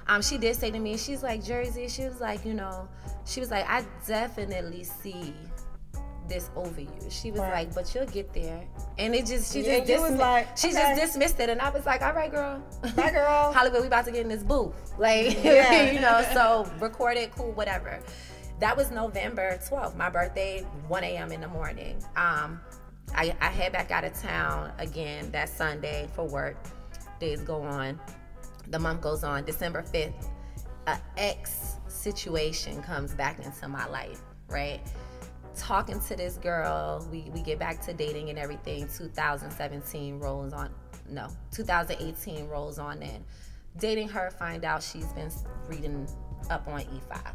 um, 0.06 0.22
she 0.22 0.38
did 0.38 0.54
say 0.56 0.70
to 0.70 0.78
me, 0.78 0.96
she's 0.96 1.22
like, 1.22 1.42
Jersey, 1.44 1.88
she 1.88 2.04
was 2.04 2.20
like, 2.20 2.44
you 2.44 2.54
know, 2.54 2.88
she 3.26 3.40
was 3.40 3.50
like, 3.50 3.68
I 3.68 3.84
definitely 4.06 4.84
see 4.84 5.34
this 6.30 6.50
over 6.56 6.80
you. 6.80 6.88
She 7.10 7.30
was 7.30 7.40
Right. 7.40 7.52
like, 7.66 7.74
but 7.74 7.94
you'll 7.94 8.06
get 8.06 8.32
there. 8.32 8.64
And 8.98 9.14
it 9.14 9.26
just, 9.26 9.52
she 9.52 9.60
Yeah, 9.60 9.80
just, 9.80 9.90
you 9.90 10.00
was 10.00 10.12
dismi- 10.12 10.18
like, 10.18 10.56
she 10.56 10.68
okay. 10.68 10.76
just 10.96 11.00
dismissed 11.00 11.38
it. 11.40 11.50
And 11.50 11.60
I 11.60 11.68
was 11.68 11.84
like, 11.84 12.00
all 12.00 12.14
right, 12.14 12.30
girl. 12.30 12.62
Bye, 12.96 13.10
girl. 13.10 13.52
Hollywood, 13.54 13.82
we 13.82 13.88
about 13.88 14.06
to 14.06 14.12
get 14.12 14.22
in 14.22 14.28
this 14.28 14.42
booth. 14.42 14.74
Like, 14.98 15.42
Yeah. 15.44 15.90
you 15.92 16.00
know, 16.00 16.24
so 16.32 16.70
record 16.78 17.18
it, 17.18 17.32
cool, 17.32 17.52
whatever. 17.52 18.00
That 18.60 18.76
was 18.76 18.90
November 18.90 19.58
12th, 19.68 19.96
my 19.96 20.08
birthday, 20.10 20.60
1 20.88 21.04
a.m. 21.04 21.32
in 21.32 21.40
the 21.42 21.48
morning. 21.48 21.96
Um, 22.16 22.60
I, 23.14 23.34
I 23.40 23.46
head 23.48 23.72
back 23.72 23.90
out 23.90 24.04
of 24.04 24.12
town 24.14 24.72
again 24.78 25.30
that 25.32 25.48
Sunday 25.48 26.08
for 26.14 26.26
work. 26.26 26.56
Days 27.18 27.40
go 27.42 27.62
on. 27.62 27.98
The 28.68 28.78
month 28.78 29.00
goes 29.00 29.24
on. 29.24 29.44
December 29.44 29.82
5th, 29.82 30.28
a 30.86 30.98
ex 31.16 31.76
situation 31.88 32.82
comes 32.82 33.14
back 33.14 33.44
into 33.44 33.66
my 33.68 33.86
life, 33.88 34.20
right? 34.48 34.80
Talking 35.56 36.00
to 36.00 36.16
this 36.16 36.36
girl, 36.36 37.06
we, 37.10 37.30
we 37.34 37.42
get 37.42 37.58
back 37.58 37.80
to 37.86 37.92
dating 37.92 38.30
and 38.30 38.38
everything. 38.38 38.88
2017 38.96 40.18
rolls 40.18 40.52
on, 40.52 40.70
no, 41.08 41.28
2018 41.52 42.48
rolls 42.48 42.78
on 42.78 43.02
in. 43.02 43.24
Dating 43.78 44.08
her, 44.08 44.30
find 44.30 44.64
out 44.64 44.82
she's 44.82 45.06
been 45.12 45.30
reading 45.68 46.08
up 46.50 46.66
on 46.68 46.80
Ifa. 46.82 47.34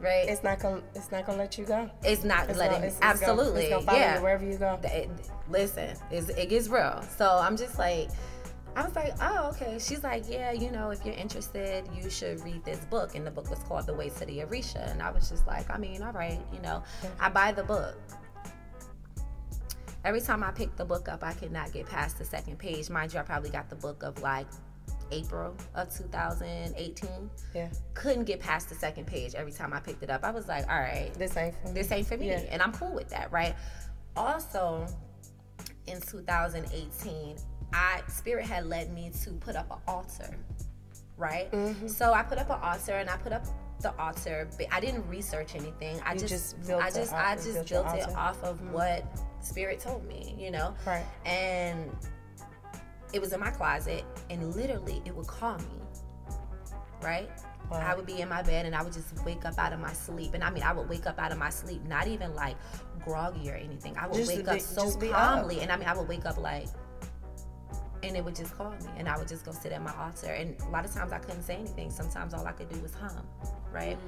Right? 0.00 0.26
It's 0.28 0.42
not 0.42 0.58
gonna. 0.60 0.82
It's 0.94 1.12
not 1.12 1.26
gonna 1.26 1.36
let 1.36 1.58
you 1.58 1.66
go. 1.66 1.90
It's 2.02 2.24
not 2.24 2.48
It's 2.48 2.58
letting 2.58 2.76
gonna- 2.80 2.86
it's- 2.86 2.92
it's 2.94 3.20
gonna- 3.20 3.32
absolutely 3.32 3.64
it's 3.66 3.84
gonna 3.84 3.98
yeah 3.98 4.18
wherever 4.20 4.44
you 4.44 4.56
go. 4.56 4.78
Th- 4.82 5.08
listen 5.50 5.96
it 6.12 6.48
gets 6.48 6.68
real 6.68 7.02
so 7.18 7.40
i'm 7.42 7.56
just 7.56 7.76
like 7.76 8.08
i 8.76 8.84
was 8.84 8.94
like 8.94 9.12
oh 9.20 9.50
okay. 9.50 9.78
She's 9.80 10.02
like 10.04 10.24
yeah 10.28 10.52
you 10.52 10.70
know 10.70 10.90
if 10.90 11.04
you're 11.04 11.14
interested 11.14 11.88
you 11.94 12.08
should 12.10 12.40
read 12.44 12.64
this 12.64 12.78
book. 12.86 13.14
And 13.14 13.26
the 13.26 13.30
book 13.30 13.50
was 13.50 13.58
called 13.60 13.86
the 13.86 13.94
way 13.94 14.08
to 14.10 14.24
the 14.24 14.38
Orisha. 14.38 14.90
And 14.90 15.02
i 15.02 15.10
was 15.10 15.28
just 15.28 15.46
like 15.46 15.68
i 15.70 15.76
mean 15.78 16.02
all 16.02 16.12
right 16.12 16.40
you 16.52 16.60
know 16.60 16.82
i 17.18 17.28
buy 17.28 17.52
the 17.52 17.64
book. 17.64 17.96
Every 20.04 20.20
time 20.20 20.42
i 20.42 20.50
pick 20.50 20.76
the 20.76 20.84
book 20.84 21.08
up 21.08 21.22
i 21.24 21.32
could 21.32 21.52
not 21.52 21.72
get 21.72 21.86
past 21.86 22.18
the 22.18 22.24
second 22.24 22.58
page. 22.58 22.88
Mind 22.90 23.12
you 23.12 23.20
i 23.20 23.22
probably 23.22 23.50
got 23.50 23.68
the 23.68 23.76
book 23.76 24.02
of 24.02 24.20
like 24.22 24.46
april 25.12 25.56
of 25.74 25.92
2018 25.96 27.08
Yeah. 27.54 27.68
couldn't 27.94 28.24
get 28.24 28.38
past 28.38 28.68
the 28.68 28.76
second 28.76 29.06
page 29.08 29.34
every 29.34 29.50
time 29.52 29.72
i 29.72 29.80
picked 29.80 30.02
it 30.04 30.10
up. 30.10 30.22
I 30.24 30.30
was 30.30 30.46
like 30.46 30.68
all 30.70 30.78
right 30.78 31.12
This 31.14 31.36
ain't 31.36 31.54
for 31.60 31.66
me. 31.68 31.72
this 31.74 31.90
ain't 31.92 32.06
for 32.06 32.16
me. 32.16 32.28
Yeah. 32.28 32.42
and 32.50 32.62
i'm 32.62 32.72
cool 32.72 32.92
with 32.94 33.08
that 33.10 33.30
right? 33.32 33.54
Also 34.16 34.86
in 35.86 36.00
2018 36.00 37.36
i 37.72 38.00
spirit 38.08 38.44
had 38.46 38.66
led 38.66 38.92
me 38.92 39.10
to 39.22 39.30
put 39.32 39.56
up 39.56 39.70
an 39.70 39.78
altar 39.86 40.34
right 41.16 41.50
Mm-hmm. 41.52 41.86
so 41.88 42.12
i 42.12 42.22
put 42.22 42.38
up 42.38 42.50
an 42.50 42.58
altar 42.62 42.92
and 42.92 43.08
i 43.10 43.16
put 43.16 43.32
up 43.32 43.44
the 43.80 43.94
altar 43.98 44.48
but 44.58 44.66
i 44.72 44.80
didn't 44.80 45.06
research 45.08 45.54
anything 45.54 46.00
i 46.04 46.12
You 46.12 46.20
just, 46.20 46.30
just 46.56 46.66
built 46.66 46.82
i 46.82 46.90
just 46.90 47.12
i 47.12 47.34
just 47.36 47.52
built 47.52 47.68
built 47.68 47.86
it. 47.94 48.02
Mm-hmm. 48.08 48.16
off 48.18 48.42
of 48.42 48.60
what 48.72 49.04
spirit 49.40 49.80
told 49.80 50.06
me 50.06 50.34
you 50.38 50.50
know 50.50 50.74
Right. 50.86 51.04
and 51.24 51.90
it 53.12 53.20
was 53.20 53.32
in 53.32 53.40
my 53.40 53.50
closet 53.50 54.04
and 54.28 54.54
literally 54.54 55.00
it 55.04 55.14
would 55.16 55.26
call 55.26 55.56
me 55.58 55.80
right 57.02 57.28
Wow. 57.70 57.78
I 57.78 57.94
would 57.94 58.04
be 58.04 58.20
in 58.20 58.28
my 58.28 58.42
bed 58.42 58.66
and 58.66 58.74
I 58.74 58.82
would 58.82 58.92
just 58.92 59.24
wake 59.24 59.44
up 59.44 59.56
out 59.56 59.72
of 59.72 59.78
my 59.78 59.92
sleep. 59.92 60.34
And 60.34 60.42
I 60.42 60.50
mean, 60.50 60.64
I 60.64 60.72
would 60.72 60.88
wake 60.88 61.06
up 61.06 61.20
out 61.20 61.30
of 61.30 61.38
my 61.38 61.50
sleep, 61.50 61.80
not 61.86 62.08
even 62.08 62.34
like 62.34 62.56
groggy 63.04 63.48
or 63.48 63.54
anything. 63.54 63.96
I 63.96 64.08
would 64.08 64.16
Just 64.16 64.26
wake 64.34 64.44
to 64.46 64.54
up 64.54 64.60
so 64.60 64.98
be 64.98 65.10
up. 65.10 65.14
calmly. 65.14 65.60
And 65.60 65.70
I 65.70 65.76
mean, 65.76 65.86
I 65.86 65.96
would 65.96 66.08
wake 66.08 66.26
up 66.26 66.36
like, 66.36 66.66
and 68.02 68.16
it 68.16 68.24
would 68.24 68.36
just 68.36 68.56
call 68.56 68.70
me. 68.70 68.78
And 68.96 69.08
I 69.08 69.18
would 69.18 69.28
just 69.28 69.44
go 69.44 69.52
sit 69.52 69.72
at 69.72 69.82
my 69.82 69.94
altar. 69.96 70.28
And 70.32 70.60
a 70.62 70.68
lot 70.70 70.84
of 70.84 70.92
times 70.92 71.12
I 71.12 71.18
couldn't 71.18 71.42
say 71.42 71.56
anything. 71.56 71.90
Sometimes 71.90 72.34
all 72.34 72.46
I 72.46 72.52
could 72.52 72.68
do 72.68 72.80
was 72.80 72.94
hum, 72.94 73.26
right? 73.72 73.98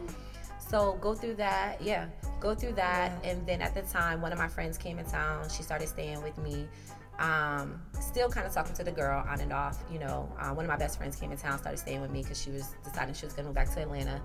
So 0.59 0.97
go 1.01 1.15
through 1.15 1.35
that, 1.35 1.83
yeah, 1.83 2.07
go 2.41 2.55
through 2.55 2.73
that. 2.75 3.13
And 3.25 3.47
then 3.47 3.61
at 3.61 3.75
the 3.75 3.83
time, 3.83 4.23
one 4.23 4.33
of 4.33 4.39
my 4.39 4.49
friends 4.49 4.79
came 4.79 4.99
in 4.99 5.05
town. 5.05 5.49
She 5.51 5.63
started 5.63 5.89
staying 5.89 6.23
with 6.23 6.39
me. 6.39 6.69
Um, 7.19 7.81
still 8.01 8.29
kind 8.29 8.47
of 8.47 8.55
talking 8.55 8.75
to 8.75 8.85
the 8.85 8.91
girl 8.91 9.23
on 9.29 9.41
and 9.41 9.53
off. 9.53 9.85
You 9.93 9.99
know, 9.99 10.33
uh, 10.39 10.51
one 10.51 10.65
of 10.65 10.71
my 10.71 10.77
best 10.77 10.97
friends 10.97 11.17
came 11.17 11.31
in 11.31 11.39
town, 11.39 11.59
started 11.59 11.79
staying 11.79 12.01
with 12.01 12.11
me 12.11 12.23
because 12.23 12.41
she 12.41 12.51
was 12.51 12.75
deciding 12.85 13.15
she 13.15 13.27
was 13.27 13.35
going 13.35 13.45
to 13.45 13.49
move 13.49 13.55
back 13.55 13.73
to 13.75 13.83
Atlanta. 13.83 14.21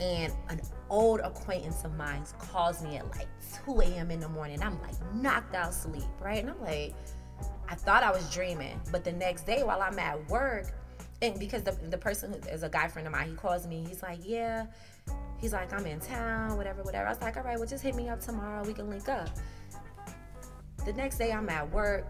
And 0.00 0.32
an 0.48 0.60
old 0.88 1.20
acquaintance 1.20 1.84
of 1.84 1.94
mine 1.96 2.24
calls 2.38 2.82
me 2.82 2.96
at 2.96 3.08
like 3.10 3.28
2 3.66 3.80
a.m. 3.82 4.10
in 4.10 4.20
the 4.20 4.28
morning. 4.28 4.62
I'm 4.62 4.80
like 4.80 4.94
knocked 5.14 5.54
out 5.54 5.74
sleep, 5.74 6.08
right? 6.20 6.40
And 6.40 6.50
I'm 6.50 6.60
like, 6.62 6.94
I 7.68 7.74
thought 7.74 8.02
I 8.02 8.10
was 8.10 8.28
dreaming, 8.32 8.80
but 8.90 9.04
the 9.04 9.12
next 9.12 9.46
day 9.46 9.62
while 9.62 9.80
I'm 9.80 9.98
at 9.98 10.28
work, 10.28 10.66
and 11.22 11.38
because 11.38 11.62
the, 11.62 11.72
the 11.88 11.98
person 11.98 12.32
who 12.32 12.48
is 12.50 12.62
a 12.62 12.68
guy 12.68 12.88
friend 12.88 13.06
of 13.06 13.12
mine, 13.12 13.28
he 13.28 13.34
calls 13.34 13.66
me. 13.66 13.84
He's 13.88 14.02
like, 14.02 14.18
yeah. 14.22 14.66
He's 15.40 15.52
like, 15.52 15.72
I'm 15.72 15.86
in 15.86 16.00
town, 16.00 16.56
whatever, 16.56 16.82
whatever. 16.82 17.06
I 17.06 17.10
was 17.10 17.20
like, 17.20 17.36
all 17.36 17.42
right, 17.42 17.58
well, 17.58 17.66
just 17.66 17.82
hit 17.82 17.94
me 17.94 18.08
up 18.08 18.20
tomorrow. 18.20 18.64
We 18.64 18.74
can 18.74 18.90
link 18.90 19.08
up. 19.08 19.28
The 20.84 20.92
next 20.92 21.18
day, 21.18 21.32
I'm 21.32 21.48
at 21.48 21.70
work, 21.70 22.06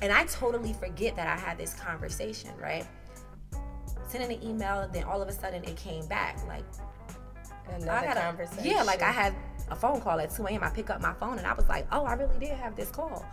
and 0.00 0.12
I 0.12 0.24
totally 0.24 0.72
forget 0.72 1.16
that 1.16 1.26
I 1.26 1.38
had 1.38 1.58
this 1.58 1.74
conversation, 1.74 2.50
right? 2.60 2.86
Sending 4.08 4.38
an 4.38 4.42
email, 4.42 4.88
then 4.92 5.04
all 5.04 5.20
of 5.22 5.28
a 5.28 5.32
sudden 5.32 5.62
it 5.64 5.76
came 5.76 6.06
back. 6.06 6.38
Like, 6.46 6.64
Another 7.68 7.90
I 7.92 8.04
had 8.04 8.16
a, 8.16 8.20
conversation. 8.20 8.64
yeah, 8.64 8.82
like 8.82 9.02
I 9.02 9.10
had 9.10 9.34
a 9.70 9.76
phone 9.76 10.00
call 10.00 10.18
at 10.20 10.34
2 10.34 10.46
a.m. 10.46 10.62
I 10.62 10.68
pick 10.70 10.90
up 10.90 11.00
my 11.00 11.14
phone 11.14 11.38
and 11.38 11.46
I 11.46 11.54
was 11.54 11.68
like, 11.68 11.86
oh, 11.92 12.04
I 12.04 12.12
really 12.14 12.38
did 12.38 12.50
have 12.50 12.76
this 12.76 12.90
call 12.90 13.24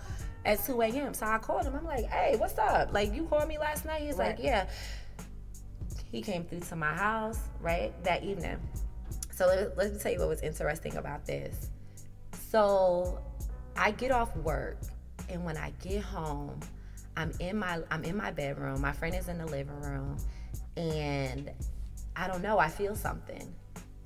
at 0.46 0.64
2 0.66 0.82
a.m. 0.82 1.14
So 1.14 1.26
I 1.26 1.38
called 1.38 1.66
him. 1.66 1.76
I'm 1.76 1.86
like, 1.86 2.06
hey, 2.06 2.36
what's 2.38 2.58
up? 2.58 2.94
Like, 2.94 3.14
you 3.14 3.24
called 3.26 3.48
me 3.48 3.58
last 3.58 3.86
night? 3.86 4.02
He's 4.02 4.18
like, 4.18 4.38
yeah. 4.40 4.68
He 6.12 6.22
came 6.22 6.44
through 6.44 6.60
to 6.62 6.76
my 6.76 6.94
house, 6.94 7.40
right, 7.62 7.92
that 8.04 8.24
evening. 8.24 8.58
So 9.32 9.48
let, 9.48 9.78
let 9.78 9.94
me 9.94 10.00
tell 10.00 10.12
you 10.12 10.20
what 10.20 10.28
was 10.28 10.42
interesting 10.42 10.98
about 10.98 11.26
this. 11.26 11.70
So 12.50 13.24
I 13.78 13.92
get 13.92 14.12
off 14.12 14.36
work, 14.38 14.78
and 15.30 15.46
when 15.46 15.56
I 15.56 15.72
get 15.82 16.04
home, 16.04 16.60
I'm 17.16 17.32
in 17.40 17.58
my 17.58 17.80
I'm 17.90 18.04
in 18.04 18.18
my 18.18 18.32
bedroom. 18.32 18.82
My 18.82 18.92
friend 18.92 19.16
is 19.16 19.30
in 19.30 19.38
the 19.38 19.46
living 19.46 19.80
room, 19.82 20.18
and 20.76 21.50
I 22.16 22.28
don't 22.28 22.42
know. 22.42 22.60
I 22.60 22.68
feel 22.68 22.96
something, 22.96 23.54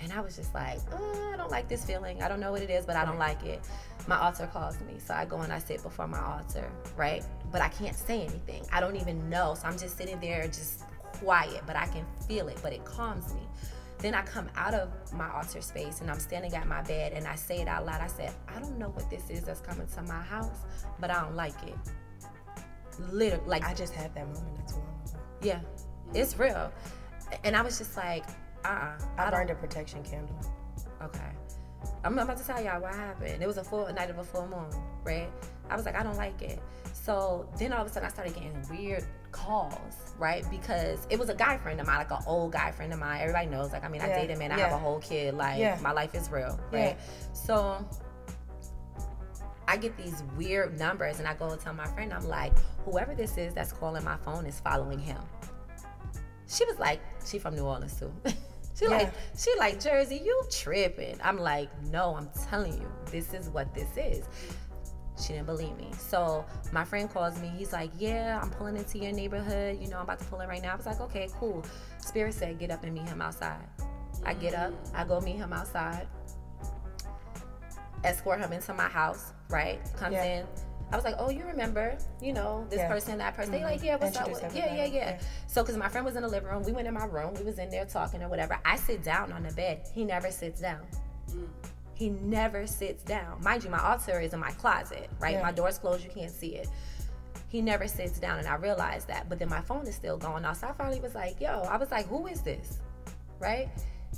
and 0.00 0.12
I 0.12 0.20
was 0.20 0.36
just 0.36 0.52
like, 0.54 0.78
oh, 0.92 1.30
I 1.32 1.36
don't 1.36 1.50
like 1.50 1.68
this 1.68 1.84
feeling. 1.84 2.22
I 2.22 2.28
don't 2.28 2.40
know 2.40 2.52
what 2.52 2.62
it 2.62 2.70
is, 2.70 2.84
but 2.84 2.96
I 2.96 3.04
don't 3.04 3.18
like 3.18 3.42
it. 3.44 3.60
My 4.06 4.18
altar 4.18 4.48
calls 4.52 4.78
me, 4.80 4.98
so 4.98 5.14
I 5.14 5.24
go 5.24 5.38
and 5.38 5.52
I 5.52 5.58
sit 5.58 5.82
before 5.82 6.06
my 6.06 6.20
altar, 6.20 6.70
right? 6.96 7.24
But 7.50 7.62
I 7.62 7.68
can't 7.68 7.96
say 7.96 8.20
anything. 8.20 8.64
I 8.72 8.80
don't 8.80 8.96
even 8.96 9.28
know, 9.30 9.54
so 9.54 9.66
I'm 9.66 9.78
just 9.78 9.96
sitting 9.96 10.20
there, 10.20 10.46
just 10.46 10.84
quiet, 11.14 11.62
but 11.66 11.76
I 11.76 11.86
can 11.86 12.04
feel 12.28 12.48
it, 12.48 12.58
but 12.62 12.72
it 12.72 12.84
calms 12.84 13.34
me. 13.34 13.40
Then 13.98 14.14
I 14.14 14.22
come 14.22 14.50
out 14.56 14.74
of 14.74 14.90
my 15.14 15.30
altar 15.32 15.62
space 15.62 16.02
and 16.02 16.10
I'm 16.10 16.18
standing 16.18 16.54
at 16.54 16.66
my 16.68 16.82
bed 16.82 17.12
and 17.14 17.26
I 17.26 17.34
say 17.34 17.62
it 17.62 17.68
out 17.68 17.86
loud. 17.86 18.02
I 18.02 18.08
said, 18.08 18.34
I 18.46 18.60
don't 18.60 18.78
know 18.78 18.90
what 18.90 19.08
this 19.08 19.30
is 19.30 19.42
that's 19.44 19.60
coming 19.60 19.86
to 19.86 20.02
my 20.02 20.20
house, 20.20 20.58
but 21.00 21.10
I 21.10 21.22
don't 21.22 21.34
like 21.34 21.54
it. 21.66 21.74
Literally, 23.10 23.46
like 23.46 23.64
I 23.64 23.72
just 23.72 23.94
had 23.94 24.14
that 24.14 24.26
moment 24.26 24.58
not 24.58 24.68
too 24.68 24.74
long 24.74 25.00
ago. 25.08 25.18
yeah, 25.40 25.60
it's 26.12 26.38
real. 26.38 26.70
And 27.42 27.56
I 27.56 27.62
was 27.62 27.78
just 27.78 27.96
like, 27.96 28.24
uh, 28.64 28.68
uh 28.68 28.98
I, 29.18 29.26
I 29.26 29.30
burned 29.30 29.48
don't. 29.48 29.56
a 29.56 29.60
protection 29.60 30.02
candle. 30.02 30.38
Okay. 31.02 31.30
I'm 32.04 32.18
about 32.18 32.36
to 32.38 32.44
tell 32.44 32.62
y'all 32.62 32.80
what 32.80 32.94
happened. 32.94 33.42
It 33.42 33.46
was 33.46 33.58
a 33.58 33.64
full 33.64 33.86
a 33.86 33.92
night 33.92 34.10
of 34.10 34.18
a 34.18 34.24
full 34.24 34.46
moon, 34.48 34.70
right? 35.04 35.28
I 35.68 35.76
was 35.76 35.84
like, 35.84 35.96
I 35.96 36.02
don't 36.02 36.16
like 36.16 36.40
it. 36.42 36.60
So 36.92 37.48
then 37.58 37.72
all 37.72 37.82
of 37.82 37.86
a 37.88 37.92
sudden 37.92 38.08
I 38.08 38.10
started 38.12 38.34
getting 38.34 38.64
weird 38.70 39.04
calls, 39.30 40.14
right? 40.18 40.44
Because 40.50 41.06
it 41.10 41.18
was 41.18 41.28
a 41.28 41.34
guy 41.34 41.56
friend 41.58 41.80
of 41.80 41.86
mine, 41.86 41.98
like 41.98 42.10
an 42.10 42.24
old 42.26 42.52
guy 42.52 42.70
friend 42.72 42.92
of 42.92 42.98
mine. 42.98 43.20
Everybody 43.20 43.46
knows, 43.46 43.72
like, 43.72 43.84
I 43.84 43.88
mean, 43.88 44.00
I 44.00 44.08
Yeah, 44.08 44.26
date 44.26 44.34
a 44.34 44.38
man, 44.38 44.52
I 44.52 44.58
yeah. 44.58 44.68
have 44.68 44.72
a 44.72 44.78
whole 44.78 44.98
kid, 44.98 45.34
like, 45.34 45.58
Yeah. 45.58 45.78
my 45.82 45.92
life 45.92 46.14
is 46.14 46.30
real, 46.30 46.58
right? 46.72 46.96
So 47.32 47.84
I 49.68 49.76
get 49.76 49.96
these 49.96 50.22
weird 50.36 50.78
numbers 50.78 51.18
and 51.18 51.26
I 51.28 51.34
go 51.34 51.50
and 51.50 51.60
tell 51.60 51.74
my 51.74 51.86
friend, 51.86 52.12
I'm 52.12 52.26
like, 52.28 52.56
whoever 52.84 53.14
this 53.14 53.36
is 53.36 53.52
that's 53.54 53.72
calling 53.72 54.04
my 54.04 54.16
phone 54.18 54.46
is 54.46 54.60
following 54.60 54.98
him. 54.98 55.18
She 56.48 56.64
was 56.64 56.78
like, 56.78 57.00
she 57.26 57.38
from 57.38 57.54
New 57.56 57.64
Orleans 57.64 57.98
too. 57.98 58.12
she 58.78 58.84
Yeah. 58.84 58.90
like, 58.90 59.12
she 59.36 59.54
like 59.58 59.80
Jersey, 59.80 60.20
you 60.24 60.42
tripping. 60.50 61.18
I'm 61.22 61.38
like, 61.38 61.68
no, 61.90 62.14
I'm 62.16 62.28
telling 62.48 62.74
you, 62.74 62.90
this 63.10 63.34
is 63.34 63.48
what 63.48 63.74
this 63.74 63.88
is. 63.96 64.24
She 65.20 65.32
didn't 65.32 65.46
believe 65.46 65.74
me. 65.78 65.90
So 65.98 66.44
my 66.72 66.84
friend 66.84 67.10
calls 67.10 67.40
me. 67.40 67.48
He's 67.56 67.72
like, 67.72 67.90
yeah, 67.98 68.38
I'm 68.42 68.50
pulling 68.50 68.76
into 68.76 68.98
your 68.98 69.12
neighborhood. 69.12 69.78
You 69.80 69.88
know, 69.88 69.96
I'm 69.96 70.02
about 70.04 70.18
to 70.18 70.24
pull 70.26 70.40
in 70.40 70.48
right 70.48 70.62
now. 70.62 70.74
I 70.74 70.76
was 70.76 70.84
like, 70.86 71.00
okay, 71.00 71.28
cool. 71.38 71.64
Spirit 71.98 72.34
said, 72.34 72.58
get 72.58 72.70
up 72.70 72.84
and 72.84 72.92
meet 72.94 73.08
him 73.08 73.22
outside. 73.22 73.64
I 74.24 74.34
get 74.34 74.54
up, 74.54 74.72
I 74.94 75.04
go 75.04 75.20
meet 75.20 75.36
him 75.36 75.52
outside, 75.52 76.06
escort 78.04 78.40
him 78.40 78.52
into 78.52 78.74
my 78.74 78.88
house, 78.88 79.32
right? 79.48 79.80
Comes 79.96 80.14
Yeah. 80.14 80.40
in. 80.40 80.46
I 80.92 80.96
was 80.96 81.04
like, 81.04 81.16
oh, 81.18 81.30
you 81.30 81.44
remember, 81.44 81.98
you 82.20 82.32
know, 82.32 82.64
this 82.70 82.78
Yeah. 82.78 82.88
person, 82.88 83.18
that 83.18 83.34
person. 83.34 83.50
They 83.52 83.60
Mhm. 83.60 83.64
like, 83.64 83.82
yeah, 83.82 83.96
what's 83.96 84.16
Introduce 84.16 84.42
up? 84.44 84.54
Yeah, 84.54 84.66
yeah, 84.66 84.84
yeah, 84.84 85.10
Yeah. 85.10 85.18
So, 85.48 85.62
because 85.62 85.76
my 85.76 85.88
friend 85.88 86.04
was 86.06 86.14
in 86.14 86.22
the 86.22 86.28
living 86.28 86.48
room, 86.48 86.62
we 86.62 86.72
went 86.72 86.86
in 86.86 86.94
my 86.94 87.06
room. 87.06 87.34
We 87.34 87.42
was 87.42 87.58
in 87.58 87.70
there 87.70 87.84
talking 87.84 88.22
or 88.22 88.28
whatever. 88.28 88.58
I 88.64 88.76
sit 88.76 89.02
down 89.02 89.32
on 89.32 89.42
the 89.42 89.52
bed. 89.54 89.88
He 89.92 90.04
never 90.04 90.30
sits 90.30 90.60
down. 90.60 90.86
He 91.94 92.10
never 92.10 92.66
sits 92.66 93.02
down. 93.02 93.42
Mind 93.42 93.64
you, 93.64 93.70
my 93.70 93.80
altar 93.82 94.20
is 94.20 94.32
in 94.32 94.38
my 94.38 94.52
closet, 94.52 95.10
right? 95.18 95.34
Yeah. 95.34 95.42
My 95.42 95.50
door's 95.52 95.78
closed. 95.78 96.04
You 96.04 96.10
can't 96.10 96.30
see 96.30 96.54
it. 96.54 96.68
He 97.48 97.62
never 97.62 97.88
sits 97.88 98.18
down, 98.20 98.38
and 98.38 98.46
I 98.46 98.56
realized 98.56 99.08
that. 99.08 99.28
But 99.28 99.38
then 99.38 99.48
my 99.48 99.60
phone 99.62 99.86
is 99.86 99.94
still 99.94 100.18
going 100.18 100.44
off. 100.44 100.58
So 100.60 100.68
I 100.68 100.72
finally 100.72 101.00
was 101.00 101.14
like, 101.14 101.40
yo, 101.40 101.62
I 101.62 101.76
was 101.78 101.90
like, 101.90 102.06
who 102.06 102.26
is 102.26 102.42
this? 102.42 102.78
Right? 103.40 103.68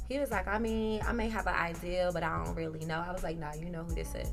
He 0.09 0.19
was 0.19 0.31
like, 0.31 0.49
I 0.49 0.59
mean, 0.59 1.03
I 1.07 1.12
may 1.12 1.29
have 1.29 1.47
an 1.47 1.55
idea, 1.55 2.11
but 2.12 2.23
I 2.23 2.43
don't 2.45 2.55
really 2.55 2.85
know. 2.85 2.99
I 3.07 3.12
was 3.12 3.23
like, 3.23 3.39
nah, 3.39 3.55
you 3.55 3.66
know 3.71 3.85
who 3.85 3.95
this 3.95 4.14
is, 4.14 4.33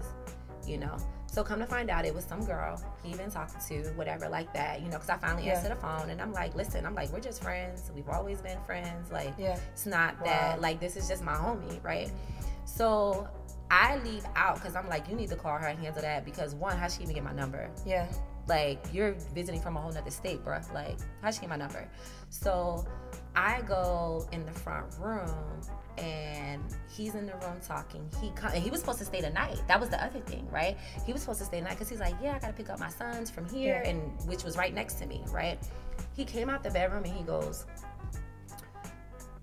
you 0.65 0.77
know? 0.77 0.97
So 1.35 1.43
come 1.43 1.59
to 1.59 1.65
find 1.65 1.89
out, 1.89 2.05
it 2.05 2.15
was 2.15 2.23
some 2.23 2.45
girl 2.45 2.81
he 3.03 3.13
been 3.13 3.29
talking 3.29 3.59
to, 3.67 3.89
whatever, 3.95 4.29
like 4.29 4.53
that, 4.53 4.79
you 4.79 4.85
know, 4.85 4.91
because 4.91 5.09
I 5.09 5.17
finally 5.17 5.47
Yeah. 5.47 5.55
answered 5.57 5.71
the 5.71 5.75
phone 5.75 6.09
and 6.09 6.21
I'm 6.21 6.31
like, 6.31 6.55
listen, 6.55 6.85
I'm 6.85 6.95
like, 6.95 7.11
we're 7.11 7.19
just 7.19 7.43
friends. 7.43 7.91
We've 7.93 8.07
always 8.07 8.39
been 8.39 8.57
friends. 8.61 9.11
Like, 9.11 9.33
Yeah. 9.37 9.59
it's 9.73 9.85
not 9.85 10.17
Wow. 10.21 10.27
that, 10.27 10.61
like, 10.61 10.79
this 10.79 10.95
is 10.95 11.09
just 11.09 11.21
my 11.25 11.33
homie, 11.33 11.83
right? 11.83 12.09
So 12.63 13.27
I 13.69 13.97
leave 13.97 14.25
out 14.37 14.55
because 14.55 14.77
I'm 14.77 14.87
like, 14.87 15.09
you 15.09 15.15
need 15.17 15.27
to 15.27 15.35
call 15.35 15.57
her 15.57 15.67
and 15.67 15.77
handle 15.77 16.01
that 16.03 16.23
because 16.23 16.55
one, 16.55 16.77
how 16.77 16.87
she 16.87 17.03
even 17.03 17.15
get 17.15 17.23
my 17.25 17.33
number? 17.33 17.69
Yeah. 17.85 18.07
Like, 18.47 18.79
you're 18.93 19.15
visiting 19.33 19.59
from 19.59 19.75
a 19.75 19.81
whole 19.81 19.91
nother 19.91 20.11
state, 20.11 20.41
bruh. 20.45 20.71
Like, 20.73 20.95
how 21.21 21.31
she 21.31 21.41
get 21.41 21.49
my 21.49 21.57
number? 21.57 21.85
So 22.29 22.87
I 23.35 23.61
go 23.63 24.25
in 24.31 24.45
the 24.45 24.53
front 24.53 24.85
room 24.99 25.59
and 25.97 26.63
he's 26.95 27.15
in 27.15 27.25
the 27.25 27.33
room 27.33 27.59
talking. 27.65 28.09
He 28.21 28.31
come, 28.31 28.51
and 28.53 28.63
he 28.63 28.69
was 28.69 28.79
supposed 28.79 28.99
to 28.99 29.05
stay 29.05 29.21
the 29.21 29.29
night. 29.29 29.61
That 29.67 29.79
was 29.79 29.89
the 29.89 30.03
other 30.03 30.19
thing, 30.19 30.47
right? 30.51 30.77
He 31.05 31.11
was 31.13 31.21
supposed 31.21 31.39
to 31.39 31.45
stay 31.45 31.59
the 31.59 31.65
night 31.65 31.73
because 31.73 31.89
he's 31.89 31.99
like, 31.99 32.15
yeah, 32.21 32.35
I 32.35 32.39
gotta 32.39 32.53
pick 32.53 32.69
up 32.69 32.79
my 32.79 32.89
sons 32.89 33.29
from 33.29 33.47
here, 33.49 33.81
Yeah. 33.83 33.89
and 33.89 34.27
which 34.27 34.43
was 34.43 34.57
right 34.57 34.73
next 34.73 34.95
to 34.95 35.05
me, 35.05 35.23
right? 35.31 35.59
He 36.15 36.23
came 36.25 36.49
out 36.49 36.63
the 36.63 36.71
bedroom 36.71 37.03
and 37.03 37.13
he 37.13 37.23
goes, 37.23 37.65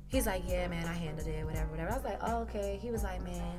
he's 0.08 0.26
like, 0.26 0.42
yeah, 0.46 0.68
man, 0.68 0.86
I 0.86 0.92
handled 0.92 1.26
it, 1.28 1.44
whatever, 1.44 1.68
whatever. 1.70 1.90
I 1.90 1.94
was 1.94 2.04
like, 2.04 2.18
oh, 2.22 2.36
okay. 2.42 2.78
He 2.80 2.90
was 2.90 3.02
like, 3.02 3.22
man, 3.24 3.58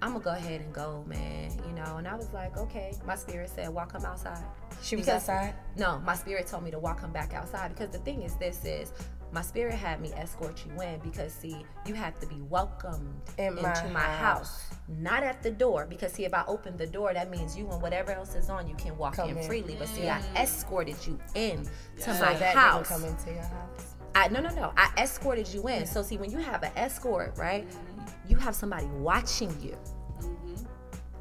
I'm 0.00 0.12
gonna 0.12 0.24
go 0.24 0.30
ahead 0.30 0.60
and 0.60 0.72
go, 0.72 1.04
man, 1.06 1.50
you 1.66 1.72
know. 1.74 1.96
And 1.98 2.08
I 2.08 2.14
was 2.16 2.32
like, 2.32 2.56
okay. 2.56 2.92
My 3.06 3.14
spirit 3.16 3.50
said, 3.50 3.68
walk 3.68 3.92
him 3.92 4.04
outside. 4.04 4.42
She 4.82 4.96
was 4.96 5.06
Because- 5.06 5.28
outside. 5.28 5.54
No, 5.76 6.00
my 6.00 6.14
spirit 6.16 6.46
told 6.46 6.64
me 6.64 6.70
to 6.72 6.78
walk 6.78 7.00
him 7.00 7.12
back 7.12 7.34
outside 7.34 7.68
because 7.74 7.90
the 7.90 7.98
thing 7.98 8.22
is, 8.22 8.34
this 8.36 8.64
is 8.64 8.92
my 9.32 9.40
spirit 9.40 9.74
had 9.74 10.00
me 10.00 10.12
escort 10.14 10.62
you 10.66 10.82
in 10.82 11.00
because 11.00 11.32
see, 11.32 11.64
you 11.86 11.94
have 11.94 12.18
to 12.20 12.26
be 12.26 12.40
welcomed 12.42 13.14
In 13.38 13.56
into 13.56 13.88
my 13.92 14.00
house. 14.00 14.68
house. 14.68 14.74
not 14.88 15.22
at 15.22 15.42
the 15.42 15.50
door. 15.50 15.86
Because 15.88 16.12
see, 16.12 16.24
if 16.26 16.34
I 16.34 16.44
open 16.46 16.76
the 16.76 16.86
door, 16.86 17.14
that 17.14 17.30
means 17.30 17.56
you 17.56 17.68
and 17.70 17.80
whatever 17.80 18.12
else 18.12 18.34
is 18.34 18.50
on, 18.50 18.68
you 18.68 18.74
can 18.74 18.96
walk 18.98 19.18
in 19.18 19.38
in. 19.38 19.42
freely. 19.44 19.74
But 19.78 19.88
see, 19.88 20.08
I 20.08 20.20
mm. 20.20 20.42
escorted 20.42 20.96
you 21.06 21.18
in 21.34 21.64
to 21.96 22.02
So 22.02 22.12
my 22.12 22.34
that 22.34 22.54
house. 22.54 22.88
come 22.88 23.04
into 23.04 23.30
your 23.32 23.42
house. 23.42 23.94
I 24.14 24.28
no 24.28 24.40
no 24.40 24.50
no. 24.54 24.72
I 24.76 24.90
escorted 24.98 25.48
you 25.48 25.66
in. 25.68 25.86
So 25.86 26.02
see, 26.02 26.18
when 26.18 26.30
you 26.30 26.38
have 26.38 26.62
an 26.62 26.72
escort, 26.76 27.32
right, 27.38 27.66
mm-hmm. 27.66 28.30
you 28.30 28.36
have 28.36 28.54
somebody 28.54 28.84
watching 28.86 29.50
you. 29.62 29.76
Mm-hmm. 30.20 30.64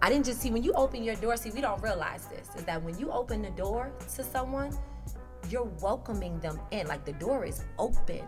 I 0.01 0.09
didn't 0.09 0.25
just 0.25 0.41
see 0.41 0.51
when 0.51 0.63
you 0.63 0.73
open 0.73 1.01
your 1.01 1.15
door. 1.15 1.37
See, 1.37 1.51
we 1.51 1.61
don't 1.61 1.81
realize 1.81 2.25
this 2.27 2.49
is 2.57 2.65
that 2.65 2.83
when 2.83 2.99
you 2.99 3.09
open 3.11 3.41
the 3.41 3.51
door 3.51 3.91
to 4.15 4.23
someone, 4.23 4.77
you're 5.51 5.69
welcoming 5.81 6.39
them 6.39 6.59
in. 6.71 6.87
Like 6.87 7.05
the 7.05 7.13
door 7.13 7.45
is 7.45 7.63
open. 7.77 8.21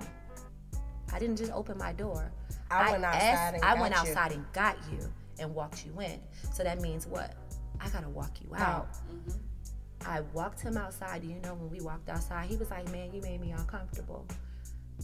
I 1.11 1.19
didn't 1.19 1.37
just 1.37 1.51
open 1.51 1.77
my 1.77 1.93
door. 1.93 2.31
I 2.71 2.91
went 2.91 3.05
outside 3.05 3.55
and 3.55 3.63
I 3.63 3.73
got 3.73 3.79
went 3.79 3.93
you. 3.93 3.99
outside 3.99 4.31
and 4.31 4.45
got 4.53 4.77
you 4.91 4.99
and 5.39 5.53
walked 5.53 5.85
you 5.85 5.99
in. 6.01 6.19
So 6.53 6.63
that 6.63 6.81
means 6.81 7.07
what? 7.07 7.35
I 7.79 7.89
gotta 7.89 8.09
walk 8.09 8.31
you 8.41 8.55
out. 8.55 8.61
Out. 8.61 8.93
Mm-hmm. 8.93 10.09
I 10.09 10.21
walked 10.33 10.61
him 10.61 10.77
outside. 10.77 11.21
Do 11.21 11.27
you 11.27 11.39
know 11.41 11.53
when 11.53 11.69
we 11.69 11.79
walked 11.79 12.09
outside? 12.09 12.49
He 12.49 12.57
was 12.57 12.69
like, 12.69 12.91
"Man, 12.91 13.13
you 13.13 13.21
made 13.21 13.39
me 13.39 13.51
uncomfortable." 13.51 14.27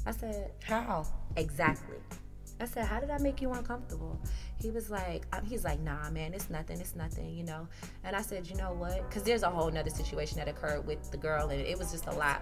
I 0.06 0.12
said, 0.12 0.52
How? 0.64 1.06
Exactly. 1.36 1.98
I 2.60 2.66
said, 2.66 2.86
How 2.86 3.00
did 3.00 3.10
I 3.10 3.18
make 3.20 3.42
you 3.42 3.52
uncomfortable? 3.52 4.20
He 4.62 4.70
was 4.70 4.90
like, 4.90 5.26
He's 5.46 5.64
like, 5.64 5.80
Nah, 5.80 6.10
man, 6.10 6.34
it's 6.34 6.50
nothing, 6.50 6.80
it's 6.80 6.96
nothing, 6.96 7.30
you 7.34 7.44
know? 7.44 7.68
And 8.04 8.16
I 8.16 8.22
said, 8.22 8.48
You 8.48 8.56
know 8.56 8.74
what? 8.74 9.08
Because 9.10 9.24
there's 9.24 9.44
a 9.44 9.50
whole 9.50 9.72
nother 9.72 9.90
situation 9.90 10.38
that 10.38 10.48
occurred 10.48 10.86
with 10.86 11.12
the 11.12 11.18
girl, 11.18 11.50
and 11.50 11.62
it 11.62 11.78
was 11.78 11.92
just 11.92 12.08
a 12.08 12.12
lot. 12.14 12.42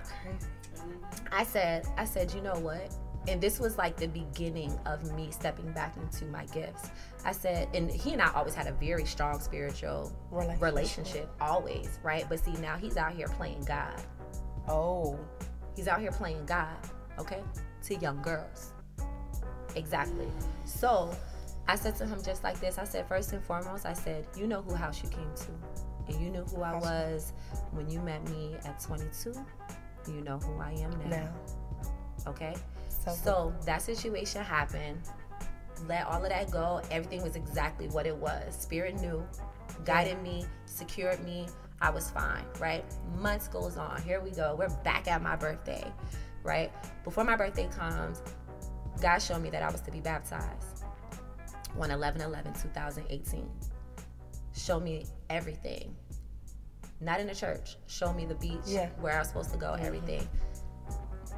I 1.32 1.44
said, 1.44 1.86
I 1.98 2.06
said, 2.06 2.34
You 2.34 2.42
know 2.42 2.60
what? 2.60 2.94
And 3.28 3.42
this 3.42 3.60
was 3.60 3.78
like 3.78 3.98
the 3.98 4.08
beginning 4.08 4.72
of 4.86 5.14
me 5.14 5.30
stepping 5.32 5.72
back 5.74 5.98
into 5.98 6.26
my 6.26 6.46
gifts. 6.46 6.90
I 7.26 7.34
said, 7.34 7.68
and 7.74 7.92
he 7.92 8.14
and 8.14 8.22
I 8.22 8.32
always 8.34 8.56
had 8.56 8.68
a 8.68 8.72
very 8.72 9.04
strong 9.04 9.42
spiritual 9.42 10.14
Relationship. 10.32 10.62
relationship, 10.64 11.30
always, 11.42 12.00
right? 12.04 12.26
But 12.30 12.40
see, 12.40 12.54
now 12.54 12.78
he's 12.78 12.96
out 12.96 13.14
here 13.14 13.28
playing 13.28 13.66
God. 13.66 14.02
Oh. 14.70 15.20
He's 15.76 15.90
out 15.90 16.00
here 16.00 16.12
playing 16.12 16.46
God, 16.46 16.78
okay, 17.20 17.44
to 17.84 17.96
young 17.96 18.22
girls. 18.22 18.72
Exactly. 19.78 20.28
So 20.66 21.16
I 21.68 21.76
said 21.76 21.96
to 21.98 22.06
him 22.06 22.22
just 22.24 22.44
like 22.44 22.60
this 22.60 22.78
I 22.78 22.84
said, 22.84 23.08
first 23.08 23.34
and 23.34 23.44
foremost, 23.44 23.86
I 23.86 23.94
said, 23.94 24.26
you 24.36 24.48
know 24.48 24.62
who 24.62 24.74
house 24.74 25.02
you 25.04 25.10
came 25.10 25.30
to. 25.36 26.12
And 26.12 26.24
you 26.24 26.30
knew 26.30 26.44
who 26.44 26.62
I 26.62 26.76
was 26.76 27.34
when 27.72 27.90
you 27.90 28.00
met 28.00 28.28
me 28.30 28.56
at 28.66 28.80
22. 28.80 29.34
You 30.08 30.22
know 30.22 30.40
who 30.40 30.60
I 30.60 30.72
am 30.72 30.92
now. 31.10 31.18
Now. 31.18 31.34
Okay? 32.28 32.56
So, 32.88 33.12
So 33.12 33.54
that 33.66 33.82
situation 33.82 34.44
happened. 34.44 35.00
Let 35.88 36.08
all 36.08 36.24
of 36.24 36.30
that 36.30 36.50
go. 36.50 36.82
Everything 36.90 37.22
was 37.22 37.36
exactly 37.36 37.88
what 37.90 38.08
it 38.08 38.16
was. 38.16 38.56
Spirit 38.56 39.00
knew, 39.00 39.24
guided 39.86 40.22
me, 40.24 40.46
secured 40.66 41.24
me. 41.24 41.48
I 41.82 41.92
was 41.92 42.10
fine, 42.10 42.44
right? 42.60 42.84
Months 43.20 43.48
goes 43.48 43.78
on. 43.78 44.02
Here 44.02 44.20
we 44.22 44.32
go. 44.32 44.56
We're 44.58 44.70
back 44.84 45.08
at 45.08 45.22
my 45.22 45.36
birthday, 45.36 45.86
right? 46.42 46.72
Before 47.04 47.24
my 47.24 47.36
birthday 47.36 47.68
comes, 47.68 48.22
God 49.02 49.20
showed 49.20 49.42
me 49.42 49.50
that 49.50 49.64
I 49.64 49.72
was 49.72 49.82
to 49.82 49.92
be 49.92 50.00
baptized 50.00 50.84
on 51.80 51.92
11 51.92 52.22
11 52.22 52.54
2018. 52.54 53.50
Show 54.56 54.80
me 54.80 55.06
everything. 55.30 55.96
Not 57.00 57.20
in 57.20 57.28
the 57.28 57.36
church. 57.36 57.78
Show 57.88 58.12
me 58.14 58.26
the 58.26 58.36
beach 58.36 58.60
Yeah. 58.66 58.90
where 59.00 59.16
I 59.16 59.20
was 59.20 59.28
supposed 59.28 59.52
to 59.52 59.58
go, 59.58 59.68
mm-hmm. 59.74 59.86
everything 59.86 60.28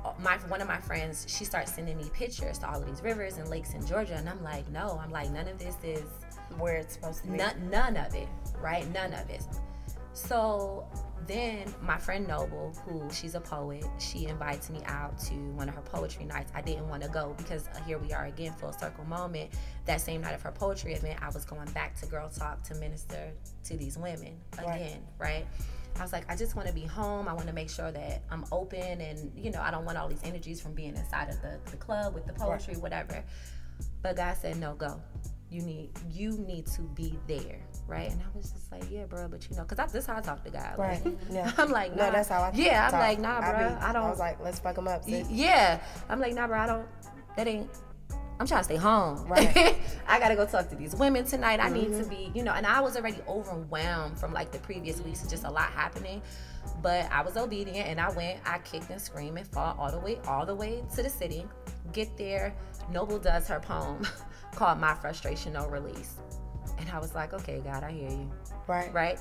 uh, 0.05 0.14
my 0.20 0.38
one 0.47 0.62
of 0.62 0.68
my 0.68 0.78
friends, 0.78 1.26
she 1.28 1.43
starts 1.43 1.74
sending 1.74 1.97
me 1.97 2.10
pictures 2.14 2.57
to 2.60 2.70
all 2.70 2.82
of 2.82 2.88
these 2.88 3.01
rivers 3.01 3.38
and 3.38 3.47
lakes 3.49 3.74
in 3.74 3.86
Georgia, 3.86 4.16
and 4.16 4.30
I'm 4.30 4.41
like, 4.43 4.70
no, 4.70 4.99
I'm 5.03 5.12
like, 5.12 5.32
none 5.32 5.47
of 5.47 5.57
this 5.57 5.76
is 5.84 6.03
where 6.57 6.76
it's 6.78 6.93
supposed 6.93 7.24
to 7.24 7.32
be. 7.32 7.38
None, 7.38 7.70
none 7.70 7.97
of 7.97 8.14
it, 8.16 8.28
right? 8.62 8.88
None 8.93 9.14
of 9.14 9.30
it. 9.30 9.43
So 10.14 10.88
then 11.28 11.74
my 11.82 11.98
friend 11.98 12.28
Noble, 12.28 12.74
who 12.86 13.08
she's 13.12 13.36
a 13.36 13.42
poet, 13.42 13.86
she 14.00 14.26
invites 14.28 14.70
me 14.70 14.82
out 14.86 15.18
to 15.22 15.34
one 15.34 15.70
of 15.70 15.76
her 15.76 15.82
poetry 15.82 16.26
nights. 16.26 16.52
I 16.56 16.62
didn't 16.62 16.88
want 16.90 17.04
to 17.04 17.10
go 17.10 17.36
because 17.38 17.68
here 17.86 17.98
we 17.98 18.14
are 18.14 18.26
again, 18.26 18.54
full 18.54 18.74
circle 18.74 19.06
moment. 19.06 19.52
That 19.86 20.02
same 20.02 20.22
night 20.22 20.34
of 20.34 20.42
her 20.42 20.52
poetry 20.52 20.94
event, 20.94 21.20
I 21.22 21.30
was 21.30 21.46
going 21.46 21.70
back 21.72 21.96
to 22.02 22.06
Girl 22.06 22.30
Talk 22.30 22.64
to 22.64 22.76
minister 22.76 23.32
to 23.66 23.78
these 23.78 23.98
women 23.98 24.40
again, 24.58 25.02
right? 25.20 25.46
right? 25.46 25.48
I 25.98 26.02
was 26.02 26.14
like, 26.14 26.32
I 26.32 26.36
just 26.36 26.56
want 26.56 26.68
to 26.68 26.74
be 26.74 26.86
home. 26.86 27.28
I 27.28 27.34
want 27.34 27.48
to 27.48 27.54
make 27.54 27.70
sure 27.70 27.92
that 27.92 28.24
I'm 28.32 28.46
open 28.52 29.02
and, 29.02 29.32
you 29.36 29.52
know, 29.52 29.62
I 29.62 29.72
don't 29.72 29.86
want 29.86 29.98
all 29.98 30.08
these 30.08 30.24
energies 30.24 30.62
from 30.62 30.74
being 30.74 30.96
inside 30.96 31.30
of 31.30 31.42
the, 31.42 31.60
the 31.72 31.78
club 31.78 32.14
with 32.14 32.26
the 32.26 32.34
poetry, 32.34 32.76
right. 32.76 32.84
whatever. 32.84 33.24
But 34.02 34.16
God 34.16 34.38
said, 34.38 34.58
no, 34.58 34.76
go. 34.76 35.02
You 35.52 35.64
need 35.64 35.90
you 36.12 36.38
need 36.38 36.68
to 36.68 36.82
be 36.82 37.18
there, 37.28 37.60
right? 37.90 38.12
And 38.12 38.22
I 38.22 38.38
was 38.38 38.52
just 38.52 38.72
like, 38.72 38.90
yeah, 38.90 39.06
bro, 39.06 39.28
but 39.28 39.48
you 39.50 39.58
know, 39.58 39.64
cause 39.66 39.80
I, 39.80 39.88
this 39.88 40.06
how 40.06 40.18
I 40.18 40.22
talk 40.22 40.44
to 40.46 40.50
God. 40.50 40.78
Right. 40.78 41.04
Like, 41.04 41.18
yeah. 41.32 41.52
I'm 41.58 41.72
like, 41.72 41.96
nah. 41.96 42.06
no, 42.06 42.12
that's 42.12 42.30
how 42.30 42.44
I. 42.44 42.52
Talk. 42.52 42.60
Yeah. 42.60 42.90
I'm 42.92 43.00
like, 43.00 43.20
nah, 43.20 43.40
bro. 43.40 43.50
I, 43.50 43.70
be, 43.70 43.76
I 43.76 43.94
don't. 43.94 44.04
I 44.04 44.10
was 44.10 44.20
like, 44.20 44.40
let's 44.42 44.60
fuck 44.60 44.78
him 44.78 44.88
up. 44.88 45.04
Sis. 45.04 45.30
Yeah, 45.30 45.82
I'm 46.08 46.20
like, 46.20 46.34
nah, 46.34 46.48
bro. 46.48 46.60
I 46.60 46.68
don't. 46.68 46.88
That 47.36 47.48
ain't. 47.48 47.70
I'm 48.40 48.48
trying 48.48 48.62
to 48.62 48.64
stay 48.64 48.78
home. 48.78 49.28
Right. 49.28 49.78
I 50.08 50.18
gotta 50.18 50.36
go 50.36 50.46
talk 50.46 50.70
to 50.70 50.76
these 50.76 50.96
women 50.96 51.26
tonight. 51.26 51.60
I 51.60 51.70
mm-hmm. 51.70 51.92
need 51.92 52.04
to 52.04 52.10
be, 52.10 52.32
you 52.34 52.42
know, 52.42 52.54
and 52.54 52.66
I 52.66 52.80
was 52.80 52.96
already 52.96 53.18
overwhelmed 53.28 54.18
from 54.18 54.32
like 54.32 54.52
the 54.52 54.60
previous 54.60 55.02
weeks, 55.02 55.28
just 55.28 55.44
a 55.44 55.52
lot 55.52 55.70
happening. 55.72 56.22
But 56.82 57.12
I 57.12 57.22
was 57.22 57.36
obedient 57.36 57.88
and 57.88 58.00
I 58.00 58.10
went, 58.12 58.40
I 58.46 58.60
kicked 58.60 58.90
and 58.90 59.02
screamed 59.02 59.38
and 59.38 59.48
fought 59.48 59.78
all 59.78 59.92
the 59.92 60.00
way, 60.00 60.20
all 60.26 60.46
the 60.46 60.56
way 60.56 60.84
to 60.96 61.04
the 61.04 61.10
city. 61.10 61.46
Get 61.92 62.16
there, 62.18 62.56
Noble 62.92 63.20
does 63.20 63.48
her 63.48 63.60
poem 63.60 64.08
called 64.56 64.80
My 64.80 64.94
Frustration 64.94 65.54
No 65.54 65.68
Release. 65.68 66.16
And 66.80 66.90
I 66.90 67.00
was 67.00 67.14
like, 67.14 67.34
okay, 67.34 67.62
God, 67.64 67.84
I 67.84 67.92
hear 67.92 68.10
you. 68.10 68.32
Right. 68.68 68.94
Right? 68.94 69.20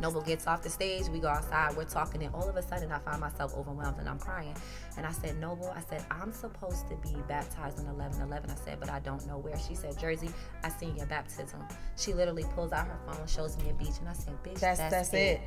Noble 0.00 0.22
gets 0.22 0.46
off 0.46 0.62
the 0.62 0.70
stage, 0.70 1.08
we 1.08 1.20
go 1.20 1.28
outside, 1.28 1.76
we're 1.76 1.84
talking, 1.84 2.22
and 2.22 2.34
all 2.34 2.48
of 2.48 2.56
a 2.56 2.62
sudden 2.62 2.90
I 2.90 2.98
find 2.98 3.20
myself 3.20 3.54
overwhelmed 3.54 3.98
and 3.98 4.08
I'm 4.08 4.18
crying. 4.18 4.56
And 4.96 5.06
I 5.06 5.12
said, 5.12 5.38
Noble, 5.38 5.70
I 5.70 5.80
said, 5.80 6.04
I'm 6.10 6.32
supposed 6.32 6.88
to 6.88 6.96
be 6.96 7.14
baptized 7.28 7.78
on 7.78 7.86
11 7.86 8.22
11. 8.22 8.50
I 8.50 8.54
said, 8.54 8.80
but 8.80 8.90
I 8.90 9.00
don't 9.00 9.24
know 9.26 9.38
where. 9.38 9.58
She 9.58 9.74
said, 9.74 9.98
Jersey, 9.98 10.30
I 10.64 10.70
seen 10.70 10.96
your 10.96 11.06
baptism. 11.06 11.62
She 11.96 12.14
literally 12.14 12.44
pulls 12.54 12.72
out 12.72 12.86
her 12.86 12.98
phone, 13.06 13.26
shows 13.26 13.56
me 13.58 13.70
a 13.70 13.74
beach, 13.74 13.98
and 14.00 14.08
I 14.08 14.14
said, 14.14 14.34
bitch, 14.42 14.60
that's, 14.60 14.78
that's, 14.78 14.94
that's 14.94 15.14
it. 15.14 15.16
it. 15.16 15.40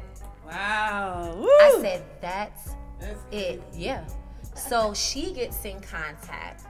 Wow. 0.46 1.36
Woo. 1.38 1.48
I 1.48 1.78
said, 1.82 2.06
that's, 2.22 2.76
that's 3.00 3.22
it. 3.32 3.64
Yeah. 3.74 4.08
So 4.56 4.94
she 4.94 5.34
gets 5.34 5.66
in 5.66 5.82
contact. 5.82 6.66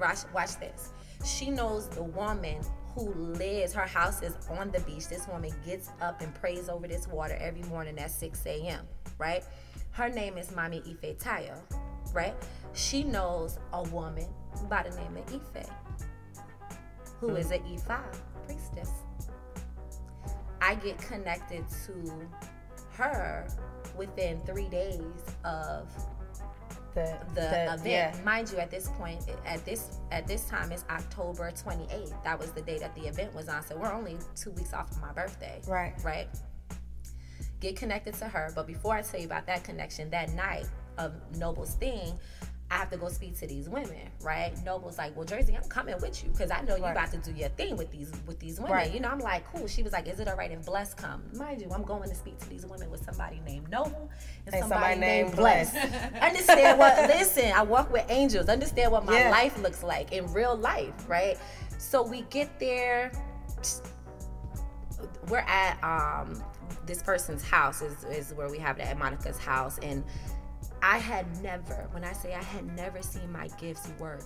Watch, 0.00 0.18
watch 0.34 0.58
this. 0.58 0.90
She 1.24 1.50
knows 1.50 1.88
the 1.88 2.02
woman 2.02 2.62
who 2.98 3.12
lives, 3.34 3.72
her 3.72 3.86
house 3.86 4.22
is 4.22 4.34
on 4.50 4.70
the 4.70 4.80
beach. 4.80 5.08
This 5.08 5.26
woman 5.28 5.52
gets 5.64 5.90
up 6.00 6.20
and 6.20 6.34
prays 6.34 6.68
over 6.68 6.88
this 6.88 7.06
water 7.06 7.36
every 7.40 7.62
morning 7.62 7.98
at 7.98 8.10
6 8.10 8.44
a.m., 8.46 8.86
right? 9.18 9.44
Her 9.90 10.08
name 10.08 10.36
is 10.36 10.54
Mommy 10.54 10.82
Ife 10.86 11.18
Tayo, 11.18 11.58
right? 12.12 12.34
She 12.72 13.04
knows 13.04 13.58
a 13.72 13.82
woman 13.84 14.26
by 14.68 14.82
the 14.82 14.96
name 14.96 15.16
of 15.16 15.32
Ife, 15.32 15.68
who 17.20 17.30
hmm. 17.30 17.36
is 17.36 17.50
an 17.50 17.60
Ifa 17.60 18.00
priestess. 18.46 18.90
I 20.60 20.74
get 20.74 20.98
connected 20.98 21.64
to 21.86 22.28
her 22.92 23.46
within 23.96 24.40
three 24.40 24.68
days 24.68 25.00
of 25.44 25.88
the, 26.98 27.18
the, 27.34 27.40
the 27.40 27.74
event. 27.74 27.86
Yeah. 27.86 28.16
Mind 28.24 28.50
you, 28.50 28.58
at 28.58 28.70
this 28.70 28.88
point, 28.90 29.22
at 29.46 29.64
this 29.64 29.98
at 30.10 30.26
this 30.26 30.44
time, 30.46 30.72
it's 30.72 30.84
October 30.90 31.50
28th. 31.50 32.22
That 32.24 32.38
was 32.38 32.50
the 32.52 32.62
day 32.62 32.78
that 32.78 32.94
the 32.94 33.06
event 33.06 33.34
was 33.34 33.48
on. 33.48 33.62
So 33.62 33.76
we're 33.76 33.92
only 33.92 34.16
two 34.34 34.50
weeks 34.52 34.72
off 34.72 34.90
of 34.90 35.00
my 35.00 35.12
birthday. 35.12 35.60
Right. 35.66 35.94
Right. 36.04 36.28
Get 37.60 37.76
connected 37.76 38.14
to 38.14 38.26
her. 38.26 38.52
But 38.54 38.66
before 38.66 38.94
I 38.94 39.02
tell 39.02 39.20
you 39.20 39.26
about 39.26 39.46
that 39.46 39.64
connection, 39.64 40.10
that 40.10 40.32
night 40.32 40.66
of 40.96 41.14
Noble's 41.36 41.74
thing, 41.74 42.18
I 42.70 42.76
have 42.76 42.90
to 42.90 42.98
go 42.98 43.08
speak 43.08 43.38
to 43.38 43.46
these 43.46 43.66
women, 43.66 44.10
right? 44.20 44.52
Noble's 44.62 44.98
like, 44.98 45.16
well, 45.16 45.24
Jersey, 45.24 45.56
I'm 45.56 45.66
coming 45.70 45.94
with 46.00 46.22
you 46.22 46.30
because 46.30 46.50
I 46.50 46.60
know 46.62 46.76
you 46.76 46.82
right. 46.82 46.92
about 46.92 47.10
to 47.12 47.16
do 47.16 47.32
your 47.32 47.48
thing 47.50 47.76
with 47.78 47.90
these 47.90 48.12
with 48.26 48.38
these 48.38 48.60
women. 48.60 48.72
Right. 48.72 48.92
You 48.92 49.00
know, 49.00 49.08
I'm 49.08 49.20
like, 49.20 49.50
cool. 49.50 49.66
She 49.66 49.82
was 49.82 49.92
like, 49.92 50.06
is 50.06 50.20
it 50.20 50.28
all 50.28 50.36
right 50.36 50.50
if 50.50 50.66
Bless 50.66 50.92
come? 50.92 51.22
Mind 51.34 51.62
you, 51.62 51.70
I'm 51.70 51.82
going 51.82 52.08
to 52.08 52.14
speak 52.14 52.38
to 52.40 52.48
these 52.48 52.66
women 52.66 52.90
with 52.90 53.02
somebody 53.04 53.40
named 53.46 53.70
Noble 53.70 54.10
and, 54.44 54.54
and 54.54 54.62
somebody, 54.62 54.94
somebody, 54.94 55.00
named 55.00 55.34
Bless. 55.34 55.74
Understand 56.22 56.78
what? 56.78 57.08
Listen, 57.08 57.52
I 57.52 57.62
walk 57.62 57.90
with 57.90 58.04
angels. 58.10 58.48
Understand 58.50 58.92
what 58.92 59.06
my 59.06 59.18
yeah. 59.18 59.30
life 59.30 59.58
looks 59.62 59.82
like 59.82 60.12
in 60.12 60.30
real 60.34 60.54
life, 60.54 61.08
right? 61.08 61.38
So 61.78 62.02
we 62.02 62.22
get 62.22 62.60
there. 62.60 63.12
We're 65.28 65.38
at 65.38 65.82
um, 65.82 66.42
this 66.86 67.02
person's 67.02 67.42
house 67.42 67.80
is, 67.80 68.04
is 68.04 68.34
where 68.34 68.50
we 68.50 68.58
have 68.58 68.78
it 68.78 68.86
at 68.86 68.98
Monica's 68.98 69.38
house 69.38 69.78
and 69.78 70.04
I 70.82 70.98
had 70.98 71.42
never, 71.42 71.88
when 71.92 72.04
I 72.04 72.12
say 72.12 72.34
I 72.34 72.42
had 72.42 72.64
never 72.76 73.02
seen 73.02 73.30
my 73.32 73.48
gifts 73.58 73.88
work 73.98 74.22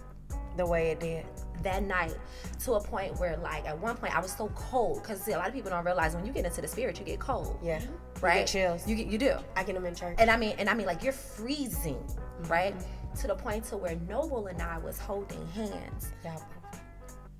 the 0.56 0.66
way 0.66 0.90
it 0.90 1.00
did 1.00 1.24
that 1.62 1.82
night 1.82 2.14
to 2.60 2.72
a 2.74 2.80
point 2.80 3.18
where 3.18 3.36
like 3.38 3.64
at 3.66 3.78
one 3.78 3.96
point 3.96 4.14
I 4.16 4.20
was 4.20 4.32
so 4.32 4.48
cold 4.54 5.02
because 5.02 5.26
a 5.28 5.32
lot 5.32 5.48
of 5.48 5.54
people 5.54 5.70
don't 5.70 5.84
realize 5.84 6.14
when 6.14 6.26
you 6.26 6.32
get 6.32 6.44
into 6.44 6.60
the 6.60 6.68
spirit 6.68 6.98
you 6.98 7.04
get 7.04 7.20
cold. 7.20 7.58
Yeah. 7.62 7.80
Right. 8.20 8.34
You 8.34 8.40
get 8.40 8.46
chills. 8.48 8.88
You 8.88 8.96
you 8.96 9.18
do. 9.18 9.36
I 9.56 9.64
get 9.64 9.74
them 9.74 9.86
in 9.86 9.94
church. 9.94 10.16
And 10.18 10.30
I 10.30 10.36
mean 10.36 10.54
and 10.58 10.68
I 10.68 10.74
mean 10.74 10.86
like 10.86 11.02
you're 11.02 11.12
freezing, 11.12 11.96
mm-hmm. 11.96 12.52
right? 12.52 12.74
To 13.20 13.26
the 13.26 13.34
point 13.34 13.64
to 13.66 13.76
where 13.76 13.96
Noble 14.08 14.46
and 14.48 14.60
I 14.60 14.78
was 14.78 14.98
holding 14.98 15.46
hands. 15.48 16.12
Yeah. 16.24 16.38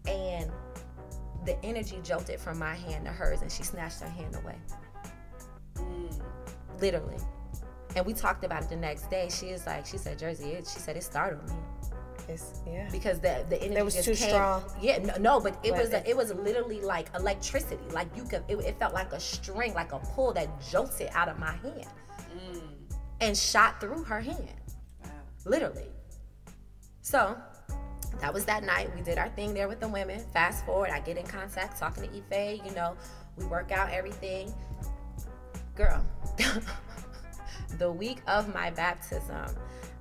And 0.07 0.51
the 1.45 1.63
energy 1.65 2.01
jolted 2.03 2.39
from 2.39 2.59
my 2.59 2.75
hand 2.75 3.05
to 3.07 3.11
hers 3.11 3.43
and 3.43 3.51
she 3.51 3.63
snatched 3.63 4.01
her 4.01 4.09
hand 4.09 4.37
away. 4.37 4.57
Mm. 5.77 6.21
Literally. 6.81 7.19
And 7.95 8.07
we 8.07 8.15
talked 8.15 8.45
about 8.45 8.63
it 8.63 8.69
the 8.69 8.77
next 8.77 9.11
day. 9.11 9.29
She 9.31 9.47
is 9.47 9.67
like, 9.67 9.87
she 9.87 9.99
said, 9.99 10.19
Jersey, 10.19 10.51
it, 10.53 10.67
she 10.67 10.79
said 10.79 10.97
it 10.97 11.03
startled 11.03 11.47
me. 11.49 11.57
It's, 12.29 12.61
yeah. 12.67 12.89
Because 12.91 13.21
the 13.21 13.45
the 13.49 13.61
energy 13.61 13.81
it 13.81 13.85
was 13.85 13.95
just 13.95 14.07
too 14.07 14.15
came. 14.15 14.29
strong. 14.31 14.63
Yeah, 14.81 14.99
no, 14.99 15.15
no 15.19 15.41
but 15.41 15.59
it 15.65 15.73
but 15.73 15.81
was 15.81 15.93
a, 15.93 16.09
it 16.09 16.17
was 16.17 16.33
literally 16.35 16.81
like 16.81 17.09
electricity. 17.17 17.83
Like 17.91 18.09
you 18.17 18.25
could, 18.25 18.45
it, 18.49 18.57
it, 18.61 18.79
felt 18.79 18.95
like 18.95 19.13
a 19.13 19.21
string, 19.21 19.75
like 19.75 19.93
a 19.93 19.99
pull 19.99 20.33
that 20.35 20.49
jolted 20.71 21.11
out 21.15 21.29
of 21.29 21.39
my 21.39 21.53
hand 21.53 21.89
mm. 22.37 22.63
and 23.21 23.37
shot 23.37 23.81
through 23.81 24.05
her 24.05 24.21
hand, 24.21 24.55
wow. 25.03 25.11
literally. 25.45 25.89
So 27.03 27.37
that 28.21 28.33
was 28.33 28.45
that 28.45 28.63
night. 28.63 28.95
We 28.95 29.03
did 29.03 29.19
our 29.19 29.29
thing 29.31 29.53
there 29.53 29.69
with 29.69 29.81
the 29.81 29.89
women. 29.89 30.21
Fast 30.33 30.65
forward, 30.65 30.91
I 30.91 31.01
get 31.01 31.17
in 31.17 31.27
contact 31.27 31.79
talking 31.79 32.05
to 32.05 32.09
Ife. 32.09 32.65
You 32.65 32.73
know, 32.73 32.97
we 33.37 33.45
work 33.47 33.73
out 33.73 33.91
everything. 33.91 34.55
Girl. 35.75 36.05
the 37.79 37.91
week 37.91 38.23
of 38.27 38.53
my 38.53 38.71
baptism, 38.71 39.47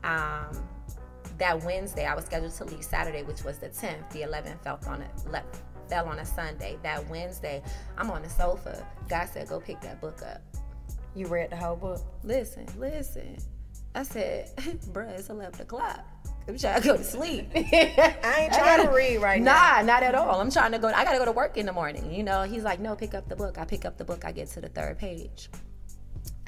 um, 0.04 0.68
that 1.38 1.64
Wednesday, 1.64 2.06
I 2.06 2.16
was 2.16 2.26
scheduled 2.26 2.54
to 2.54 2.66
leave 2.66 2.84
Saturday, 2.84 3.24
which 3.24 3.44
was 3.44 3.58
the 3.58 3.70
10th. 3.70 4.10
The 4.12 4.22
11th 4.22 4.64
fell 4.64 4.80
on 4.88 5.02
a 5.02 5.44
fell 5.90 6.08
on 6.08 6.20
a 6.20 6.26
Sunday. 6.26 6.78
That 6.84 7.08
Wednesday, 7.10 7.62
I'm 7.98 8.10
on 8.12 8.22
the 8.22 8.30
sofa. 8.30 8.86
God 9.10 9.28
said, 9.28 9.48
"Go 9.50 9.60
pick 9.60 9.82
that 9.82 10.00
book 10.00 10.22
up." 10.22 10.42
You 11.16 11.28
read 11.28 11.50
the 11.50 11.58
whole 11.58 11.76
book. 11.76 12.02
Listen, 12.24 12.66
listen. 12.78 13.38
I 13.94 14.04
said, 14.04 14.56
"Bruh, 14.94 15.10
it's 15.10 15.30
11 15.30 15.62
o'clock." 15.62 16.06
I'm 16.48 16.58
trying 16.58 16.82
to 16.82 16.88
go 16.88 16.98
to 16.98 17.04
sleep. 17.04 17.50
I 17.56 17.60
ain't 18.40 18.54
trying 18.54 18.78
gotta, 18.78 18.84
to 18.84 18.90
read 18.90 19.18
right 19.18 19.42
nah, 19.42 19.52
now. 19.52 19.76
Nah, 19.78 19.82
not 19.84 20.04
at 20.04 20.16
all. 20.16 20.40
I'm 20.42 20.50
trying 20.50 20.72
to 20.72 20.80
go. 20.80 20.88
I 20.88 21.04
gotta 21.04 21.18
go 21.18 21.26
to 21.26 21.32
work 21.32 21.58
in 21.58 21.66
the 21.66 21.74
morning. 21.74 22.14
You 22.14 22.24
know, 22.24 22.44
he's 22.44 22.64
like, 22.64 22.80
"No, 22.80 22.96
pick 22.96 23.14
up 23.14 23.28
the 23.28 23.36
book." 23.36 23.58
I 23.58 23.66
pick 23.66 23.86
up 23.86 23.98
the 23.98 24.06
book. 24.06 24.26
I 24.26 24.32
get 24.32 24.48
to 24.52 24.62
the 24.62 24.70
third 24.70 24.98
page. 24.98 25.50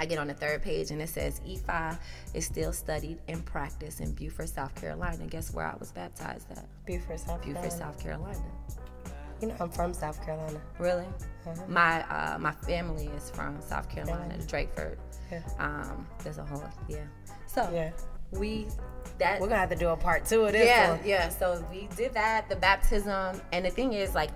I 0.04 0.06
get 0.06 0.20
on 0.20 0.28
the 0.28 0.34
third 0.34 0.62
page 0.62 0.92
and 0.92 1.02
it 1.02 1.08
says 1.08 1.40
Ifa 1.48 1.98
is 2.34 2.46
still 2.46 2.74
studied 2.74 3.20
and 3.30 3.46
practiced 3.46 4.02
in 4.02 4.12
Beaufort, 4.12 4.50
South 4.50 4.76
Carolina. 4.76 5.26
Guess 5.28 5.54
where 5.54 5.66
I 5.66 5.78
was 5.80 5.94
baptized 5.94 6.52
at? 6.52 6.66
Beaufort, 6.86 7.22
South 7.22 7.42
Beaufort, 7.42 7.72
Carolina. 7.72 7.72
South 7.72 8.04
Carolina. 8.04 8.44
You 9.42 9.48
know, 9.48 9.56
I'm 9.62 9.70
from 9.70 9.94
South 9.94 10.22
Carolina. 10.26 10.60
Really? 10.78 11.06
Uh-huh. 11.48 11.62
My 11.70 12.04
uh, 12.10 12.38
my 12.38 12.52
family 12.52 13.06
is 13.16 13.30
from 13.30 13.62
South 13.62 13.90
Carolina, 13.90 14.36
yeah. 14.38 14.46
Drakeford. 14.46 14.98
Yeah. 15.32 15.42
Um, 15.58 16.06
there's 16.22 16.38
a 16.38 16.44
whole 16.44 16.64
yeah. 16.90 17.06
So 17.48 17.70
yeah. 17.74 17.92
we 18.32 18.68
that 19.20 19.40
we're 19.40 19.48
gonna 19.48 19.62
have 19.62 19.70
to 19.70 19.78
do 19.78 19.88
a 19.88 19.96
part 19.96 20.26
two 20.26 20.44
of 20.44 20.52
this. 20.52 20.66
Yeah, 20.66 20.98
one. 20.98 21.00
yeah. 21.06 21.30
So 21.30 21.66
we 21.72 21.88
did 21.96 22.14
that, 22.14 22.50
the 22.50 22.58
baptism, 22.58 23.40
and 23.54 23.66
the 23.66 23.70
thing 23.70 23.94
is, 23.94 24.14
like, 24.14 24.32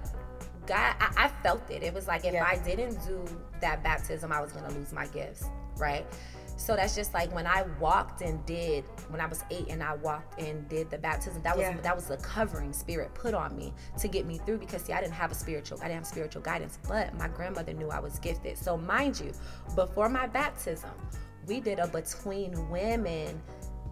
God, 0.66 0.96
I, 1.00 1.26
I 1.26 1.28
felt 1.44 1.70
it. 1.70 1.84
It 1.84 1.94
was 1.94 2.08
like 2.08 2.24
if 2.24 2.34
yeah. 2.34 2.46
I 2.46 2.58
didn't 2.58 3.06
do 3.06 3.26
that 3.60 3.84
baptism, 3.84 4.32
I 4.32 4.42
was 4.42 4.52
gonna 4.52 4.74
lose 4.74 4.94
my 4.94 5.08
gifts, 5.08 5.46
right? 5.80 6.06
So 6.58 6.76
that's 6.76 6.96
just 6.96 7.14
like 7.14 7.34
when 7.34 7.46
I 7.46 7.66
walked 7.80 8.22
and 8.22 8.44
did 8.48 8.84
when 9.10 9.22
I 9.22 9.28
was 9.28 9.44
eight 9.52 9.68
and 9.70 9.84
I 9.84 9.94
walked 9.96 10.42
and 10.42 10.68
did 10.68 10.90
the 10.90 10.98
baptism. 10.98 11.42
That 11.44 11.56
was 11.56 11.64
yeah. 11.64 11.78
that 11.82 11.96
was 11.96 12.08
the 12.08 12.18
covering 12.18 12.74
spirit 12.74 13.14
put 13.14 13.36
on 13.36 13.56
me 13.56 13.74
to 14.00 14.08
get 14.08 14.26
me 14.26 14.40
through 14.40 14.58
because 14.58 14.82
see 14.82 14.92
I 14.92 15.00
didn't 15.00 15.14
have 15.14 15.32
a 15.32 15.36
spiritual 15.36 15.78
I 15.80 15.84
didn't 15.84 15.98
have 15.98 16.08
spiritual 16.08 16.42
guidance, 16.42 16.80
but 16.88 17.14
my 17.14 17.28
grandmother 17.28 17.74
knew 17.74 17.90
I 17.90 18.00
was 18.00 18.18
gifted. 18.20 18.58
So 18.58 18.76
mind 18.76 19.20
you, 19.20 19.32
before 19.76 20.10
my 20.10 20.26
baptism, 20.26 20.90
we 21.46 21.60
did 21.60 21.80
a 21.80 21.88
between 21.88 22.70
women 22.70 23.40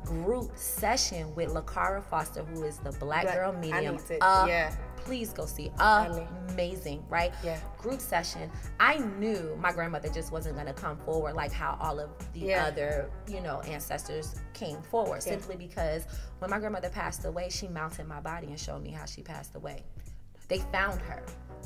group 0.06 0.52
session 0.58 1.34
with 1.36 1.50
Lakara 1.54 2.04
Foster, 2.04 2.44
who 2.44 2.64
is 2.64 2.78
the 2.78 2.92
Black 2.94 3.26
Girl 3.34 3.52
I 3.56 3.60
Medium. 3.60 3.98
Uh, 4.22 4.46
yeah. 4.48 4.76
Please 4.98 5.32
go 5.34 5.46
see. 5.46 5.72
Amazing, 5.80 7.04
right? 7.10 7.32
Yeah. 7.44 7.60
Group 7.78 8.00
session. 8.02 8.50
I 8.80 8.98
knew 8.98 9.56
my 9.60 9.72
grandmother 9.72 10.10
just 10.10 10.32
wasn't 10.32 10.56
going 10.56 10.68
to 10.68 10.74
come 10.74 10.98
forward 10.98 11.36
like 11.36 11.52
how 11.52 11.78
all 11.80 12.00
of 12.00 12.10
the 12.34 12.40
Yeah. 12.40 12.66
other, 12.66 13.10
you 13.28 13.42
know, 13.42 13.62
ancestors 13.62 14.36
came 14.54 14.82
forward. 14.84 15.22
Yeah. 15.26 15.34
Simply 15.34 15.56
because 15.56 16.06
when 16.40 16.50
my 16.50 16.60
grandmother 16.60 16.90
passed 16.90 17.26
away, 17.26 17.50
she 17.50 17.68
mounted 17.68 18.08
my 18.08 18.20
body 18.20 18.48
and 18.48 18.60
showed 18.60 18.82
me 18.82 18.90
how 18.92 19.06
she 19.06 19.22
passed 19.22 19.56
away. 19.56 19.84
They 20.48 20.60
found 20.72 21.02
her. 21.02 21.24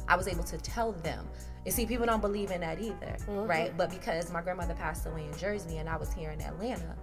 I 0.07 0.15
was 0.15 0.27
able 0.27 0.43
to 0.45 0.57
tell 0.57 0.91
them. 0.93 1.27
And 1.65 1.73
see, 1.73 1.85
people 1.85 2.05
don't 2.05 2.21
believe 2.21 2.51
in 2.51 2.61
that 2.61 2.79
either, 2.81 3.17
Mm-hmm. 3.27 3.45
right? 3.47 3.73
But 3.77 3.89
because 3.89 4.31
my 4.31 4.41
grandmother 4.41 4.73
passed 4.73 5.05
away 5.05 5.25
in 5.25 5.37
Jersey 5.37 5.77
and 5.77 5.87
I 5.89 5.97
was 5.97 6.11
here 6.11 6.31
in 6.31 6.41
Atlanta, 6.41 6.95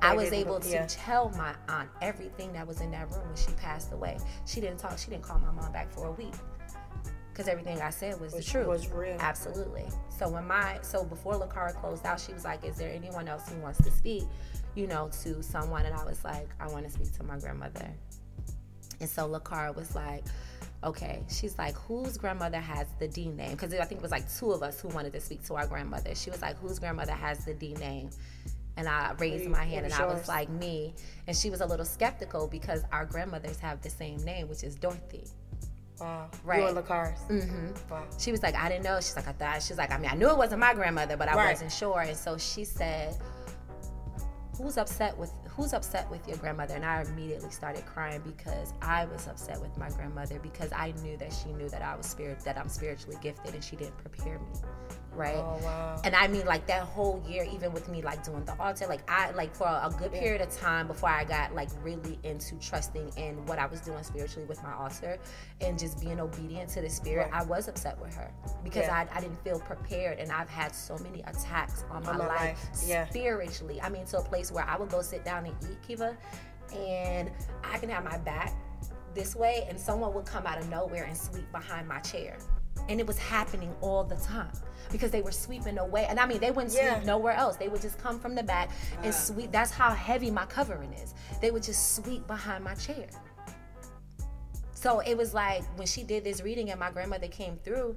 I 0.00 0.14
was 0.14 0.32
able 0.32 0.58
to 0.60 0.68
yeah. 0.68 0.86
tell 0.88 1.30
my 1.30 1.54
aunt 1.68 1.88
everything 2.00 2.52
that 2.54 2.66
was 2.66 2.80
in 2.80 2.90
that 2.90 3.10
room 3.10 3.26
when 3.26 3.36
she 3.36 3.52
passed 3.52 3.92
away. 3.92 4.18
She 4.46 4.60
didn't 4.60 4.78
talk. 4.78 4.98
She 4.98 5.10
didn't 5.10 5.22
call 5.22 5.38
my 5.38 5.50
mom 5.50 5.72
back 5.72 5.90
for 5.92 6.08
a 6.08 6.12
week 6.12 6.34
because 7.30 7.48
everything 7.48 7.80
I 7.80 7.90
said 7.90 8.20
was, 8.20 8.32
Was- 8.32 8.44
the 8.44 8.50
truth. 8.50 8.66
It 8.66 8.68
was 8.68 8.88
real. 8.90 9.16
Absolutely. 9.20 9.86
So 10.18 10.28
when 10.28 10.46
my 10.46 10.78
so 10.82 11.04
before 11.04 11.34
Lakara 11.34 11.74
closed 11.74 12.04
out, 12.04 12.20
she 12.20 12.32
was 12.32 12.44
like, 12.44 12.64
"Is 12.64 12.76
there 12.76 12.92
anyone 12.92 13.28
else 13.28 13.48
who 13.48 13.60
wants 13.60 13.82
to 13.82 13.90
speak?" 13.90 14.24
You 14.74 14.86
know, 14.86 15.10
to 15.22 15.42
someone, 15.42 15.86
and 15.86 15.94
I 15.94 16.04
was 16.04 16.24
like, 16.24 16.48
"I 16.58 16.68
want 16.68 16.84
to 16.86 16.90
speak 16.90 17.12
to 17.18 17.22
my 17.22 17.38
grandmother." 17.38 17.88
And 19.00 19.10
so 19.10 19.28
Lakara 19.28 19.74
was 19.74 19.94
like, 19.96 20.24
okay. 20.84 21.22
She's 21.28 21.58
like, 21.58 21.74
whose 21.74 22.16
grandmother 22.16 22.60
has 22.60 22.86
the 22.98 23.08
D 23.08 23.28
name? 23.28 23.52
Because 23.52 23.74
I 23.74 23.84
think 23.84 24.00
it 24.00 24.02
was 24.02 24.10
like 24.10 24.32
two 24.32 24.52
of 24.52 24.62
us 24.62 24.80
who 24.80 24.88
wanted 24.88 25.12
to 25.12 25.20
speak 25.20 25.44
to 25.46 25.54
our 25.54 25.66
grandmother. 25.66 26.14
She 26.14 26.30
was 26.30 26.42
like, 26.42 26.56
whose 26.58 26.78
grandmother 26.78 27.12
has 27.12 27.44
the 27.44 27.54
D 27.54 27.74
name? 27.74 28.10
And 28.76 28.88
I 28.88 29.12
raised 29.18 29.48
my 29.48 29.64
hand 29.64 29.84
and 29.84 29.94
I 29.94 30.06
was 30.06 30.28
like, 30.28 30.48
me. 30.48 30.94
And 31.26 31.36
she 31.36 31.50
was 31.50 31.60
a 31.60 31.66
little 31.66 31.84
skeptical 31.84 32.48
because 32.48 32.84
our 32.90 33.04
grandmothers 33.04 33.58
have 33.58 33.82
the 33.82 33.90
same 33.90 34.16
name, 34.24 34.48
which 34.48 34.62
is 34.62 34.76
Dorothy. 34.76 35.26
Wow. 36.00 36.30
Right. 36.42 36.74
You 36.74 36.82
cars. 36.82 37.18
Mm-hmm. 37.28 37.90
Wow. 37.90 38.04
She 38.18 38.32
was 38.32 38.42
like, 38.42 38.54
I 38.56 38.68
didn't 38.68 38.84
know. 38.84 38.96
She's 38.96 39.14
like, 39.14 39.28
I 39.28 39.32
thought. 39.32 39.62
She's 39.62 39.78
like, 39.78 39.92
I 39.92 39.98
mean, 39.98 40.10
I 40.10 40.14
knew 40.14 40.28
it 40.30 40.36
wasn't 40.36 40.60
my 40.60 40.74
grandmother, 40.74 41.16
but 41.16 41.28
I 41.28 41.34
Right. 41.36 41.50
wasn't 41.50 41.70
sure. 41.70 42.00
And 42.00 42.16
so 42.16 42.36
she 42.38 42.64
said, 42.64 43.16
Who's 44.58 44.76
upset 44.76 45.16
with 45.16 45.32
Who's 45.48 45.72
upset 45.74 46.10
with 46.10 46.26
your 46.26 46.36
grandmother? 46.38 46.74
And 46.74 46.84
I 46.84 47.02
immediately 47.02 47.50
started 47.50 47.84
crying 47.86 48.22
because 48.24 48.72
I 48.80 49.04
was 49.06 49.26
upset 49.28 49.60
with 49.60 49.76
my 49.76 49.90
grandmother 49.90 50.38
because 50.42 50.72
I 50.72 50.92
knew 51.02 51.16
that 51.18 51.32
she 51.32 51.52
knew 51.52 51.68
that 51.68 51.82
I 51.82 51.94
was 51.94 52.06
spirit 52.06 52.40
that 52.40 52.56
I'm 52.56 52.68
spiritually 52.68 53.16
gifted 53.20 53.54
and 53.54 53.62
she 53.62 53.76
didn't 53.76 53.98
prepare 53.98 54.38
me, 54.38 54.46
right? 55.14 55.36
Oh 55.36 55.58
wow. 55.62 56.00
And 56.04 56.14
I 56.16 56.26
mean, 56.28 56.44
like 56.46 56.66
that 56.66 56.82
whole 56.82 57.22
year, 57.28 57.46
even 57.52 57.72
with 57.72 57.88
me 57.88 58.02
like 58.02 58.24
doing 58.24 58.44
the 58.44 58.54
altar, 58.60 58.86
like 58.86 59.08
I 59.10 59.30
like 59.32 59.54
for 59.54 59.66
a 59.66 59.92
good 59.98 60.12
period 60.12 60.40
of 60.40 60.50
time 60.56 60.86
before 60.86 61.08
I 61.10 61.24
got 61.24 61.54
like 61.54 61.68
really 61.82 62.18
into 62.22 62.56
trusting 62.56 63.12
in 63.16 63.44
what 63.46 63.58
I 63.58 63.66
was 63.66 63.80
doing 63.80 64.02
spiritually 64.02 64.46
with 64.48 64.62
my 64.62 64.72
altar 64.72 65.18
and 65.60 65.78
just 65.78 66.00
being 66.00 66.20
obedient 66.20 66.70
to 66.70 66.80
the 66.80 66.90
spirit, 66.90 67.30
Right. 67.32 67.42
I 67.42 67.44
was 67.44 67.68
upset 67.68 68.00
with 68.00 68.14
her 68.16 68.30
because 68.64 68.86
Yeah. 68.86 69.06
I, 69.12 69.18
I 69.18 69.20
didn't 69.20 69.42
feel 69.44 69.60
prepared, 69.60 70.18
and 70.18 70.32
I've 70.32 70.50
had 70.50 70.74
so 70.74 70.96
many 70.98 71.20
attacks 71.22 71.84
on 71.90 72.02
my, 72.04 72.10
On 72.12 72.18
my 72.18 72.26
life, 72.26 72.40
life, 72.40 72.82
yeah. 72.86 73.08
spiritually. 73.08 73.80
I 73.82 73.88
mean, 73.88 74.04
to 74.06 74.18
a 74.18 74.22
place 74.22 74.50
where 74.50 74.64
I 74.68 74.76
would 74.76 74.88
go 74.90 75.02
sit 75.02 75.24
down 75.24 75.46
and 75.46 75.54
eat 75.70 75.78
kiva, 75.86 76.16
and 76.74 77.30
I 77.64 77.78
can 77.78 77.88
have 77.90 78.04
my 78.04 78.16
back 78.18 78.54
this 79.14 79.36
way, 79.36 79.66
and 79.68 79.78
someone 79.78 80.14
would 80.14 80.24
come 80.24 80.46
out 80.46 80.58
of 80.58 80.68
nowhere 80.70 81.04
and 81.04 81.14
sweep 81.16 81.50
behind 81.52 81.86
my 81.86 81.98
chair. 82.00 82.38
And 82.88 83.00
it 83.00 83.06
was 83.06 83.18
happening 83.18 83.74
all 83.80 84.04
the 84.04 84.16
time 84.16 84.52
because 84.90 85.10
they 85.10 85.22
were 85.22 85.32
sweeping 85.32 85.78
away. 85.78 86.06
And 86.06 86.18
I 86.18 86.26
mean, 86.26 86.40
they 86.40 86.50
wouldn't 86.50 86.74
Yeah. 86.74 86.96
sweep 86.96 87.06
nowhere 87.06 87.32
else. 87.32 87.56
They 87.56 87.68
would 87.68 87.80
just 87.80 87.98
come 87.98 88.18
from 88.18 88.34
the 88.34 88.42
back 88.42 88.70
and 89.02 89.14
sweep. 89.14 89.52
That's 89.52 89.70
how 89.70 89.92
heavy 89.92 90.30
my 90.30 90.46
covering 90.46 90.92
is. 90.94 91.14
They 91.40 91.50
would 91.50 91.62
just 91.62 91.94
sweep 91.96 92.26
behind 92.26 92.64
my 92.64 92.74
chair. 92.74 93.06
So 94.74 94.98
it 95.00 95.16
was 95.16 95.32
like 95.32 95.62
when 95.78 95.86
she 95.86 96.02
did 96.02 96.24
this 96.24 96.42
reading 96.42 96.70
and 96.70 96.80
my 96.80 96.90
grandmother 96.90 97.28
came 97.28 97.56
through, 97.58 97.96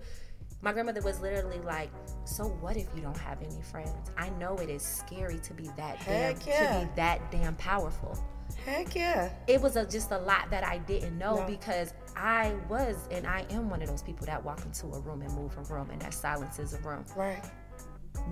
my 0.61 0.71
grandmother 0.71 1.01
was 1.01 1.19
literally 1.19 1.59
like, 1.59 1.89
"So 2.25 2.45
what 2.45 2.77
if 2.77 2.87
you 2.95 3.01
don't 3.01 3.17
have 3.17 3.41
any 3.41 3.61
friends? 3.61 4.11
I 4.17 4.29
know 4.29 4.55
it 4.57 4.69
is 4.69 4.83
scary 4.83 5.39
to 5.39 5.53
be 5.53 5.69
that 5.77 5.99
damn 6.05 6.37
yeah. 6.45 6.79
to 6.79 6.85
be 6.85 6.91
that 6.95 7.31
damn 7.31 7.55
powerful." 7.55 8.17
Heck 8.65 8.95
yeah. 8.95 9.29
It 9.47 9.61
was 9.61 9.75
a, 9.75 9.85
just 9.85 10.11
a 10.11 10.17
lot 10.17 10.49
that 10.49 10.63
I 10.63 10.79
didn't 10.79 11.17
know 11.17 11.37
No. 11.37 11.47
because 11.47 11.93
I 12.15 12.53
was 12.69 12.95
and 13.11 13.27
I 13.27 13.45
am 13.49 13.69
one 13.69 13.81
of 13.81 13.89
those 13.89 14.01
people 14.01 14.25
that 14.25 14.43
walk 14.43 14.63
into 14.65 14.87
a 14.87 14.99
room 14.99 15.21
and 15.21 15.33
move 15.33 15.57
a 15.57 15.73
room 15.73 15.89
and 15.91 16.01
that 16.01 16.13
silences 16.13 16.73
a 16.73 16.79
room. 16.79 17.05
Right. 17.15 17.43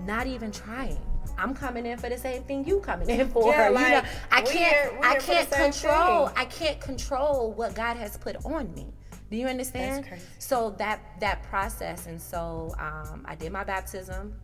Not 0.06 0.26
even 0.26 0.50
trying. 0.50 0.98
I'm 1.38 1.54
coming 1.54 1.86
in 1.86 1.98
for 1.98 2.08
the 2.08 2.18
same 2.18 2.42
thing 2.44 2.64
you 2.66 2.80
coming 2.80 3.08
in 3.10 3.28
for. 3.28 3.50
Yeah, 3.50 3.68
you 3.68 3.74
know, 3.74 3.80
like, 3.80 4.04
I 4.30 4.42
can't 4.42 5.04
I 5.04 5.10
here 5.12 5.20
for 5.20 5.26
the 5.26 5.32
can't 5.32 5.50
control. 5.50 6.30
I 6.36 6.44
can't 6.46 6.80
control 6.80 7.52
what 7.52 7.74
God 7.74 7.96
has 7.96 8.16
put 8.16 8.36
on 8.44 8.72
me. 8.74 8.92
Do 9.30 9.36
you 9.36 9.46
understand? 9.46 10.06
So 10.38 10.70
that 10.78 11.00
that 11.20 11.42
process 11.44 12.06
and 12.06 12.20
so 12.20 12.74
um, 12.78 13.24
I 13.26 13.34
did 13.34 13.52
my 13.52 13.64
baptism. 13.64 14.34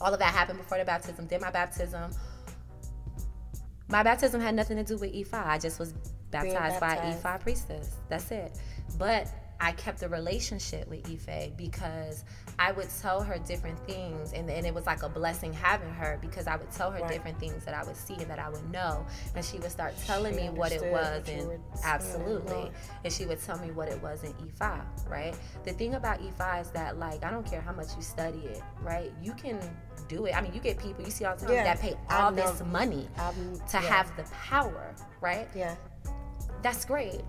All 0.00 0.12
of 0.12 0.18
that 0.18 0.32
happened 0.34 0.58
before 0.58 0.78
the 0.78 0.84
baptism. 0.84 1.26
Did 1.26 1.40
my 1.40 1.50
baptism. 1.50 2.12
My 3.92 4.02
baptism 4.02 4.40
had 4.40 4.54
nothing 4.54 4.78
to 4.78 4.84
do 4.84 4.96
with 4.96 5.12
Ifa. 5.12 5.46
I 5.46 5.58
just 5.58 5.78
was 5.78 5.92
baptized, 6.30 6.80
by 6.80 6.94
baptized. 6.94 7.22
Ifa 7.22 7.40
priestess. 7.40 7.90
That's 8.08 8.30
it. 8.30 8.58
But 8.98 9.28
I 9.64 9.70
kept 9.72 10.02
a 10.02 10.08
relationship 10.08 10.88
with 10.88 11.08
Ife 11.08 11.56
because 11.56 12.24
I 12.58 12.72
would 12.72 12.88
tell 13.00 13.22
her 13.22 13.38
different 13.38 13.78
things, 13.86 14.32
and, 14.32 14.50
and 14.50 14.66
it 14.66 14.74
was 14.74 14.86
like 14.86 15.04
a 15.04 15.08
blessing 15.08 15.52
having 15.52 15.88
her 15.90 16.18
because 16.20 16.48
I 16.48 16.56
would 16.56 16.70
tell 16.72 16.90
her 16.90 16.98
Right. 17.00 17.12
different 17.12 17.38
things 17.38 17.64
that 17.64 17.72
I 17.72 17.84
would 17.84 17.96
see 17.96 18.14
and 18.14 18.26
that 18.28 18.40
I 18.40 18.48
would 18.50 18.68
know, 18.72 19.06
and 19.36 19.44
she 19.44 19.58
would 19.58 19.70
start 19.70 19.94
telling 20.04 20.34
She 20.34 20.40
me 20.42 20.50
what 20.50 20.72
it 20.72 20.82
was, 20.82 21.28
and 21.28 21.46
were 21.46 21.46
seeing 21.46 21.50
and 21.52 21.60
absolutely, 21.84 22.72
and 23.04 23.12
she 23.12 23.24
would 23.24 23.40
tell 23.40 23.56
me 23.60 23.70
what 23.70 23.88
it 23.88 24.02
was 24.02 24.24
in 24.24 24.32
Ifa, 24.34 24.80
right? 25.08 25.34
The 25.62 25.72
thing 25.74 25.94
about 25.94 26.20
Ifa 26.20 26.60
is 26.62 26.70
that 26.70 26.98
like 26.98 27.24
I 27.24 27.30
don't 27.30 27.46
care 27.48 27.60
how 27.60 27.72
much 27.72 27.94
you 27.96 28.02
study 28.02 28.40
it, 28.40 28.62
right? 28.82 29.12
You 29.22 29.32
can 29.32 29.60
do 30.08 30.26
it. 30.26 30.34
I 30.36 30.40
mean, 30.40 30.52
you 30.52 30.60
get 30.60 30.76
people 30.78 31.04
you 31.04 31.12
see 31.12 31.24
all 31.24 31.36
the 31.36 31.46
time 31.46 31.54
Yeah, 31.54 31.62
that 31.64 31.80
pay 31.80 31.94
all 32.10 32.32
this 32.32 32.60
money 32.72 33.06
I'm- 33.16 33.60
to 33.70 33.76
yeah. 33.76 33.80
have 33.82 34.16
the 34.16 34.24
power, 34.32 34.92
right? 35.20 35.48
Yeah. 35.54 35.76
That's 36.62 36.84
great. 36.84 37.20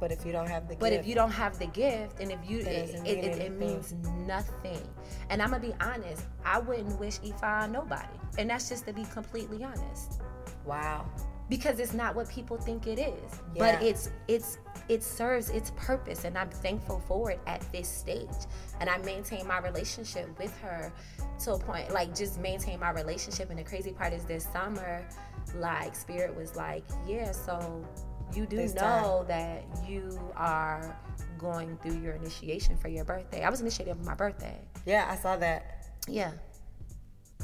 But 0.00 0.10
if 0.10 0.24
you 0.24 0.32
don't 0.32 0.48
have 0.48 0.66
the 0.66 0.76
But 0.76 0.90
gift, 0.90 1.00
if 1.02 1.06
you 1.06 1.14
don't 1.14 1.30
have 1.30 1.58
the 1.58 1.66
gift, 1.66 2.20
and 2.20 2.32
if 2.32 2.38
you, 2.48 2.60
it, 2.60 2.66
it, 2.66 3.02
mean 3.02 3.18
it, 3.18 3.38
it 3.38 3.52
means 3.52 3.94
nothing. 4.26 4.80
And 5.28 5.42
I'm 5.42 5.50
gonna 5.50 5.62
be 5.62 5.74
honest, 5.80 6.24
I 6.44 6.58
wouldn't 6.58 6.98
wish 6.98 7.18
Ifa 7.20 7.64
on 7.64 7.72
nobody, 7.72 8.08
and 8.38 8.48
that's 8.48 8.68
just 8.68 8.86
to 8.86 8.92
be 8.92 9.04
completely 9.04 9.62
honest, 9.62 10.22
wow. 10.64 11.04
because 11.50 11.80
it's 11.80 11.92
not 11.92 12.14
what 12.14 12.28
people 12.30 12.56
think 12.56 12.86
it 12.86 12.98
is. 12.98 13.40
Yeah. 13.54 13.76
But 13.76 13.82
it's 13.82 14.10
it's 14.28 14.58
it 14.88 15.02
serves 15.02 15.50
its 15.50 15.72
purpose, 15.76 16.24
and 16.24 16.38
I'm 16.38 16.48
thankful 16.48 17.00
for 17.06 17.30
it 17.30 17.40
at 17.46 17.60
this 17.72 17.88
stage. 17.88 18.28
And 18.80 18.88
I 18.88 18.96
maintain 18.98 19.46
my 19.46 19.58
relationship 19.58 20.26
with 20.38 20.56
her 20.58 20.92
to 21.40 21.52
a 21.52 21.58
point, 21.58 21.92
like 21.92 22.14
just 22.14 22.40
maintain 22.40 22.80
my 22.80 22.90
relationship. 22.90 23.50
And 23.50 23.58
the 23.58 23.64
crazy 23.64 23.92
part 23.92 24.12
is 24.12 24.24
this 24.24 24.48
summer, 24.52 25.06
like 25.56 25.94
Spirit 25.94 26.34
was 26.34 26.56
like, 26.56 26.84
yeah, 27.06 27.32
so 27.32 27.84
you 28.36 28.46
do 28.46 28.56
This 28.56 28.74
know 28.74 29.24
that 29.28 29.64
you 29.86 30.18
are 30.36 30.98
going 31.38 31.76
through 31.78 32.00
your 32.00 32.14
initiation 32.14 32.76
for 32.76 32.88
your 32.88 33.04
birthday. 33.04 33.44
I 33.44 33.50
was 33.50 33.60
initiated 33.60 33.96
for 33.96 34.04
my 34.04 34.14
birthday. 34.14 34.60
Yeah, 34.86 35.06
I 35.10 35.16
saw 35.16 35.36
that. 35.36 35.86
Yeah. 36.08 36.32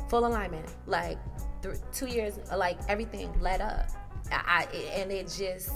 Full 0.09 0.27
alignment. 0.27 0.67
Like 0.87 1.19
th- 1.63 1.77
two 1.93 2.07
years, 2.07 2.39
like 2.57 2.79
everything 2.89 3.33
led 3.41 3.61
up. 3.61 3.89
I, 4.31 4.67
I 4.73 4.77
and 5.01 5.11
it 5.11 5.33
just 5.37 5.71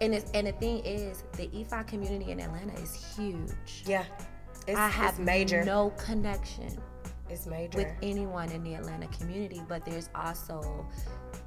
and 0.00 0.14
it's 0.14 0.30
and 0.32 0.46
the 0.46 0.52
thing 0.52 0.80
is 0.84 1.24
the 1.36 1.48
Ifa 1.48 1.86
community 1.86 2.30
in 2.30 2.40
Atlanta 2.40 2.74
is 2.80 2.94
huge. 3.16 3.84
Yeah. 3.86 4.04
It's, 4.66 4.78
I 4.78 4.88
have 4.88 5.10
it's 5.10 5.18
major. 5.18 5.64
no 5.64 5.90
connection 5.90 6.78
it's 7.30 7.46
major. 7.46 7.78
with 7.78 7.88
anyone 8.02 8.50
in 8.52 8.62
the 8.62 8.74
Atlanta 8.74 9.06
community, 9.08 9.62
but 9.68 9.84
there's 9.84 10.10
also 10.14 10.86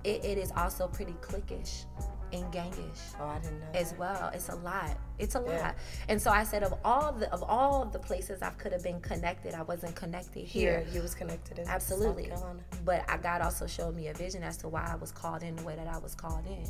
it, 0.04 0.24
it 0.24 0.38
is 0.38 0.52
also 0.56 0.88
pretty 0.88 1.14
cliquish 1.22 1.86
and 2.34 2.44
gangish 2.54 3.00
oh, 3.20 3.26
I 3.26 3.40
didn't 3.40 3.60
know. 3.60 3.66
as 3.74 3.94
well. 3.98 4.32
It's 4.34 4.50
a 4.50 4.56
lot. 4.56 4.98
It's 5.20 5.36
a 5.36 5.44
Yeah. 5.46 5.62
lot. 5.62 5.76
And 6.10 6.22
so 6.22 6.32
I 6.32 6.44
said 6.44 6.64
of 6.64 6.74
all 6.86 7.12
the 7.12 7.32
of 7.32 7.44
all 7.44 7.86
the 7.86 8.00
places 8.00 8.42
I 8.42 8.50
could 8.52 8.72
have 8.72 8.84
been 8.84 9.02
connected, 9.02 9.54
I 9.54 9.62
wasn't 9.64 9.96
connected 9.96 10.46
here. 10.46 10.80
here, 10.82 10.88
you 10.94 11.02
was 11.02 11.14
connected 11.16 11.60
in 11.60 11.68
Absolutely. 11.68 12.30
South 12.30 12.40
Carolina. 12.40 12.60
But 12.86 13.10
I, 13.10 13.18
God 13.18 13.42
also 13.42 13.68
showed 13.68 13.96
me 13.96 14.08
a 14.08 14.14
vision 14.14 14.44
as 14.44 14.58
to 14.58 14.70
why 14.70 14.88
I 14.92 14.96
was 14.96 15.12
called 15.12 15.44
in 15.44 15.56
the 15.56 15.64
way 15.64 15.76
that 15.76 15.88
I 15.88 15.98
was 15.98 16.16
called 16.16 16.46
in. 16.48 16.66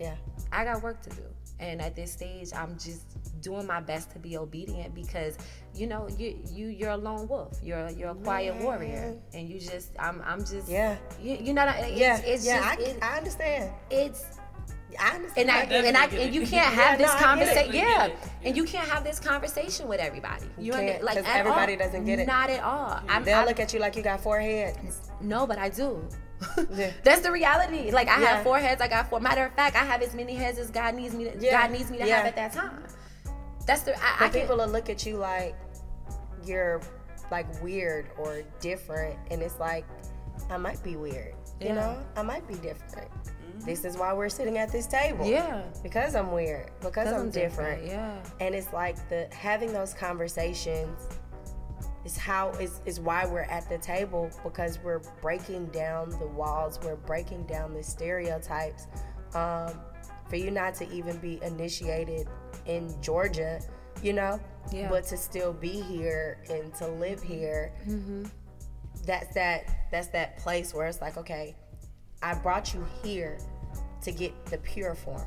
Yeah. 0.00 0.14
I 0.52 0.64
got 0.64 0.82
work 0.82 1.02
to 1.02 1.10
do. 1.10 1.22
And 1.60 1.82
at 1.82 1.96
this 1.96 2.12
stage, 2.12 2.50
I'm 2.54 2.78
just 2.78 3.02
doing 3.42 3.66
my 3.66 3.80
best 3.80 4.12
to 4.12 4.20
be 4.20 4.36
obedient 4.36 4.94
because 4.94 5.36
you 5.74 5.88
know 5.88 6.08
you 6.16 6.38
you 6.52 6.68
you're 6.68 6.90
a 6.92 6.96
lone 6.96 7.26
wolf. 7.26 7.58
You're 7.64 7.90
you're 7.90 8.10
a 8.10 8.14
quiet 8.14 8.54
warrior, 8.62 9.16
and 9.34 9.48
you 9.48 9.58
just 9.58 9.90
I'm 9.98 10.22
I'm 10.24 10.38
just 10.44 10.68
Yeah. 10.68 10.96
You, 11.20 11.36
you 11.40 11.52
know 11.54 11.64
it's, 11.66 11.98
Yeah. 11.98 12.18
it's 12.18 12.46
yeah. 12.46 12.58
just 12.76 12.78
I, 12.78 12.82
it- 12.82 12.98
I 13.02 13.16
understand. 13.16 13.72
it's 13.90 14.37
I 14.98 15.14
understand. 15.16 15.48
and 15.48 15.50
I, 15.50 15.60
definitely 15.66 15.88
and 15.88 15.96
I 15.96 16.04
and 16.06 16.34
you 16.34 16.40
can't 16.42 16.52
Yeah, 16.52 16.70
have 16.82 16.98
this 16.98 17.06
no, 17.08 17.12
I 17.12 17.16
get 17.16 17.20
it. 17.20 17.24
conversation. 17.26 17.72
Definitely 17.72 18.14
Yeah. 18.22 18.28
and 18.48 18.56
you 18.56 18.64
can't 18.64 18.88
have 18.88 19.04
this 19.04 19.18
conversation 19.20 19.88
with 19.88 20.00
everybody. 20.00 20.46
You 20.58 20.72
can't, 20.72 20.88
under- 20.94 21.04
like 21.04 21.16
'cause 21.16 21.24
everybody 21.28 21.72
all. 21.74 21.78
doesn't 21.78 22.04
get 22.04 22.18
it. 22.20 22.26
Not 22.26 22.50
at 22.50 22.62
all. 22.62 23.00
I'm, 23.08 23.24
They'll 23.24 23.38
I- 23.40 23.44
look 23.44 23.60
at 23.60 23.72
you 23.74 23.80
like 23.80 23.96
you 23.96 24.02
got 24.02 24.20
four 24.20 24.40
heads. 24.40 25.10
no, 25.20 25.46
but 25.46 25.58
I 25.58 25.68
do. 25.68 26.02
Yeah. 26.72 26.92
That's 27.04 27.20
the 27.22 27.32
reality. 27.32 27.90
Like 27.90 28.08
I 28.08 28.20
Yeah. 28.20 28.26
have 28.36 28.44
four 28.44 28.58
heads. 28.58 28.80
I 28.80 28.88
got 28.88 29.10
four. 29.10 29.18
Matter 29.20 29.44
of 29.44 29.52
fact, 29.54 29.74
I 29.76 29.84
have 29.84 30.02
as 30.02 30.14
many 30.14 30.34
heads 30.34 30.58
as 30.58 30.70
God 30.70 30.94
needs 30.94 31.14
me. 31.14 31.24
To, 31.24 31.36
Yeah. 31.38 31.60
God 31.62 31.70
needs 31.72 31.90
me 31.90 31.98
to 31.98 32.06
Yeah. 32.06 32.16
have 32.18 32.26
at 32.26 32.36
that 32.36 32.52
time. 32.52 32.84
That's 33.66 33.82
the. 33.82 33.94
I, 33.98 34.00
I 34.00 34.16
But 34.20 34.32
can, 34.32 34.40
people 34.42 34.56
will 34.56 34.68
look 34.68 34.88
at 34.88 35.04
you 35.04 35.16
like 35.16 35.54
you're 36.44 36.80
like 37.30 37.46
weird 37.62 38.06
or 38.16 38.42
different, 38.60 39.18
and 39.30 39.42
it's 39.42 39.58
like 39.58 39.84
I 40.48 40.56
might 40.56 40.82
be 40.82 40.96
weird. 40.96 41.34
You 41.60 41.74
know, 41.74 41.98
I 42.16 42.22
might 42.22 42.46
be 42.48 42.54
different. 42.54 43.10
This 43.64 43.84
is 43.84 43.96
why 43.96 44.12
we're 44.12 44.28
sitting 44.28 44.58
at 44.58 44.70
this 44.72 44.86
table. 44.86 45.26
Yeah. 45.26 45.62
because 45.82 46.14
I'm 46.14 46.32
weird. 46.32 46.70
Because 46.80 47.08
I'm, 47.08 47.20
I'm 47.22 47.30
different. 47.30 47.84
Yeah. 47.86 48.22
And 48.40 48.54
it's 48.54 48.72
like 48.72 48.96
the 49.08 49.28
having 49.32 49.72
those 49.72 49.92
conversations 49.94 51.08
is 52.04 52.16
how 52.16 52.50
is 52.52 52.80
is 52.86 53.00
why 53.00 53.26
we're 53.26 53.42
at 53.42 53.68
the 53.68 53.78
table 53.78 54.30
because 54.44 54.78
we're 54.82 55.00
breaking 55.20 55.66
down 55.66 56.10
the 56.10 56.26
walls. 56.26 56.78
We're 56.82 56.96
breaking 56.96 57.44
down 57.46 57.74
the 57.74 57.82
stereotypes. 57.82 58.86
Um, 59.34 59.72
for 60.28 60.36
you 60.36 60.50
not 60.50 60.74
to 60.76 60.90
even 60.90 61.16
be 61.18 61.38
initiated 61.42 62.28
in 62.66 62.94
Georgia, 63.02 63.60
you 64.02 64.12
know, 64.12 64.38
Yeah. 64.70 64.88
but 64.90 65.04
to 65.04 65.16
still 65.16 65.52
be 65.54 65.80
here 65.80 66.44
and 66.50 66.74
to 66.76 66.86
live 66.86 67.22
here. 67.22 67.72
That's 69.06 69.32
that. 69.34 69.88
That's 69.90 70.08
that 70.08 70.36
place 70.38 70.74
where 70.74 70.86
it's 70.86 71.00
like, 71.00 71.16
okay, 71.16 71.56
I 72.22 72.34
brought 72.34 72.74
you 72.74 72.84
here 73.02 73.38
to 74.02 74.12
get 74.12 74.46
the 74.46 74.58
pure 74.58 74.94
form, 74.94 75.26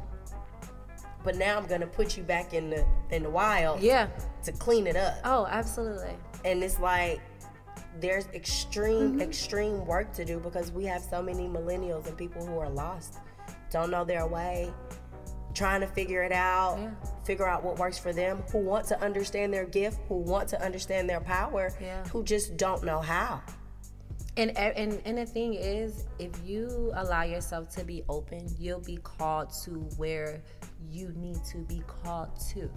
but 1.23 1.35
now 1.35 1.57
I'm 1.57 1.65
gonna 1.67 1.87
put 1.87 2.17
you 2.17 2.23
back 2.23 2.53
in 2.53 2.69
the 2.69 2.85
in 3.11 3.23
the 3.23 3.29
wild 3.29 3.81
Yeah. 3.81 4.07
to 4.43 4.51
clean 4.51 4.87
it 4.87 4.95
up. 4.95 5.15
Oh, 5.23 5.45
absolutely. 5.49 6.15
And 6.45 6.63
it's 6.63 6.79
like 6.79 7.21
there's 7.99 8.25
extreme, 8.27 9.13
mm-hmm. 9.13 9.21
extreme 9.21 9.85
work 9.85 10.13
to 10.13 10.25
do 10.25 10.39
because 10.39 10.71
we 10.71 10.85
have 10.85 11.01
so 11.01 11.21
many 11.21 11.47
millennials 11.47 12.07
and 12.07 12.17
people 12.17 12.45
who 12.45 12.57
are 12.57 12.69
lost, 12.69 13.19
don't 13.69 13.91
know 13.91 14.05
their 14.05 14.25
way, 14.25 14.73
trying 15.53 15.81
to 15.81 15.87
figure 15.87 16.23
it 16.23 16.31
out, 16.31 16.77
Yeah. 16.79 16.91
figure 17.25 17.47
out 17.47 17.63
what 17.63 17.77
works 17.77 17.97
for 17.97 18.13
them, 18.13 18.43
who 18.51 18.59
want 18.59 18.87
to 18.87 18.99
understand 19.01 19.53
their 19.53 19.65
gift, 19.65 19.99
who 20.07 20.15
want 20.15 20.47
to 20.49 20.61
understand 20.63 21.09
their 21.09 21.19
power, 21.19 21.71
Yeah. 21.81 22.03
who 22.07 22.23
just 22.23 22.55
don't 22.57 22.83
know 22.83 22.99
how. 22.99 23.41
And, 24.37 24.57
and 24.57 25.01
and 25.05 25.17
the 25.17 25.25
thing 25.25 25.55
is, 25.55 26.05
if 26.17 26.31
you 26.45 26.91
allow 26.95 27.23
yourself 27.23 27.69
to 27.75 27.83
be 27.83 28.03
open, 28.07 28.47
you'll 28.57 28.79
be 28.79 28.97
called 28.97 29.51
to 29.65 29.71
where 29.97 30.41
you 30.89 31.11
need 31.17 31.43
to 31.51 31.57
be 31.59 31.83
called 31.85 32.29
to. 32.53 32.69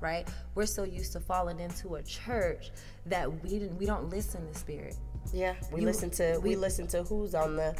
Right? 0.00 0.28
We're 0.54 0.66
so 0.66 0.84
used 0.84 1.12
to 1.14 1.20
falling 1.20 1.58
into 1.58 1.96
a 1.96 2.02
church 2.02 2.70
that 3.06 3.42
we 3.42 3.48
didn't 3.50 3.76
we 3.76 3.86
don't 3.86 4.08
listen 4.08 4.46
to 4.46 4.54
spirit. 4.56 4.96
Yeah, 5.32 5.54
we 5.72 5.80
You- 5.80 5.86
listen 5.86 6.10
to 6.10 6.38
we, 6.42 6.50
we- 6.50 6.56
listen 6.56 6.86
to 6.88 7.02
who's 7.02 7.34
on 7.34 7.56
the 7.56 7.76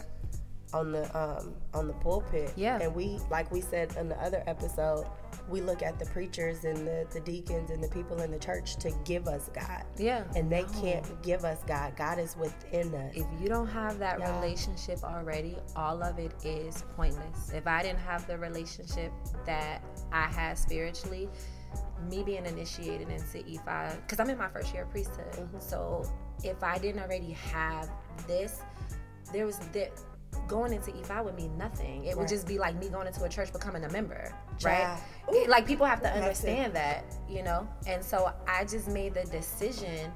on 0.72 0.92
the 0.92 1.04
um 1.18 1.54
on 1.74 1.86
the 1.86 1.94
pulpit. 1.94 2.52
Yeah. 2.56 2.78
And 2.80 2.94
we 2.94 3.18
like 3.30 3.50
we 3.50 3.60
said 3.60 3.94
in 3.96 4.08
the 4.08 4.16
other 4.22 4.42
episode, 4.46 5.06
we 5.48 5.60
look 5.60 5.82
at 5.82 5.98
the 5.98 6.06
preachers 6.06 6.64
and 6.64 6.86
the, 6.86 7.06
the 7.12 7.20
deacons 7.20 7.70
and 7.70 7.82
the 7.82 7.88
people 7.88 8.20
in 8.22 8.30
the 8.30 8.38
church 8.38 8.76
to 8.76 8.92
give 9.04 9.26
us 9.26 9.50
God. 9.54 9.84
Yeah. 9.96 10.24
And 10.36 10.50
they 10.50 10.64
can't 10.80 11.04
give 11.22 11.44
us 11.44 11.62
God. 11.66 11.96
God 11.96 12.18
is 12.18 12.36
within 12.36 12.94
us. 12.94 13.14
If 13.14 13.26
you 13.40 13.48
don't 13.48 13.68
have 13.68 13.98
that 13.98 14.20
Yeah. 14.20 14.40
relationship 14.40 15.02
already, 15.02 15.56
all 15.76 16.02
of 16.02 16.18
it 16.18 16.32
is 16.44 16.84
pointless. 16.96 17.50
If 17.52 17.66
I 17.66 17.82
didn't 17.82 18.00
have 18.00 18.26
the 18.26 18.38
relationship 18.38 19.12
that 19.46 19.82
I 20.12 20.26
had 20.26 20.58
spiritually, 20.58 21.28
me 22.08 22.22
being 22.22 22.46
initiated 22.46 23.08
into 23.10 23.38
Ifa, 23.38 23.96
because 24.02 24.20
I'm 24.20 24.30
in 24.30 24.38
my 24.38 24.48
first 24.48 24.72
year 24.72 24.84
of 24.84 24.90
priesthood. 24.90 25.32
Mm-hmm. 25.32 25.58
So 25.60 26.10
if 26.42 26.62
I 26.62 26.78
didn't 26.78 27.02
already 27.02 27.32
have 27.32 27.90
this, 28.26 28.60
there 29.32 29.46
was 29.46 29.58
that 29.72 29.92
going 30.48 30.72
into 30.72 30.90
Ifa 30.90 31.24
would 31.24 31.36
mean 31.36 31.56
nothing. 31.56 32.04
It 32.04 32.16
would 32.16 32.28
just 32.28 32.46
be 32.46 32.58
like 32.58 32.76
me 32.78 32.88
going 32.88 33.06
into 33.06 33.22
a 33.22 33.28
church 33.28 33.52
becoming 33.52 33.84
a 33.84 33.90
member, 33.90 34.34
right? 34.64 34.98
It- 35.28 35.48
like 35.48 35.66
people 35.66 35.86
have 35.86 36.02
to 36.02 36.10
understand 36.10 36.74
that, 36.74 37.04
you 37.28 37.42
know? 37.42 37.68
And 37.86 38.04
so 38.04 38.32
I 38.48 38.64
just 38.64 38.88
made 38.88 39.14
the 39.14 39.24
decision 39.24 40.12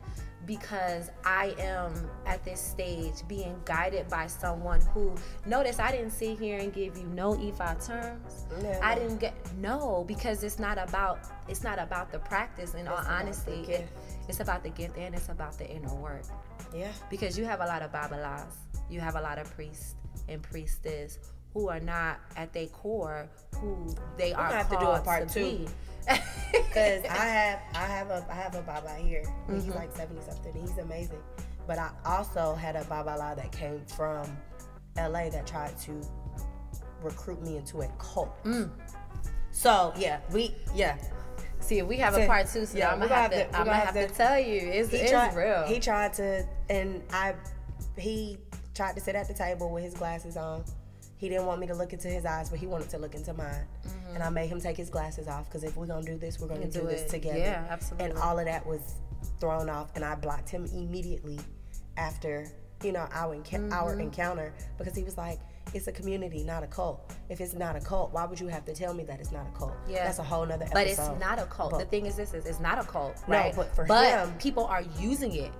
because 0.47 1.11
I 1.25 1.55
am 1.59 1.93
at 2.27 2.45
this 2.45 2.61
stage 2.61 3.27
being 3.29 3.59
guided 3.65 4.09
by 4.09 4.27
someone 4.27 4.81
who 4.93 5.15
notice 5.47 5.79
I 5.79 5.91
didn't 5.91 6.11
sit 6.11 6.39
here 6.39 6.59
and 6.59 6.73
give 6.73 6.99
you 6.99 7.05
no 7.05 7.35
Ifa 7.35 7.87
terms. 7.87 8.45
Yeah. 8.61 8.79
I 8.83 8.95
didn't 8.95 9.19
get 9.19 9.35
no 9.57 10.05
because 10.07 10.43
it's 10.43 10.59
not 10.59 10.77
about 10.79 11.21
it's 11.49 11.63
not 11.63 11.79
about 11.79 12.13
the 12.13 12.19
practice 12.19 12.75
in 12.75 12.89
all 12.89 13.03
honesty. 13.07 13.65
It, 13.69 13.89
it's 14.29 14.41
about 14.41 14.63
the 14.63 14.71
gift 14.71 14.97
and 14.99 15.15
it's 15.15 15.29
about 15.29 15.57
the 15.59 15.69
inner 15.69 15.95
work. 15.95 16.25
Yeah. 16.75 16.93
Because 17.09 17.39
you 17.39 17.45
have 17.45 17.61
a 17.61 17.67
lot 17.67 17.83
of 17.83 17.93
babalawos, 17.93 18.55
you 18.91 19.01
have 19.01 19.17
a 19.17 19.21
lot 19.21 19.39
of 19.39 19.51
priests 19.55 19.95
and 20.29 20.43
priestess 20.43 21.19
who 21.53 21.69
are 21.69 21.81
not 21.81 22.19
at 22.37 22.53
their 22.53 22.67
core 22.67 23.29
who 23.61 23.95
they 24.19 24.33
are 24.33 24.49
gonna 24.49 24.57
have 24.57 24.71
to 24.71 24.77
do 24.77 24.87
a 24.87 25.01
part 25.01 25.29
two. 25.29 25.67
Because 26.53 27.05
I 27.11 27.27
have 27.27 27.61
I 27.75 27.87
have 27.87 28.11
a 28.11 28.27
I 28.31 28.35
have 28.35 28.55
a 28.55 28.63
Baba 28.63 28.95
here. 28.97 29.23
Mm-hmm. 29.23 29.55
He's 29.55 29.69
like 29.69 29.95
seventy 29.95 30.21
something. 30.23 30.53
He's 30.61 30.79
amazing. 30.79 31.23
But 31.67 31.79
I 31.79 31.91
also 32.05 32.55
had 32.55 32.77
a 32.77 32.83
babalawo 32.85 33.37
that 33.37 33.51
came 33.53 33.81
from 33.87 34.27
LA 34.97 35.31
that 35.31 35.47
tried 35.47 35.79
to 35.81 36.01
recruit 37.03 37.43
me 37.43 37.57
into 37.57 37.81
a 37.83 37.89
cult. 37.99 38.43
Mm. 38.45 38.71
So 39.51 39.93
yeah, 39.97 40.21
we 40.33 40.55
yeah. 40.75 40.99
See, 41.61 41.79
if 41.79 41.87
we 41.87 41.97
have 41.97 42.15
a 42.15 42.27
part 42.27 42.47
two, 42.49 42.67
so 42.67 42.77
yeah, 42.77 42.93
I'm 42.93 42.99
gonna 42.99 43.15
have, 43.15 43.31
to, 43.31 43.39
to- 43.39 43.57
I'm 43.57 43.65
gonna 43.65 43.77
have 43.77 43.95
have 43.95 44.09
to 44.11 44.15
tell 44.15 44.39
you, 44.39 44.59
it's, 44.59 44.91
He 44.91 44.99
it's 44.99 45.11
tried 45.11 45.35
real. 45.35 45.63
he 45.67 45.81
tried 45.81 46.13
to 46.15 46.47
and 46.69 47.03
I 47.11 47.35
he 47.97 48.39
tried 48.75 48.95
to 48.95 49.01
sit 49.01 49.15
at 49.15 49.29
the 49.29 49.35
table 49.35 49.71
with 49.71 49.85
his 49.85 49.95
glasses 49.95 50.37
on. 50.37 50.65
He 51.17 51.29
didn't 51.29 51.47
want 51.47 51.61
me 51.61 51.67
to 51.69 51.75
look 51.75 51.93
into 51.93 52.09
his 52.09 52.27
eyes, 52.27 52.51
but 52.51 52.59
he 52.59 52.67
wanted 52.67 52.91
to 52.91 52.99
look 52.99 53.15
into 53.15 53.33
mine. 53.35 53.65
And 54.13 54.23
I 54.23 54.29
made 54.31 54.49
him 54.49 54.61
take 54.61 54.77
his 54.77 54.91
glasses 54.91 55.29
off 55.29 55.47
because 55.47 55.65
if 55.65 55.77
we're 55.77 55.87
gonna 55.87 56.05
do 56.05 56.19
this, 56.19 56.39
we're 56.41 56.49
gonna 56.49 56.67
do, 56.67 56.81
do 56.81 56.87
this 56.87 57.11
together. 57.11 57.39
Yeah, 57.39 57.65
absolutely. 57.71 58.11
And 58.11 58.19
all 58.19 58.39
of 58.39 58.45
that 58.47 58.67
was 58.67 58.97
thrown 59.41 59.69
off, 59.71 59.91
and 59.95 60.05
I 60.05 60.15
blocked 60.17 60.49
him 60.51 60.67
immediately 60.67 61.39
after 61.97 62.47
you 62.83 62.93
know 62.93 63.07
our 63.13 63.35
enc- 63.37 63.73
our 63.73 63.93
Mm-hmm. 63.93 64.01
encounter 64.01 64.53
because 64.77 64.95
he 64.95 65.03
was 65.05 65.17
like, 65.17 65.39
"It's 65.73 65.87
a 65.87 65.93
community, 65.93 66.43
not 66.43 66.63
a 66.63 66.67
cult. 66.67 67.15
If 67.31 67.41
it's 67.41 67.55
not 67.55 67.77
a 67.77 67.81
cult, 67.81 68.13
why 68.13 68.25
would 68.27 68.39
you 68.39 68.49
have 68.49 68.65
to 68.67 68.75
tell 68.75 68.93
me 68.93 69.05
that 69.05 69.21
it's 69.21 69.33
not 69.33 69.47
a 69.47 69.57
cult? 69.59 69.73
Yeah. 69.89 70.05
that's 70.05 70.19
a 70.19 70.23
whole 70.23 70.45
nother 70.45 70.65
episode. 70.65 70.75
But 70.75 70.87
it's 70.89 71.21
not 71.21 71.39
a 71.39 71.47
cult. 71.47 71.79
the 71.79 71.85
thing 71.87 72.07
is, 72.07 72.17
this 72.17 72.35
is 72.35 72.45
it's 72.45 72.61
not 72.61 72.79
a 72.79 72.85
cult, 72.85 73.17
right? 73.27 73.29
No, 73.29 73.37
right? 73.37 73.57
but 73.57 73.75
for 73.75 73.85
him- 73.87 74.35
people 74.39 74.67
are 74.67 74.83
using 74.99 75.35
it 75.35 75.53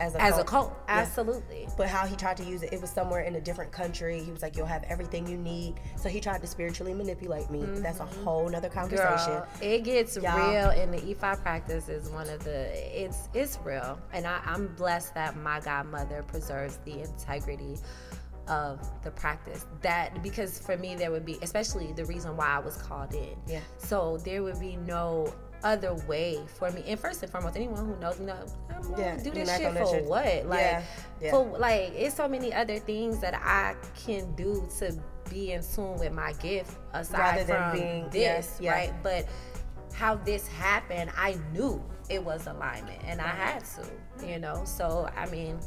as 0.00 0.14
a 0.14 0.22
as 0.22 0.38
a 0.38 0.44
cult. 0.44 0.46
cult. 0.46 0.72
Yeah. 0.88 0.98
Absolutely. 0.98 1.68
But 1.76 1.88
how 1.88 2.06
he 2.06 2.16
tried 2.16 2.36
to 2.38 2.44
use 2.44 2.62
it, 2.62 2.72
it 2.72 2.80
was 2.80 2.90
somewhere 2.90 3.22
in 3.22 3.36
a 3.36 3.40
different 3.40 3.72
country. 3.72 4.20
He 4.20 4.30
was 4.30 4.42
like, 4.42 4.56
"You'll 4.56 4.66
have 4.66 4.84
everything 4.84 5.26
you 5.26 5.36
need." 5.36 5.80
So 5.96 6.08
he 6.08 6.20
tried 6.20 6.40
to 6.40 6.46
spiritually 6.46 6.94
manipulate 6.94 7.50
me. 7.50 7.60
But 7.60 7.82
that's 7.82 8.00
a 8.00 8.06
whole 8.06 8.48
nother 8.48 8.68
conversation. 8.68 9.08
Mm-hmm. 9.08 9.60
Girl, 9.60 9.72
it 9.72 9.84
gets 9.84 10.16
Y'all. 10.16 10.50
real, 10.50 10.70
and 10.70 10.92
the 10.92 11.14
Ifa 11.14 11.40
practice 11.42 11.88
is 11.88 12.08
one 12.10 12.28
of 12.28 12.44
the. 12.44 12.68
It's 13.04 13.28
it's 13.34 13.58
real, 13.64 13.98
and 14.12 14.26
I, 14.26 14.40
I'm 14.44 14.68
blessed 14.74 15.14
that 15.14 15.36
my 15.36 15.60
godmother 15.60 16.22
preserves 16.22 16.78
the 16.84 17.00
integrity 17.00 17.78
of 18.48 18.80
the 19.02 19.10
practice. 19.10 19.66
That 19.82 20.22
because 20.22 20.58
for 20.58 20.76
me 20.76 20.94
there 20.94 21.10
would 21.10 21.24
be, 21.24 21.38
especially 21.42 21.92
the 21.92 22.04
reason 22.04 22.36
why 22.36 22.48
I 22.48 22.58
was 22.58 22.76
called 22.76 23.14
in. 23.14 23.36
Yeah. 23.46 23.60
So 23.78 24.18
there 24.18 24.42
would 24.42 24.60
be 24.60 24.76
no 24.76 25.32
other 25.64 25.94
way 26.06 26.40
for 26.58 26.70
me. 26.70 26.82
And 26.86 26.98
first 26.98 27.22
and 27.22 27.30
foremost, 27.30 27.56
anyone 27.56 27.84
who 27.86 27.96
knows 27.96 28.18
me 28.18 28.26
know 28.26 28.36
I'm 28.74 28.82
gonna 28.82 28.96
Yeah, 29.02 29.16
do 29.22 29.30
this 29.30 29.48
shit 29.56 29.72
for 29.72 29.78
your- 29.96 30.02
what? 30.08 30.46
Like 30.46 30.60
Yeah, 30.60 30.82
yeah. 31.20 31.30
for 31.30 31.44
like 31.58 31.92
it's 31.94 32.14
so 32.16 32.28
many 32.28 32.52
other 32.52 32.78
things 32.78 33.18
that 33.20 33.34
I 33.34 33.74
can 34.06 34.34
do 34.34 34.68
to 34.78 34.94
be 35.30 35.52
in 35.52 35.62
tune 35.62 35.96
with 35.98 36.12
my 36.12 36.32
gift 36.34 36.76
aside 36.92 37.46
from 37.46 37.72
being- 37.78 38.10
this, 38.10 38.58
yeah, 38.60 38.72
right? 38.72 38.92
But 39.02 39.26
how 39.94 40.16
this 40.16 40.46
happened, 40.48 41.10
I 41.16 41.38
knew 41.52 41.82
it 42.08 42.22
was 42.22 42.46
alignment, 42.46 43.00
and 43.04 43.20
I 43.20 43.28
had 43.28 43.64
to, 43.64 44.26
you 44.26 44.38
know. 44.38 44.64
So 44.64 45.08
I 45.16 45.26
mean, 45.26 45.58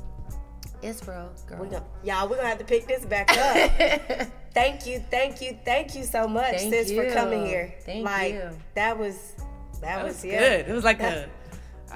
it's 0.82 1.08
real, 1.08 1.32
girl. 1.48 1.62
We 1.62 1.68
gonna, 1.70 1.86
y'all, 2.04 2.28
we're 2.28 2.36
gonna 2.36 2.50
have 2.50 2.58
to 2.60 2.66
pick 2.66 2.86
this 2.88 3.06
back 3.06 3.32
up. 3.32 4.28
thank 4.54 4.86
you, 4.86 5.04
thank 5.10 5.42
you, 5.42 5.58
thank 5.64 5.96
you 5.96 6.04
so 6.04 6.28
much, 6.28 6.58
Thank 6.58 6.74
sis, 6.74 6.92
for 6.92 7.10
coming 7.12 7.46
here. 7.46 7.74
Thank 7.86 8.06
like 8.06 8.34
you. 8.34 8.50
that 8.76 8.98
was 8.98 9.34
that, 9.80 9.98
That 9.98 10.06
was, 10.06 10.16
was 10.16 10.26
yeah. 10.26 10.40
good. 10.40 10.70
It 10.70 10.74
was 10.74 10.84
like 10.84 10.98
That's- 11.00 11.26
a. 11.26 11.30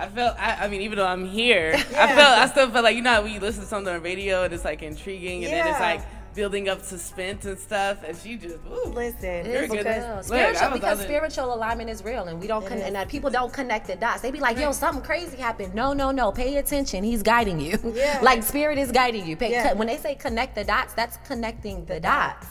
I 0.02 0.08
felt. 0.08 0.40
I, 0.40 0.66
I 0.66 0.68
mean, 0.70 0.82
even 0.82 0.98
though 0.98 1.08
I'm 1.08 1.26
here, 1.26 1.72
Yeah. 1.92 2.04
I 2.04 2.08
felt. 2.16 2.40
I 2.40 2.48
still 2.48 2.70
felt 2.72 2.84
like 2.86 2.96
you 2.96 3.02
know 3.02 3.16
how 3.16 3.22
when 3.24 3.38
listen 3.40 3.64
to 3.64 3.68
something 3.68 3.94
on 3.94 4.02
radio 4.02 4.44
and 4.44 4.54
it's 4.54 4.64
like 4.64 4.82
intriguing 4.82 5.44
and 5.44 5.52
then 5.52 5.68
it's 5.68 5.80
like 5.80 6.02
building 6.36 6.70
up 6.70 6.82
suspense 6.84 7.44
and 7.44 7.60
stuff. 7.60 7.98
And 8.08 8.16
she 8.16 8.38
just. 8.38 8.56
Ooh. 8.72 8.92
Listen, 8.94 9.20
Very 9.44 9.66
It's 9.66 9.74
good. 9.74 9.78
because 9.80 10.04
real. 10.04 10.16
Look, 10.16 10.26
Spiritual, 10.26 10.64
I 10.68 10.74
because 10.74 10.94
other- 11.00 11.04
spiritual 11.04 11.54
alignment 11.54 11.90
is 11.90 12.02
real, 12.06 12.24
and 12.26 12.40
we 12.40 12.48
don't, 12.48 12.64
It 12.64 12.70
con- 12.70 12.78
and 12.78 12.96
uh, 12.96 13.06
people 13.06 13.30
don't 13.30 13.52
connect 13.52 13.88
the 13.88 13.98
dots. 13.98 14.22
They 14.22 14.32
be 14.32 14.40
like, 14.40 14.58
"Yo, 14.58 14.72
something 14.72 15.04
crazy 15.04 15.36
happened." 15.36 15.74
No, 15.76 15.92
no, 15.92 16.12
no. 16.12 16.32
Pay 16.32 16.56
attention. 16.58 17.04
He's 17.04 17.22
guiding 17.24 17.60
you. 17.60 17.78
Yeah. 17.94 18.20
like 18.24 18.44
spirit 18.44 18.78
is 18.78 18.94
guiding 18.94 19.26
you. 19.28 19.36
Pay, 19.36 19.52
Yeah. 19.52 19.74
When 19.74 19.88
they 19.88 19.98
say 19.98 20.16
connect 20.16 20.56
the 20.56 20.64
dots, 20.64 20.94
that's 20.94 21.18
connecting 21.28 21.84
the, 21.86 21.96
The 21.96 22.00
dots. 22.02 22.48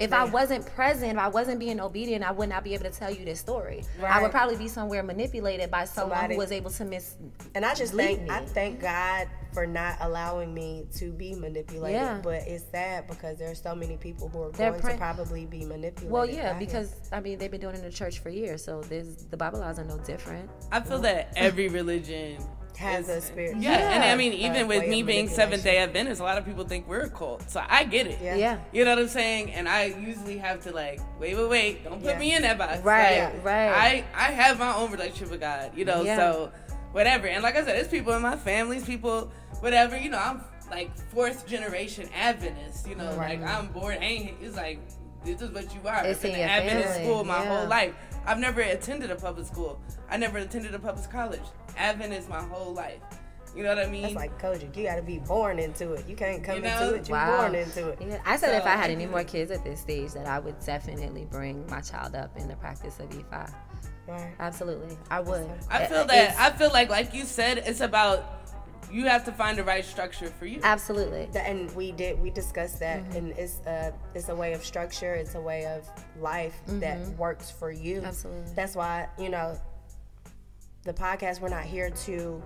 Dots. 0.00 0.12
If 0.12 0.12
I 0.12 0.24
wasn't 0.24 0.66
present, 0.74 1.12
if 1.12 1.18
I 1.18 1.28
wasn't 1.28 1.60
being 1.60 1.78
obedient, 1.80 2.24
I 2.24 2.32
would 2.32 2.48
not 2.48 2.64
be 2.64 2.74
able 2.74 2.84
to 2.84 2.90
tell 2.90 3.10
you 3.10 3.24
this 3.24 3.38
story. 3.38 3.82
I 4.02 4.22
would 4.22 4.30
probably 4.30 4.56
be 4.56 4.68
somewhere 4.68 5.02
manipulated 5.02 5.70
by 5.70 5.84
someone 5.84 6.16
Somebody. 6.16 6.34
who 6.34 6.40
was 6.40 6.52
able 6.52 6.70
to 6.70 6.84
miss. 6.84 7.16
And 7.54 7.64
I 7.64 7.74
just 7.74 7.92
Lead 7.94 8.06
thank 8.16 8.22
me. 8.22 8.30
I 8.30 8.46
thank 8.46 8.80
God 8.80 9.28
for 9.52 9.66
not 9.66 9.96
allowing 10.00 10.54
me 10.54 10.86
to 10.96 11.10
be 11.12 11.34
manipulated. 11.34 12.00
Yeah. 12.00 12.20
But 12.22 12.42
it's 12.46 12.64
sad 12.70 13.06
because 13.08 13.38
there's 13.38 13.60
so 13.60 13.74
many 13.74 13.96
people 13.96 14.28
who 14.28 14.44
are 14.44 14.52
They're 14.52 14.70
going 14.70 14.80
pray- 14.82 14.92
to 14.92 14.98
probably 14.98 15.44
be 15.46 15.64
manipulated. 15.64 16.10
Well, 16.10 16.24
yeah, 16.28 16.52
by 16.52 16.58
him. 16.58 16.58
because 16.60 16.94
I 17.12 17.20
mean 17.20 17.38
they've 17.38 17.50
been 17.50 17.60
doing 17.60 17.74
it 17.74 17.78
in 17.78 17.84
the 17.84 17.90
church 17.90 18.20
for 18.20 18.30
years, 18.30 18.64
so 18.64 18.80
there's 18.82 19.16
the 19.26 19.36
babalawos 19.36 19.78
are 19.78 19.84
no 19.84 19.98
different. 19.98 20.48
I 20.72 20.80
feel 20.80 21.00
that 21.00 21.32
every 21.36 21.68
religion 21.68 22.38
Has 22.80 23.08
a 23.10 23.20
spirit. 23.20 23.56
Yeah, 23.58 23.92
and 23.92 24.02
I 24.02 24.16
mean, 24.16 24.32
even 24.32 24.66
way 24.66 24.78
with 24.80 24.88
me 24.88 25.02
being. 25.02 25.28
Seventh 25.28 25.62
Day 25.62 25.76
Adventist, 25.78 26.20
a 26.20 26.24
lot 26.24 26.38
of 26.38 26.46
people 26.46 26.64
think 26.64 26.88
we're 26.88 27.02
a 27.02 27.10
cult, 27.10 27.48
so 27.50 27.62
I 27.68 27.84
get 27.84 28.06
it. 28.06 28.18
Yeah. 28.22 28.36
Yeah. 28.36 28.58
You 28.72 28.84
know 28.86 28.92
what 28.94 29.00
I'm 29.00 29.08
saying? 29.08 29.52
And 29.52 29.68
I 29.68 29.84
usually 29.84 30.38
have 30.38 30.62
to 30.62 30.72
like, 30.72 30.98
wait, 31.20 31.36
wait, 31.36 31.48
wait, 31.48 31.84
don't 31.84 32.00
put 32.00 32.12
Yeah. 32.12 32.18
me 32.18 32.34
in 32.34 32.42
that 32.42 32.56
box. 32.56 32.78
Right, 32.82 33.24
Like, 33.34 33.44
right. 33.44 33.68
I 33.70 34.04
I 34.14 34.32
have 34.32 34.58
my 34.58 34.74
own 34.74 34.90
relationship 34.90 35.30
with 35.30 35.40
God, 35.40 35.72
you 35.76 35.84
know. 35.84 36.02
Yeah. 36.02 36.16
So 36.16 36.52
whatever. 36.92 37.26
And 37.26 37.42
like 37.42 37.54
I 37.54 37.58
said, 37.64 37.76
there's 37.76 37.88
people 37.88 38.14
in 38.14 38.22
my 38.22 38.36
families, 38.36 38.84
people, 38.84 39.30
whatever. 39.60 39.96
You 39.98 40.08
know, 40.10 40.18
I'm 40.18 40.42
like 40.70 40.96
fourth 41.12 41.46
generation 41.46 42.08
Adventist. 42.16 42.88
You 42.88 42.94
know, 42.94 43.14
Right. 43.14 43.38
like 43.40 43.48
I'm 43.48 43.68
born. 43.68 43.98
Ain't 44.00 44.36
it's 44.40 44.56
like 44.56 44.80
this 45.24 45.42
is 45.42 45.50
what 45.50 45.72
you 45.74 45.80
are. 45.86 46.02
It's 46.06 46.18
I've 46.18 46.22
been 46.22 46.34
in 46.34 46.40
in 46.40 46.48
Adventist 46.48 46.88
family, 46.94 47.04
school 47.04 47.24
my 47.24 47.42
yeah. 47.42 47.58
whole 47.58 47.68
life. 47.68 47.94
I've 48.26 48.38
never 48.38 48.60
attended 48.62 49.10
a 49.10 49.16
public 49.16 49.46
school. 49.46 49.78
I 50.10 50.16
never 50.16 50.38
attended 50.38 50.74
a 50.74 50.78
public 50.78 51.08
college. 51.10 51.40
Adventist 51.76 52.28
my 52.28 52.42
whole 52.42 52.72
life. 52.74 53.00
You 53.56 53.64
know 53.64 53.74
what 53.74 53.84
I 53.84 53.90
mean? 53.90 54.02
That's 54.02 54.14
like 54.14 54.40
COGIC. 54.40 54.76
You 54.76 54.84
got 54.84 54.94
to 54.96 55.02
be 55.02 55.18
born 55.18 55.58
into 55.58 55.92
it. 55.94 56.04
You 56.08 56.14
can't 56.14 56.42
come 56.44 56.56
You 56.56 56.62
know? 56.62 56.82
into 56.84 56.94
it. 56.94 57.08
You're 57.08 57.18
Wow. 57.18 57.38
born 57.38 57.54
into 57.56 57.88
it. 57.88 57.98
Yeah, 58.00 58.18
I 58.24 58.36
said 58.36 58.54
if 58.54 58.64
I 58.64 58.76
had 58.76 58.90
any 58.90 59.06
more 59.06 59.24
kids 59.24 59.50
at 59.50 59.64
this 59.64 59.80
stage, 59.80 60.12
that 60.12 60.26
I 60.26 60.38
would 60.38 60.58
definitely 60.64 61.26
bring 61.28 61.66
my 61.68 61.80
child 61.80 62.14
up 62.14 62.36
in 62.38 62.46
the 62.46 62.54
practice 62.56 63.00
of 63.00 63.08
Ifa. 63.10 63.52
Right. 64.06 64.32
Absolutely, 64.38 64.96
I 65.10 65.20
would. 65.20 65.48
I 65.68 65.86
feel 65.86 66.04
that 66.06 66.16
it's- 66.16 66.36
I 66.38 66.50
feel 66.50 66.70
like 66.72 66.90
like 66.90 67.12
you 67.12 67.24
said, 67.24 67.58
it's 67.58 67.80
about 67.80 68.24
you 68.90 69.04
have 69.06 69.24
to 69.24 69.30
find 69.32 69.56
the 69.56 69.62
right 69.62 69.84
structure 69.84 70.26
for 70.28 70.46
you. 70.46 70.60
absolutely. 70.64 71.28
And 71.36 71.70
we 71.76 71.92
did 71.92 72.20
we 72.20 72.30
discussed 72.30 72.80
that 72.80 73.00
Mm-hmm. 73.04 73.16
and 73.16 73.30
it's 73.38 73.60
a 73.66 73.92
it's 74.14 74.28
a 74.30 74.34
way 74.34 74.52
of 74.52 74.64
structure 74.64 75.14
it's 75.14 75.36
a 75.36 75.40
way 75.40 75.64
of 75.66 75.88
life 76.20 76.60
that 76.66 76.98
works 77.16 77.50
for 77.52 77.70
you 77.70 77.96
Mm-hmm. 77.98 78.06
Absolutely. 78.06 78.52
that's 78.56 78.74
why 78.74 79.08
you 79.16 79.28
know 79.28 79.56
the 80.84 80.92
podcast 80.92 81.40
we're 81.40 81.48
not 81.48 81.64
here 81.64 81.90
to 81.90 82.42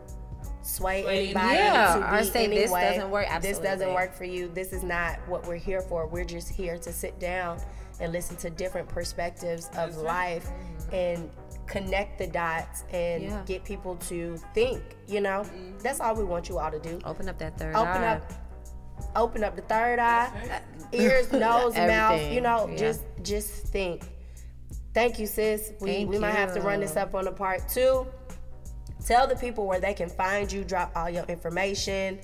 sway 0.62 1.04
anybody 1.06 1.54
Yeah, 1.56 1.96
to 1.96 2.14
or 2.16 2.22
say 2.24 2.44
any 2.44 2.56
this 2.58 2.70
doesn't 2.70 3.10
work. 3.10 3.26
this 3.42 3.58
doesn't 3.58 3.92
work 3.94 4.14
for 4.14 4.24
you. 4.24 4.48
This 4.48 4.72
is 4.72 4.82
not 4.82 5.18
what 5.28 5.46
we're 5.46 5.56
here 5.56 5.80
for. 5.80 6.06
We're 6.06 6.24
just 6.24 6.48
here 6.48 6.78
to 6.78 6.92
sit 6.92 7.18
down 7.20 7.58
and 8.00 8.12
listen 8.12 8.36
to 8.38 8.50
different 8.50 8.88
perspectives 8.88 9.70
of 9.76 9.96
life 9.98 10.48
and 10.92 11.30
connect 11.66 12.18
the 12.18 12.26
dots 12.26 12.84
and 12.92 13.22
Mm-hmm. 13.22 13.30
Yeah. 13.32 13.42
get 13.46 13.64
people 13.64 13.96
to 13.96 14.36
think 14.54 14.82
you 15.06 15.20
know? 15.20 15.44
That's 15.82 16.00
all 16.00 16.14
we 16.14 16.24
want 16.24 16.48
you 16.48 16.58
all 16.58 16.70
to 16.70 16.80
do. 16.80 16.98
Open 17.04 17.28
up 17.28 17.38
that 17.38 17.56
third 17.58 17.74
open 17.76 18.02
eye. 18.02 18.14
up 18.16 18.32
open 19.16 19.42
up 19.44 19.56
the 19.56 19.62
third 19.62 19.98
eye 19.98 20.60
ears 20.92 21.30
nose 21.32 21.74
mouth 21.74 22.32
you 22.32 22.40
know 22.40 22.68
yeah. 22.70 22.76
just 22.76 23.02
just 23.22 23.50
think. 23.68 24.02
Thank 24.92 25.18
you 25.18 25.26
sis. 25.26 25.72
We, 25.80 25.90
Thank 25.90 26.10
we 26.10 26.18
might 26.18 26.30
have 26.36 26.54
to 26.54 26.60
run 26.60 26.80
this 26.80 26.96
up 26.96 27.14
on 27.14 27.26
a 27.26 27.32
part 27.32 27.68
two 27.68 28.06
tell 29.04 29.26
the 29.26 29.36
people 29.36 29.66
where 29.66 29.80
they 29.80 29.94
can 29.94 30.08
find 30.08 30.50
you 30.50 30.64
drop 30.64 30.92
all 30.96 31.10
your 31.10 31.24
information 31.24 32.18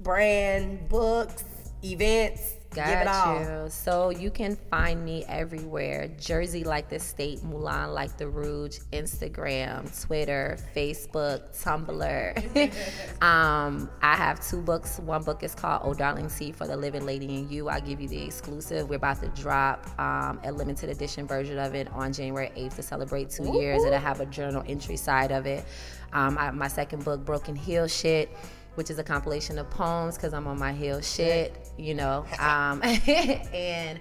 brand 0.00 0.88
books 0.88 1.44
events 1.84 2.56
Got 2.74 2.86
give 2.86 2.98
it 3.00 3.06
all 3.06 3.64
you. 3.64 3.70
So 3.70 4.10
you 4.10 4.30
can 4.30 4.56
find 4.70 5.04
me 5.04 5.24
everywhere. 5.28 6.08
Jersey 6.18 6.64
like 6.64 6.88
the 6.88 6.98
state, 6.98 7.42
Moulin 7.42 7.92
like 7.92 8.16
the 8.16 8.28
Rouge, 8.28 8.78
Instagram, 8.92 10.06
Twitter, 10.06 10.56
Facebook, 10.74 11.54
Tumblr. 11.62 13.22
um, 13.22 13.90
I 14.00 14.16
have 14.16 14.46
two 14.46 14.62
books. 14.62 14.98
One 15.00 15.22
book 15.22 15.42
is 15.42 15.54
called 15.54 15.82
Oh 15.84 15.92
Darling 15.92 16.28
Sea 16.28 16.52
for 16.52 16.66
the 16.66 16.76
Living 16.76 17.04
Lady 17.04 17.26
and 17.36 17.50
You. 17.50 17.68
I'll 17.68 17.80
give 17.80 18.00
you 18.00 18.08
the 18.08 18.24
exclusive. 18.24 18.88
We're 18.88 18.96
about 18.96 19.20
to 19.20 19.28
drop 19.28 19.86
um, 20.00 20.40
a 20.44 20.52
limited 20.52 20.88
edition 20.88 21.26
version 21.26 21.58
of 21.58 21.74
it 21.74 21.92
on 21.92 22.12
January 22.12 22.50
8th 22.56 22.76
to 22.76 22.82
celebrate 22.82 23.30
two 23.30 23.52
years. 23.58 23.84
It'll 23.84 23.98
have 23.98 24.20
a 24.20 24.26
journal 24.26 24.62
entry 24.66 24.96
side 24.96 25.30
of 25.30 25.46
it. 25.46 25.64
Um, 26.12 26.36
I, 26.38 26.50
my 26.50 26.68
second 26.68 27.04
book, 27.04 27.24
Broken 27.24 27.56
Heel 27.56 27.86
Shit 27.88 28.30
which 28.74 28.90
is 28.90 28.98
a 28.98 29.04
compilation 29.04 29.58
of 29.58 29.68
poems 29.70 30.16
because 30.16 30.32
I'm 30.32 30.46
on 30.46 30.58
my 30.58 30.72
heel 30.72 31.00
shit, 31.00 31.68
you 31.78 31.94
know. 31.94 32.24
Um, 32.42 32.82
and 32.82 34.00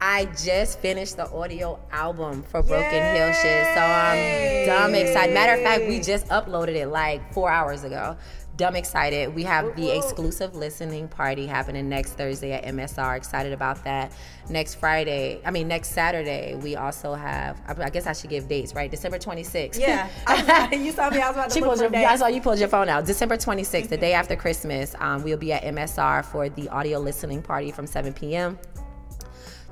I 0.00 0.26
just 0.26 0.78
finished 0.78 1.16
the 1.16 1.28
audio 1.30 1.80
album 1.90 2.42
for 2.42 2.62
Broken 2.62 3.14
Heel 3.14 3.32
shit, 3.32 3.66
so 3.74 3.80
I'm 3.80 4.66
dumb 4.66 4.94
excited. 4.94 5.34
Matter 5.34 5.54
of 5.54 5.60
fact, 5.60 5.88
we 5.88 6.00
just 6.00 6.26
uploaded 6.28 6.76
it 6.76 6.88
like 6.88 7.32
four 7.32 7.50
hours 7.50 7.84
ago. 7.84 8.16
Dumb 8.56 8.76
excited. 8.76 9.34
We 9.34 9.42
have 9.44 9.74
the 9.74 9.90
exclusive 9.96 10.54
listening 10.54 11.08
party 11.08 11.46
happening 11.46 11.88
next 11.88 12.12
Thursday 12.12 12.52
at 12.52 12.64
MSR. 12.64 13.16
Excited 13.16 13.52
about 13.52 13.82
that. 13.82 14.12
Next 14.48 14.76
Friday, 14.76 15.40
I 15.44 15.50
mean 15.50 15.66
next 15.66 15.90
Saturday, 15.90 16.54
we 16.54 16.76
also 16.76 17.14
have. 17.14 17.60
I 17.66 17.90
guess 17.90 18.06
I 18.06 18.12
should 18.12 18.30
give 18.30 18.46
dates, 18.48 18.74
right? 18.74 18.90
December 18.90 19.18
26th. 19.18 19.78
yeah 19.78 20.08
I 20.26 20.72
you 20.74 20.92
saw 20.92 21.10
me 21.10 21.18
i 21.20 21.28
was 21.28 21.36
about 21.36 21.48
to 21.50 21.54
She 21.54 21.60
pulled 21.60 21.80
your, 21.80 21.94
I 21.96 22.16
saw 22.16 22.28
you 22.28 22.40
pulled 22.40 22.58
your 22.58 22.68
phone 22.68 22.88
out. 22.88 23.06
December 23.06 23.36
26th, 23.36 23.88
the 23.88 23.96
day 24.06 24.12
after 24.12 24.36
Christmas, 24.36 24.94
um, 25.00 25.24
we'll 25.24 25.36
be 25.38 25.52
at 25.52 25.64
MSR 25.64 26.24
for 26.24 26.48
the 26.48 26.68
audio 26.68 26.98
listening 26.98 27.42
party 27.42 27.72
from 27.72 27.86
7 27.86 28.12
p.m. 28.12 28.58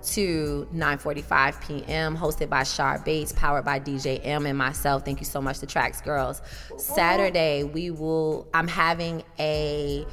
to 0.02 0.68
9:45 0.74 1.66
p.m. 1.66 2.16
hosted 2.16 2.48
by 2.48 2.62
Shar 2.64 2.98
Bates, 3.04 3.32
powered 3.32 3.64
by 3.64 3.78
DJ 3.78 4.20
M 4.24 4.46
and 4.46 4.58
myself. 4.58 5.04
Thank 5.04 5.20
you 5.20 5.26
so 5.26 5.40
much 5.40 5.58
to 5.60 5.66
Tracks 5.66 6.00
Girls. 6.00 6.42
Saturday, 6.76 7.64
we 7.64 7.90
will 7.90 8.48
I'm 8.52 8.68
having 8.68 9.22
a 9.38 10.06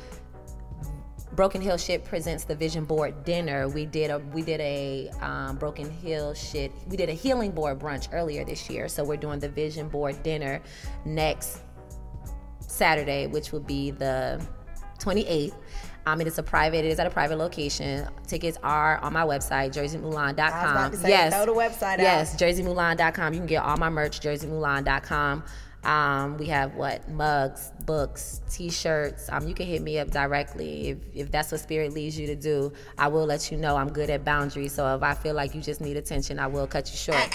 Broken 1.39 1.61
Heel 1.61 1.77
Shit 1.77 2.03
presents 2.03 2.43
the 2.43 2.55
Vision 2.55 2.83
Board 2.83 3.23
dinner. 3.23 3.69
We 3.69 3.85
did 3.85 4.11
a 4.11 4.19
we 4.19 4.41
did 4.41 4.59
a 4.59 5.09
um, 5.21 5.57
Broken 5.57 5.89
Heel 5.89 6.33
Shit. 6.33 6.71
We 6.87 6.97
did 6.97 7.09
a 7.09 7.13
healing 7.13 7.51
board 7.51 7.79
brunch 7.79 8.09
earlier 8.11 8.43
this 8.43 8.69
year, 8.69 8.87
so 8.89 9.03
we're 9.03 9.17
doing 9.17 9.39
the 9.39 9.49
Vision 9.49 9.87
Board 9.87 10.21
dinner 10.21 10.61
next 11.05 11.61
Saturday, 12.59 13.27
which 13.27 13.51
will 13.51 13.61
be 13.61 13.91
the 13.91 14.45
28th. 14.99 15.53
Um, 16.09 16.21
it 16.21 16.27
is 16.27 16.39
a 16.39 16.43
private. 16.43 16.79
It 16.79 16.85
is 16.85 16.99
at 16.99 17.05
a 17.05 17.11
private 17.11 17.37
location. 17.37 18.07
Tickets 18.25 18.57
are 18.63 18.97
on 18.97 19.13
my 19.13 19.23
website, 19.23 19.73
jerseymoulin.com. 19.73 20.39
I 20.39 20.63
was 20.63 20.71
about 20.71 20.91
to 20.93 20.97
say, 20.97 21.09
yes, 21.09 21.33
throw 21.33 21.45
the 21.45 21.59
website 21.59 21.93
out. 21.93 21.99
yes, 21.99 22.35
jerseymoulin.com. 22.35 23.33
You 23.33 23.39
can 23.39 23.47
get 23.47 23.63
all 23.63 23.77
my 23.77 23.89
merch, 23.89 24.19
jerseymoulin.com. 24.19 25.43
Um, 25.83 26.37
we 26.37 26.47
have 26.47 26.75
what 26.75 27.07
mugs, 27.09 27.71
books, 27.85 28.41
T-shirts. 28.49 29.29
Um, 29.31 29.47
you 29.47 29.53
can 29.53 29.67
hit 29.67 29.81
me 29.81 29.99
up 29.99 30.09
directly 30.09 30.89
if, 30.89 30.97
if 31.13 31.31
that's 31.31 31.51
what 31.51 31.61
spirit 31.61 31.93
leads 31.93 32.17
you 32.19 32.27
to 32.27 32.35
do. 32.35 32.73
I 32.97 33.07
will 33.07 33.25
let 33.25 33.51
you 33.51 33.57
know. 33.57 33.77
I'm 33.77 33.89
good 33.89 34.09
at 34.09 34.25
boundaries, 34.25 34.73
so 34.73 34.95
if 34.95 35.03
I 35.03 35.13
feel 35.13 35.35
like 35.35 35.53
you 35.53 35.61
just 35.61 35.79
need 35.79 35.95
attention, 35.95 36.39
I 36.39 36.47
will 36.47 36.67
cut 36.67 36.89
you 36.89 36.97
short. 36.97 37.17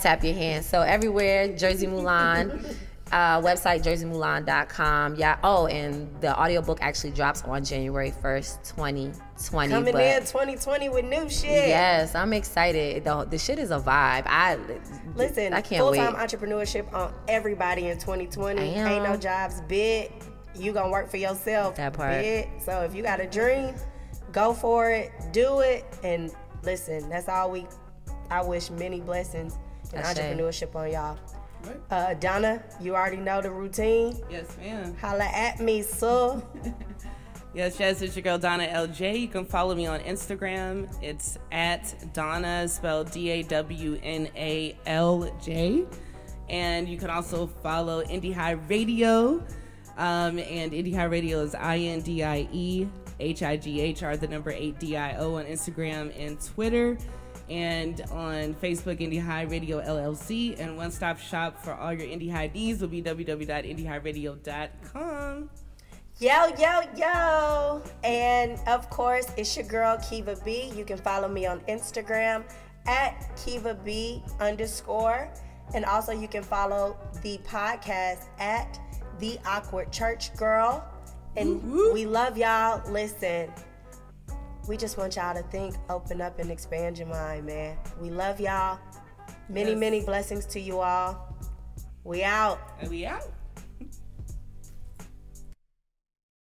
tap 0.00 0.24
your 0.24 0.34
hand. 0.34 0.64
So 0.64 0.82
everywhere, 0.82 1.48
Jersey 1.56 1.86
Moulin. 1.86 2.64
Uh, 3.10 3.40
website 3.40 3.82
jerseymoulin.com. 3.82 5.16
Yeah. 5.16 5.38
Oh, 5.42 5.66
and 5.66 6.08
the 6.20 6.38
audiobook 6.38 6.78
actually 6.82 7.12
drops 7.12 7.42
on 7.42 7.64
January 7.64 8.12
1st, 8.22 8.64
2020. 8.76 9.70
coming 9.70 9.92
but 9.92 10.02
in 10.02 10.20
2020 10.20 10.88
with 10.90 11.04
new 11.04 11.28
shit 11.30 11.68
Yes, 11.68 12.14
I'm 12.14 12.32
excited. 12.32 13.04
The, 13.04 13.24
the 13.24 13.38
shit 13.38 13.58
is 13.58 13.70
a 13.70 13.78
vibe. 13.78 14.24
I 14.26 14.58
Listen, 15.14 15.52
I 15.54 15.60
can't 15.60 15.80
full 15.80 15.92
wait. 15.92 15.98
time 15.98 16.14
entrepreneurship 16.14 16.92
on 16.92 17.12
everybody 17.28 17.88
in 17.88 17.98
2020. 17.98 18.60
Ain't 18.60 19.04
no 19.04 19.16
jobs 19.16 19.60
bid. 19.62 20.12
You 20.54 20.72
gonna 20.72 20.90
work 20.90 21.08
for 21.10 21.16
yourself. 21.18 21.76
That 21.76 21.92
part. 21.92 22.20
Bid. 22.22 22.48
So 22.64 22.80
if 22.82 22.94
you 22.94 23.02
got 23.02 23.20
a 23.20 23.26
dream, 23.26 23.74
go 24.32 24.52
for 24.52 24.90
it, 24.90 25.12
do 25.32 25.60
it, 25.60 25.84
and 26.02 26.30
listen. 26.62 27.08
That's 27.08 27.28
all 27.28 27.50
we. 27.50 27.66
I 28.30 28.42
wish 28.42 28.70
many 28.70 29.00
blessings 29.00 29.56
in 29.92 30.00
Ashe. 30.00 30.18
entrepreneurship 30.18 30.74
on 30.74 30.90
y'all. 30.92 31.18
Right. 31.64 31.80
Uh, 31.90 32.14
Dawna, 32.14 32.62
you 32.82 32.94
already 32.94 33.16
know 33.16 33.40
the 33.40 33.50
routine. 33.50 34.16
Yes, 34.30 34.56
ma'am. 34.58 34.96
Holla 35.00 35.24
at 35.24 35.60
me, 35.60 35.82
so. 35.82 36.42
Yes, 37.54 37.80
yes, 37.80 38.02
it's 38.02 38.14
your 38.14 38.22
girl 38.22 38.38
Dawna 38.38 38.72
LJ. 38.72 39.20
You 39.20 39.26
can 39.26 39.44
follow 39.46 39.74
me 39.74 39.86
on 39.86 40.00
Instagram. 40.00 40.86
It's 41.02 41.38
at 41.50 41.82
Dawna, 42.12 42.68
spelled 42.68 43.10
D 43.10 43.30
A 43.30 43.42
W 43.42 43.98
N 44.02 44.28
A 44.36 44.76
L 44.86 45.34
J. 45.42 45.86
And 46.50 46.88
you 46.88 46.98
can 46.98 47.10
also 47.10 47.46
follow 47.46 48.04
Indie 48.04 48.34
High 48.34 48.52
Radio. 48.52 49.42
Um, 49.96 50.38
and 50.38 50.72
Indie 50.72 50.94
High 50.94 51.04
Radio 51.04 51.40
is 51.40 51.54
I 51.54 51.78
N 51.78 52.00
D 52.02 52.22
I 52.22 52.46
E 52.52 52.86
H 53.18 53.42
I 53.42 53.56
G 53.56 53.80
H 53.80 54.02
R, 54.02 54.16
the 54.16 54.28
number 54.28 54.50
8 54.50 54.78
D 54.78 54.96
I 54.96 55.16
O 55.16 55.36
on 55.36 55.46
Instagram 55.46 56.12
and 56.18 56.40
Twitter. 56.40 56.98
And 57.48 58.00
on 58.12 58.54
Facebook, 58.54 59.00
Indie 59.00 59.22
High 59.22 59.42
Radio 59.42 59.80
LLC. 59.80 60.58
And 60.60 60.76
one 60.76 60.90
stop 60.90 61.18
shop 61.18 61.62
for 61.62 61.72
all 61.74 61.92
your 61.92 62.06
Indie 62.06 62.30
High 62.30 62.50
needs 62.52 62.80
will 62.80 62.88
be 62.88 63.02
www.indiehighr8dio.com. 63.02 65.50
Yo, 66.20 66.46
yo, 66.58 66.80
yo. 66.96 67.82
And 68.02 68.58
of 68.66 68.90
course, 68.90 69.26
it's 69.36 69.56
your 69.56 69.66
girl, 69.66 69.96
Keva 69.98 70.42
B. 70.44 70.72
You 70.74 70.84
can 70.84 70.98
follow 70.98 71.28
me 71.28 71.46
on 71.46 71.60
Instagram 71.68 72.42
at 72.86 73.20
Keva 73.36 73.82
B 73.84 74.22
underscore. 74.40 75.32
And 75.74 75.84
also, 75.84 76.12
you 76.12 76.26
can 76.26 76.42
follow 76.42 76.96
the 77.22 77.38
podcast 77.46 78.24
at 78.40 78.80
The 79.20 79.38
Awkward 79.46 79.92
Church 79.92 80.34
Girl. 80.36 80.84
And 81.36 81.62
Woo-woo. 81.62 81.92
we 81.92 82.04
love 82.06 82.36
y'all. 82.36 82.82
Listen, 82.90 83.52
we 84.68 84.76
just 84.76 84.98
want 84.98 85.16
y'all 85.16 85.34
to 85.34 85.42
think, 85.44 85.74
open 85.88 86.20
up, 86.20 86.38
and 86.38 86.50
expand 86.50 86.98
your 86.98 87.08
mind, 87.08 87.46
man. 87.46 87.76
We 88.00 88.10
love 88.10 88.38
y'all. 88.38 88.78
Many, 89.48 89.70
Yes. 89.70 89.78
many 89.80 90.00
blessings 90.02 90.44
to 90.46 90.60
you 90.60 90.80
all. 90.80 91.34
We 92.04 92.22
out. 92.22 92.58
And 92.80 92.90
we 92.90 93.06
out. 93.06 93.24